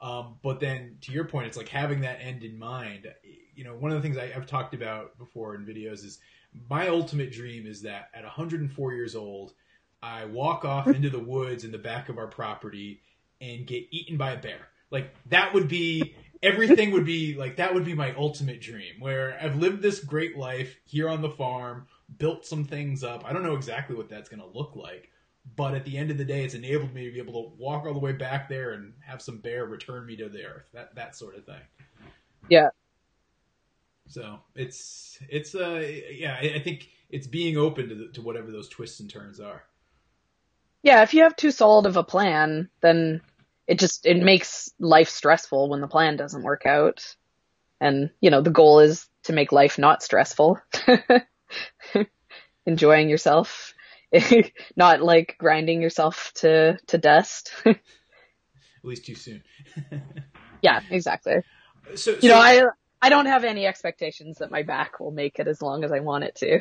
um, 0.00 0.36
but 0.42 0.60
then 0.60 0.96
to 1.00 1.12
your 1.12 1.24
point 1.24 1.46
it's 1.46 1.56
like 1.56 1.68
having 1.68 2.02
that 2.02 2.18
end 2.20 2.44
in 2.44 2.58
mind 2.58 3.06
you 3.54 3.64
know, 3.64 3.74
one 3.74 3.90
of 3.90 3.96
the 3.96 4.02
things 4.02 4.16
I, 4.16 4.32
I've 4.34 4.46
talked 4.46 4.74
about 4.74 5.18
before 5.18 5.54
in 5.54 5.64
videos 5.64 6.04
is 6.04 6.18
my 6.68 6.88
ultimate 6.88 7.32
dream 7.32 7.66
is 7.66 7.82
that 7.82 8.10
at 8.14 8.24
104 8.24 8.92
years 8.92 9.14
old, 9.14 9.52
I 10.02 10.24
walk 10.24 10.64
off 10.64 10.86
into 10.88 11.10
the 11.10 11.18
woods 11.18 11.64
in 11.64 11.72
the 11.72 11.78
back 11.78 12.08
of 12.08 12.18
our 12.18 12.26
property 12.26 13.00
and 13.40 13.66
get 13.66 13.84
eaten 13.90 14.16
by 14.16 14.32
a 14.32 14.40
bear. 14.40 14.68
Like 14.90 15.14
that 15.26 15.54
would 15.54 15.68
be 15.68 16.14
everything 16.42 16.90
would 16.90 17.06
be 17.06 17.34
like 17.34 17.56
that 17.56 17.72
would 17.72 17.84
be 17.84 17.94
my 17.94 18.14
ultimate 18.14 18.60
dream 18.60 18.94
where 18.98 19.38
I've 19.40 19.56
lived 19.56 19.80
this 19.80 20.00
great 20.00 20.36
life 20.36 20.76
here 20.84 21.08
on 21.08 21.22
the 21.22 21.30
farm, 21.30 21.86
built 22.18 22.44
some 22.44 22.64
things 22.64 23.02
up. 23.02 23.24
I 23.24 23.32
don't 23.32 23.42
know 23.42 23.54
exactly 23.54 23.96
what 23.96 24.08
that's 24.08 24.28
going 24.28 24.42
to 24.42 24.58
look 24.58 24.76
like, 24.76 25.10
but 25.56 25.74
at 25.74 25.84
the 25.84 25.96
end 25.96 26.10
of 26.10 26.18
the 26.18 26.24
day 26.24 26.44
it's 26.44 26.54
enabled 26.54 26.92
me 26.92 27.06
to 27.06 27.12
be 27.12 27.18
able 27.18 27.44
to 27.44 27.56
walk 27.56 27.86
all 27.86 27.94
the 27.94 28.00
way 28.00 28.12
back 28.12 28.48
there 28.48 28.72
and 28.72 28.92
have 29.00 29.22
some 29.22 29.38
bear 29.38 29.64
return 29.64 30.04
me 30.04 30.16
to 30.16 30.28
the 30.28 30.44
earth. 30.44 30.66
That 30.74 30.94
that 30.96 31.16
sort 31.16 31.36
of 31.36 31.46
thing. 31.46 31.62
Yeah. 32.48 32.68
So, 34.12 34.40
it's 34.54 35.18
it's 35.30 35.54
uh 35.54 35.82
yeah, 36.10 36.36
I, 36.38 36.58
think 36.58 36.90
it's 37.08 37.26
being 37.26 37.56
open 37.56 37.88
to 37.88 37.94
the, 37.94 38.08
to 38.08 38.20
whatever 38.20 38.50
those 38.50 38.68
twists 38.68 39.00
and 39.00 39.08
turns 39.08 39.40
are. 39.40 39.62
Yeah, 40.82 41.02
if 41.02 41.14
you 41.14 41.22
have 41.22 41.34
too 41.34 41.50
solid 41.50 41.86
of 41.86 41.96
a 41.96 42.04
plan, 42.04 42.68
then 42.82 43.22
it 43.66 43.78
just 43.78 44.04
it 44.04 44.18
makes 44.18 44.70
life 44.78 45.08
stressful 45.08 45.70
when 45.70 45.80
the 45.80 45.88
plan 45.88 46.16
doesn't 46.16 46.42
work 46.42 46.66
out. 46.66 47.16
And, 47.80 48.10
you 48.20 48.28
know, 48.30 48.42
the 48.42 48.50
goal 48.50 48.80
is 48.80 49.08
to 49.24 49.32
make 49.32 49.50
life 49.50 49.78
not 49.78 50.02
stressful. 50.02 50.60
Enjoying 52.66 53.08
yourself, 53.08 53.72
not 54.76 55.00
like 55.00 55.36
grinding 55.38 55.80
yourself 55.80 56.32
to 56.34 56.78
to 56.88 56.98
dust. 56.98 57.50
At 57.64 57.78
least 58.82 59.06
too 59.06 59.14
soon. 59.14 59.42
yeah, 60.60 60.80
exactly. 60.90 61.36
So, 61.94 62.12
so 62.12 62.18
You 62.20 62.28
know, 62.28 62.38
I 62.38 62.62
I 63.02 63.08
don't 63.08 63.26
have 63.26 63.44
any 63.44 63.66
expectations 63.66 64.38
that 64.38 64.52
my 64.52 64.62
back 64.62 65.00
will 65.00 65.10
make 65.10 65.40
it 65.40 65.48
as 65.48 65.60
long 65.60 65.82
as 65.82 65.90
I 65.90 66.00
want 66.00 66.24
it 66.24 66.36
to. 66.36 66.60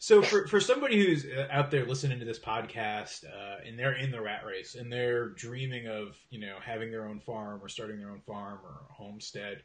So 0.00 0.22
for 0.22 0.46
for 0.46 0.60
somebody 0.60 1.04
who's 1.04 1.26
uh, 1.26 1.48
out 1.50 1.72
there 1.72 1.84
listening 1.84 2.20
to 2.20 2.24
this 2.24 2.38
podcast 2.38 3.24
uh, 3.24 3.56
and 3.66 3.76
they're 3.76 3.96
in 3.96 4.12
the 4.12 4.20
rat 4.20 4.42
race 4.46 4.76
and 4.76 4.92
they're 4.92 5.30
dreaming 5.30 5.88
of 5.88 6.16
you 6.30 6.38
know 6.38 6.56
having 6.64 6.92
their 6.92 7.08
own 7.08 7.18
farm 7.18 7.60
or 7.60 7.68
starting 7.68 7.98
their 7.98 8.10
own 8.10 8.20
farm 8.20 8.60
or 8.64 8.86
homestead, 8.90 9.62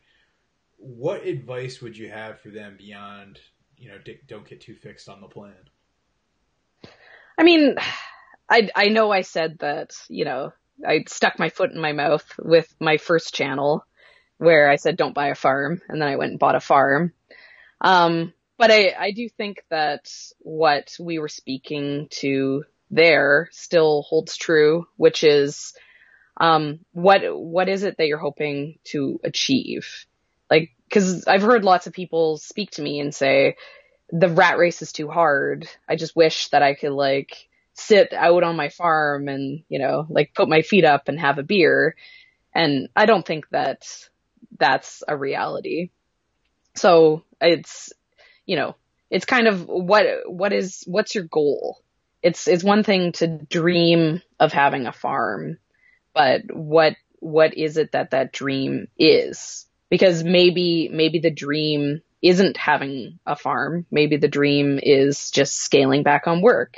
what 0.77 1.23
advice 1.25 1.83
would 1.83 1.95
you 1.95 2.09
have 2.09 2.41
for 2.41 2.49
them 2.49 2.75
beyond 2.79 3.39
you 3.77 3.89
know 3.89 3.97
don't 4.27 4.49
get 4.49 4.59
too 4.59 4.73
fixed 4.73 5.07
on 5.07 5.21
the 5.21 5.27
plan? 5.27 5.53
I 7.37 7.43
mean, 7.43 7.75
I 8.49 8.69
I 8.75 8.89
know 8.89 9.11
I 9.11 9.21
said 9.21 9.59
that, 9.59 9.91
you 10.09 10.25
know, 10.25 10.51
I 10.85 11.03
stuck 11.07 11.37
my 11.37 11.49
foot 11.49 11.71
in 11.71 11.79
my 11.79 11.93
mouth 11.93 12.25
with 12.39 12.73
my 12.79 12.97
first 12.97 13.35
channel 13.35 13.85
where 14.37 14.69
I 14.69 14.75
said 14.77 14.97
don't 14.97 15.15
buy 15.15 15.27
a 15.27 15.35
farm 15.35 15.81
and 15.87 16.01
then 16.01 16.07
I 16.07 16.15
went 16.15 16.31
and 16.31 16.39
bought 16.39 16.55
a 16.55 16.59
farm. 16.59 17.13
Um 17.81 18.33
but 18.57 18.71
I 18.71 18.93
I 18.97 19.11
do 19.11 19.27
think 19.29 19.63
that 19.69 20.11
what 20.39 20.95
we 20.99 21.19
were 21.19 21.29
speaking 21.29 22.07
to 22.21 22.65
there 22.91 23.49
still 23.51 24.03
holds 24.03 24.37
true, 24.37 24.87
which 24.97 25.23
is 25.23 25.73
um 26.39 26.79
what 26.91 27.21
what 27.37 27.69
is 27.69 27.83
it 27.83 27.97
that 27.97 28.07
you're 28.07 28.17
hoping 28.17 28.79
to 28.85 29.19
achieve? 29.23 30.05
Like 30.49 30.71
cuz 30.91 31.25
I've 31.27 31.41
heard 31.41 31.63
lots 31.63 31.87
of 31.87 31.93
people 31.93 32.37
speak 32.37 32.71
to 32.71 32.81
me 32.81 32.99
and 32.99 33.13
say 33.13 33.55
the 34.11 34.29
rat 34.29 34.57
race 34.57 34.81
is 34.81 34.91
too 34.91 35.07
hard. 35.07 35.67
I 35.89 35.95
just 35.95 36.15
wish 36.15 36.49
that 36.49 36.61
I 36.61 36.75
could 36.75 36.91
like 36.91 37.49
sit 37.73 38.13
out 38.13 38.43
on 38.43 38.55
my 38.55 38.69
farm 38.69 39.27
and, 39.27 39.63
you 39.69 39.79
know, 39.79 40.05
like 40.09 40.33
put 40.33 40.47
my 40.47 40.61
feet 40.61 40.85
up 40.85 41.07
and 41.07 41.19
have 41.19 41.39
a 41.39 41.43
beer. 41.43 41.95
And 42.53 42.89
I 42.95 43.07
don't 43.07 43.25
think 43.25 43.49
that 43.49 43.87
that's 44.59 45.03
a 45.07 45.15
reality. 45.15 45.89
So 46.75 47.23
it's, 47.41 47.93
you 48.45 48.55
know, 48.55 48.75
it's 49.09 49.25
kind 49.25 49.47
of 49.47 49.67
what, 49.67 50.05
what 50.25 50.53
is, 50.53 50.83
what's 50.87 51.15
your 51.15 51.25
goal? 51.25 51.81
It's, 52.21 52.47
it's 52.47 52.63
one 52.63 52.83
thing 52.83 53.11
to 53.13 53.27
dream 53.27 54.21
of 54.39 54.53
having 54.53 54.87
a 54.87 54.93
farm, 54.93 55.57
but 56.13 56.41
what, 56.51 56.95
what 57.19 57.55
is 57.57 57.77
it 57.77 57.91
that 57.91 58.11
that 58.11 58.33
dream 58.33 58.87
is? 58.97 59.67
Because 59.89 60.23
maybe, 60.23 60.89
maybe 60.91 61.19
the 61.19 61.31
dream 61.31 62.01
isn't 62.21 62.57
having 62.57 63.19
a 63.25 63.35
farm. 63.35 63.85
Maybe 63.91 64.17
the 64.17 64.29
dream 64.29 64.79
is 64.81 65.29
just 65.29 65.57
scaling 65.57 66.03
back 66.03 66.25
on 66.25 66.41
work. 66.41 66.77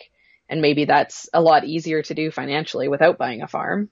And 0.50 0.62
maybe 0.62 0.86
that's 0.86 1.30
a 1.34 1.42
lot 1.42 1.64
easier 1.66 2.02
to 2.02 2.14
do 2.14 2.32
financially 2.32 2.88
without 2.88 3.18
buying 3.18 3.42
a 3.42 3.48
farm. 3.48 3.90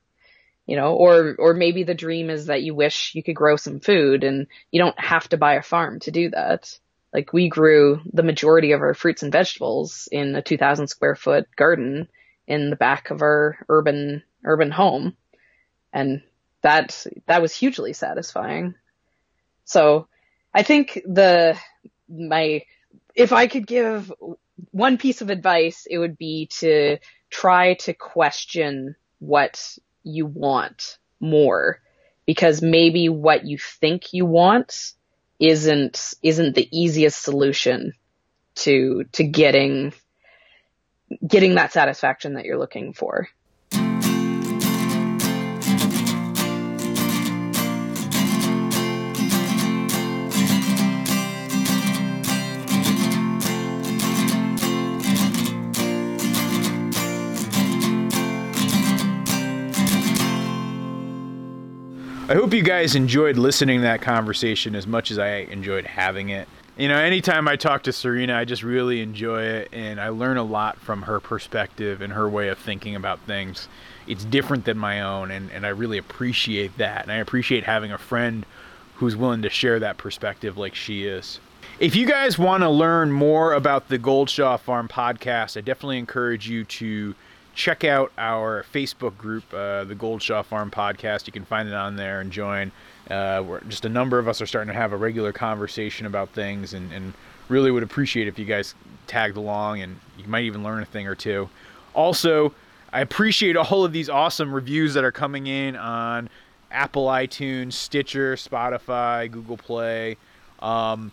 You 0.66 0.78
know, 0.78 0.94
or, 0.94 1.36
or 1.40 1.54
maybe 1.54 1.84
the 1.84 1.94
dream 1.94 2.30
is 2.30 2.46
that 2.46 2.64
you 2.64 2.74
wish 2.74 3.14
you 3.16 3.24
could 3.24 3.36
grow 3.36 3.58
some 3.58 3.82
food 3.82 4.24
and 4.24 4.48
you 4.72 4.82
don't 4.82 4.98
have 5.00 5.28
to 5.30 5.38
buy 5.38 5.56
a 5.56 5.62
farm 5.62 6.00
to 6.02 6.12
do 6.12 6.30
that. 6.30 6.78
Like 7.14 7.34
we 7.34 7.50
grew 7.50 8.02
the 8.12 8.24
majority 8.24 8.72
of 8.72 8.82
our 8.82 8.94
fruits 8.94 9.24
and 9.24 9.32
vegetables 9.32 10.08
in 10.12 10.36
a 10.36 10.42
2000 10.42 10.88
square 10.88 11.16
foot 11.16 11.54
garden 11.56 12.08
in 12.48 12.70
the 12.70 12.76
back 12.76 13.12
of 13.12 13.22
our 13.22 13.58
urban, 13.68 14.24
urban 14.46 14.72
home. 14.72 15.16
And 15.92 16.24
that, 16.62 17.06
that 17.28 17.42
was 17.42 17.56
hugely 17.56 17.94
satisfying. 17.94 18.76
So 19.66 20.08
I 20.54 20.64
think 20.64 21.02
the, 21.06 21.58
my, 22.10 22.64
if 23.16 23.32
I 23.32 23.48
could 23.48 23.68
give 23.68 24.12
one 24.72 24.98
piece 24.98 25.22
of 25.22 25.30
advice, 25.30 25.86
it 25.90 25.98
would 25.98 26.18
be 26.18 26.48
to 26.60 26.98
try 27.30 27.76
to 27.76 27.94
question 27.94 28.96
what 29.20 29.78
you 30.04 30.26
want 30.26 30.98
more 31.20 31.80
because 32.26 32.62
maybe 32.62 33.10
what 33.10 33.46
you 33.46 33.58
think 33.58 34.14
you 34.14 34.26
want 34.26 34.94
isn't 35.40 36.14
isn't 36.22 36.56
the 36.56 36.70
easiest 36.72 37.22
solution 37.22 37.94
to 38.56 39.06
to 39.14 39.24
getting 39.24 39.94
getting 41.26 41.56
that 41.56 41.74
satisfaction 41.74 42.36
that 42.36 42.46
you're 42.46 42.58
looking 42.58 42.94
for. 42.94 43.28
I 62.34 62.36
hope 62.36 62.52
you 62.52 62.64
guys 62.64 62.96
enjoyed 62.96 63.38
listening 63.38 63.82
to 63.82 63.84
that 63.84 64.02
conversation 64.02 64.74
as 64.74 64.88
much 64.88 65.12
as 65.12 65.20
I 65.20 65.46
enjoyed 65.52 65.86
having 65.86 66.30
it. 66.30 66.48
You 66.78 66.88
know, 66.88 66.98
anytime 66.98 67.48
I 67.48 67.58
talk 67.58 67.84
to 67.84 67.94
Serina, 67.94 68.36
I 68.36 68.44
just 68.44 68.64
really 68.64 69.02
enjoy 69.02 69.44
it 69.44 69.70
and 69.72 70.02
I 70.02 70.10
learn 70.10 70.38
a 70.38 70.44
lot 70.44 70.80
from 70.80 71.04
her 71.04 71.20
perspective 71.20 72.02
and 72.02 72.12
her 72.12 72.28
way 72.28 72.48
of 72.48 72.58
thinking 72.58 72.96
about 72.96 73.20
things. 73.28 73.68
It's 74.08 74.26
different 74.26 74.66
than 74.66 74.80
my 74.80 75.02
own 75.02 75.30
and, 75.30 75.52
and 75.52 75.64
I 75.64 75.70
really 75.70 76.00
appreciate 76.00 76.76
that. 76.80 77.04
And 77.04 77.12
I 77.12 77.18
appreciate 77.18 77.66
having 77.66 77.92
a 77.92 78.00
friend 78.00 78.48
who's 78.96 79.16
willing 79.16 79.44
to 79.44 79.50
share 79.52 79.80
that 79.82 79.98
perspective 79.98 80.58
like 80.58 80.74
she 80.74 81.06
is. 81.06 81.40
If 81.80 81.96
you 81.96 82.08
guys 82.08 82.40
want 82.40 82.64
to 82.64 82.70
learn 82.70 83.12
more 83.12 83.54
about 83.54 83.90
the 83.90 84.00
Gold 84.00 84.32
Shaw 84.32 84.58
Farm 84.58 84.88
podcast, 84.88 85.56
I 85.56 85.62
definitely 85.62 86.00
encourage 86.00 86.50
you 86.50 86.64
to 86.64 87.14
check 87.54 87.84
out 87.84 88.12
our 88.18 88.66
Facebook 88.74 89.18
group, 89.18 89.44
uh, 89.54 89.84
the 89.84 89.96
Gold 89.96 90.22
Shaw 90.22 90.42
Farm 90.42 90.72
Podcast. 90.72 91.28
You 91.28 91.34
can 91.34 91.46
find 91.46 91.68
it 91.68 91.74
on 91.74 91.96
there 91.96 92.20
and 92.22 92.32
join. 92.32 92.72
Uh, 93.10 93.44
we're, 93.46 93.62
just 93.62 93.86
a 93.86 93.90
number 93.90 94.18
of 94.20 94.28
us 94.28 94.42
are 94.42 94.46
starting 94.46 94.74
to 94.74 94.80
have 94.80 94.94
a 94.94 94.98
regular 94.98 95.32
conversation 95.32 96.06
about 96.06 96.30
things, 96.30 96.74
and, 96.74 96.92
and 96.92 97.14
really 97.50 97.72
would 97.72 97.84
appreciate 97.84 98.28
if 98.28 98.40
you 98.40 98.46
guys 98.46 98.74
tagged 99.08 99.38
along, 99.38 99.82
and 99.82 100.00
you 100.18 100.28
might 100.28 100.44
even 100.44 100.64
learn 100.64 100.82
a 100.82 100.86
thing 100.86 101.08
or 101.08 101.16
two. 101.16 101.50
Also, 101.94 102.54
I 102.92 103.02
appreciate 103.02 103.56
all 103.56 103.84
of 103.84 103.92
these 103.92 104.10
awesome 104.10 104.54
reviews 104.54 104.94
that 104.94 105.04
are 105.04 105.12
coming 105.12 105.48
in 105.48 105.76
on 105.76 106.30
Apple 106.72 107.06
iTunes, 107.08 107.74
Stitcher, 107.74 108.36
Spotify, 108.36 109.30
Google 109.30 109.58
Play. 109.58 110.18
Um, 110.60 111.12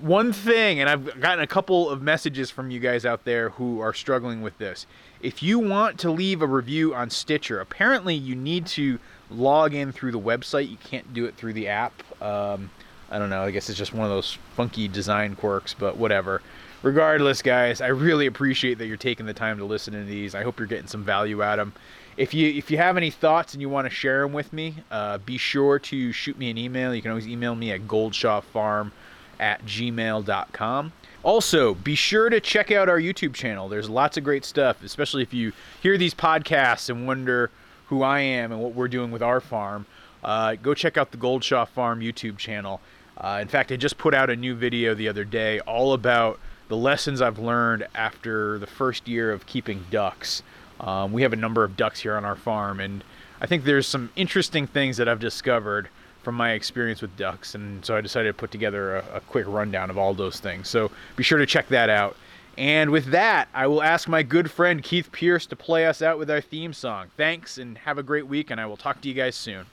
one 0.00 0.32
thing, 0.32 0.80
and 0.80 0.88
I've 0.88 1.20
gotten 1.20 1.42
a 1.42 1.46
couple 1.46 1.88
of 1.88 2.02
messages 2.02 2.50
from 2.50 2.70
you 2.70 2.80
guys 2.80 3.04
out 3.04 3.24
there 3.24 3.50
who 3.50 3.80
are 3.80 3.92
struggling 3.92 4.42
with 4.42 4.56
this. 4.58 4.86
If 5.20 5.42
you 5.42 5.58
want 5.58 5.98
to 6.00 6.10
leave 6.10 6.42
a 6.42 6.46
review 6.46 6.94
on 6.94 7.10
Stitcher, 7.10 7.60
apparently 7.60 8.14
you 8.14 8.34
need 8.34 8.66
to 8.68 8.98
log 9.30 9.74
in 9.74 9.92
through 9.92 10.12
the 10.12 10.20
website. 10.20 10.70
You 10.70 10.78
can't 10.78 11.12
do 11.12 11.26
it 11.26 11.36
through 11.36 11.52
the 11.52 11.68
app. 11.68 11.92
Um, 12.22 12.70
I 13.10 13.18
don't 13.18 13.30
know. 13.30 13.42
I 13.42 13.50
guess 13.50 13.68
it's 13.68 13.78
just 13.78 13.92
one 13.92 14.04
of 14.04 14.10
those 14.10 14.38
funky 14.56 14.88
design 14.88 15.36
quirks, 15.36 15.74
but 15.74 15.96
whatever. 15.96 16.42
Regardless, 16.82 17.42
guys, 17.42 17.80
I 17.80 17.88
really 17.88 18.26
appreciate 18.26 18.78
that 18.78 18.86
you're 18.86 18.96
taking 18.96 19.26
the 19.26 19.34
time 19.34 19.58
to 19.58 19.64
listen 19.64 19.92
to 19.92 20.04
these. 20.04 20.34
I 20.34 20.42
hope 20.42 20.58
you're 20.58 20.68
getting 20.68 20.86
some 20.86 21.04
value 21.04 21.42
out 21.42 21.58
of 21.58 21.66
them. 21.66 21.82
If 22.16 22.34
you 22.34 22.48
if 22.48 22.70
you 22.70 22.76
have 22.78 22.96
any 22.96 23.10
thoughts 23.10 23.52
and 23.52 23.60
you 23.60 23.68
want 23.68 23.86
to 23.86 23.94
share 23.94 24.22
them 24.22 24.32
with 24.32 24.52
me, 24.52 24.76
uh, 24.90 25.18
be 25.18 25.36
sure 25.36 25.78
to 25.78 26.12
shoot 26.12 26.38
me 26.38 26.50
an 26.50 26.58
email. 26.58 26.94
You 26.94 27.02
can 27.02 27.10
always 27.10 27.28
email 27.28 27.54
me 27.54 27.72
at 27.72 27.82
goldshawfarm 27.82 28.92
at 29.40 29.64
gmail.com. 29.64 30.92
Also, 31.22 31.74
be 31.74 31.94
sure 31.94 32.30
to 32.30 32.40
check 32.40 32.70
out 32.70 32.88
our 32.88 32.98
YouTube 32.98 33.34
channel. 33.34 33.68
There's 33.68 33.90
lots 33.90 34.16
of 34.16 34.24
great 34.24 34.44
stuff, 34.44 34.82
especially 34.82 35.22
if 35.22 35.34
you 35.34 35.52
hear 35.82 35.98
these 35.98 36.14
podcasts 36.14 36.88
and 36.88 37.06
wonder 37.06 37.50
who 37.88 38.02
I 38.02 38.20
am 38.20 38.52
and 38.52 38.60
what 38.62 38.74
we're 38.74 38.88
doing 38.88 39.10
with 39.10 39.22
our 39.22 39.40
farm. 39.40 39.86
uh, 40.22 40.54
go 40.54 40.74
check 40.74 40.96
out 40.96 41.10
the 41.10 41.16
Gold 41.16 41.42
Shaw 41.42 41.64
Farm 41.64 42.00
YouTube 42.00 42.38
channel. 42.38 42.80
Uh, 43.16 43.38
in 43.40 43.48
fact, 43.48 43.72
I 43.72 43.76
just 43.76 43.98
put 43.98 44.14
out 44.14 44.30
a 44.30 44.36
new 44.36 44.54
video 44.54 44.94
the 44.94 45.08
other 45.08 45.24
day 45.24 45.60
all 45.60 45.92
about 45.92 46.38
the 46.68 46.76
lessons 46.76 47.20
I've 47.20 47.38
learned 47.38 47.86
after 47.94 48.58
the 48.58 48.66
first 48.66 49.08
year 49.08 49.32
of 49.32 49.44
keeping 49.46 49.84
ducks. 49.90 50.42
Um, 50.78 51.12
we 51.12 51.22
have 51.22 51.32
a 51.32 51.36
number 51.36 51.64
of 51.64 51.76
ducks 51.76 52.00
here 52.00 52.16
on 52.16 52.24
our 52.24 52.36
farm, 52.36 52.80
and 52.80 53.02
I 53.40 53.46
think 53.46 53.64
there's 53.64 53.86
some 53.86 54.10
interesting 54.16 54.66
things 54.66 54.96
that 54.98 55.08
I've 55.08 55.20
discovered 55.20 55.88
from 56.22 56.34
my 56.34 56.52
experience 56.52 57.00
with 57.00 57.16
ducks, 57.16 57.54
and 57.54 57.84
so 57.84 57.96
I 57.96 58.00
decided 58.00 58.28
to 58.28 58.34
put 58.34 58.50
together 58.50 58.96
a, 58.96 59.04
a 59.16 59.20
quick 59.20 59.46
rundown 59.48 59.90
of 59.90 59.98
all 59.98 60.14
those 60.14 60.40
things. 60.40 60.68
So 60.68 60.90
be 61.16 61.22
sure 61.22 61.38
to 61.38 61.46
check 61.46 61.68
that 61.68 61.88
out. 61.88 62.16
And 62.58 62.90
with 62.90 63.06
that, 63.06 63.48
I 63.54 63.66
will 63.66 63.82
ask 63.82 64.08
my 64.08 64.22
good 64.22 64.50
friend 64.50 64.82
Keith 64.82 65.10
Pierce 65.12 65.46
to 65.46 65.56
play 65.56 65.86
us 65.86 66.02
out 66.02 66.18
with 66.18 66.30
our 66.30 66.40
theme 66.40 66.72
song. 66.72 67.08
Thanks, 67.16 67.56
and 67.58 67.78
have 67.78 67.96
a 67.96 68.02
great 68.02 68.26
week, 68.26 68.50
and 68.50 68.60
I 68.60 68.66
will 68.66 68.76
talk 68.76 69.00
to 69.00 69.08
you 69.08 69.14
guys 69.14 69.34
soon. 69.34 69.66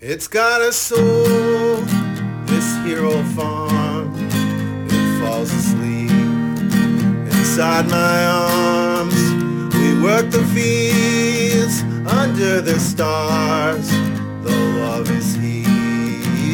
It's 0.00 0.28
got 0.28 0.60
a 0.60 0.72
soul, 0.72 1.76
this 2.44 2.76
hero 2.84 3.22
farm. 3.34 4.14
It 4.88 5.20
falls 5.20 5.50
asleep 5.52 6.10
inside 7.32 7.88
my 7.88 8.26
arms. 8.26 9.14
We 9.74 10.00
work 10.00 10.30
the 10.30 10.44
fields 10.54 11.82
under 12.06 12.60
the 12.60 12.78
stars. 12.78 13.90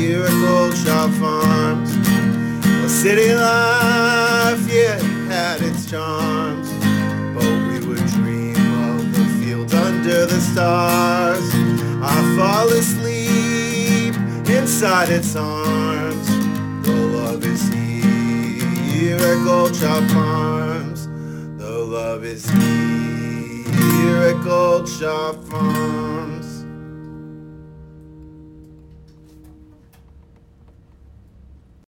Here 0.04 0.22
at 0.22 0.32
Gold 0.46 0.76
Shaw 0.76 1.08
Farms. 1.18 1.90
A 2.84 2.88
city 2.90 3.32
life, 3.32 4.60
yeah, 4.68 4.98
had 5.32 5.62
its 5.62 5.90
charms. 5.90 6.68
But 7.34 7.48
we 7.68 7.78
would 7.86 8.04
dream 8.08 8.54
of 8.90 9.16
the 9.16 9.24
fields 9.38 9.72
under 9.72 10.26
the 10.26 10.40
stars. 10.42 11.48
I 12.02 12.36
fall 12.36 12.68
asleep 12.68 14.14
inside 14.46 15.08
its 15.08 15.34
arms. 15.36 16.28
The 16.86 16.92
love 16.92 17.42
is 17.42 17.66
here 17.72 19.16
at 19.16 19.42
Gold 19.46 19.74
Shaw 19.74 20.06
Farms. 20.08 21.08
The 21.56 21.78
love 21.78 22.24
is 22.24 22.44
here 22.50 24.18
at 24.28 24.44
Goldshaw 24.44 25.32
Farms. 25.48 26.43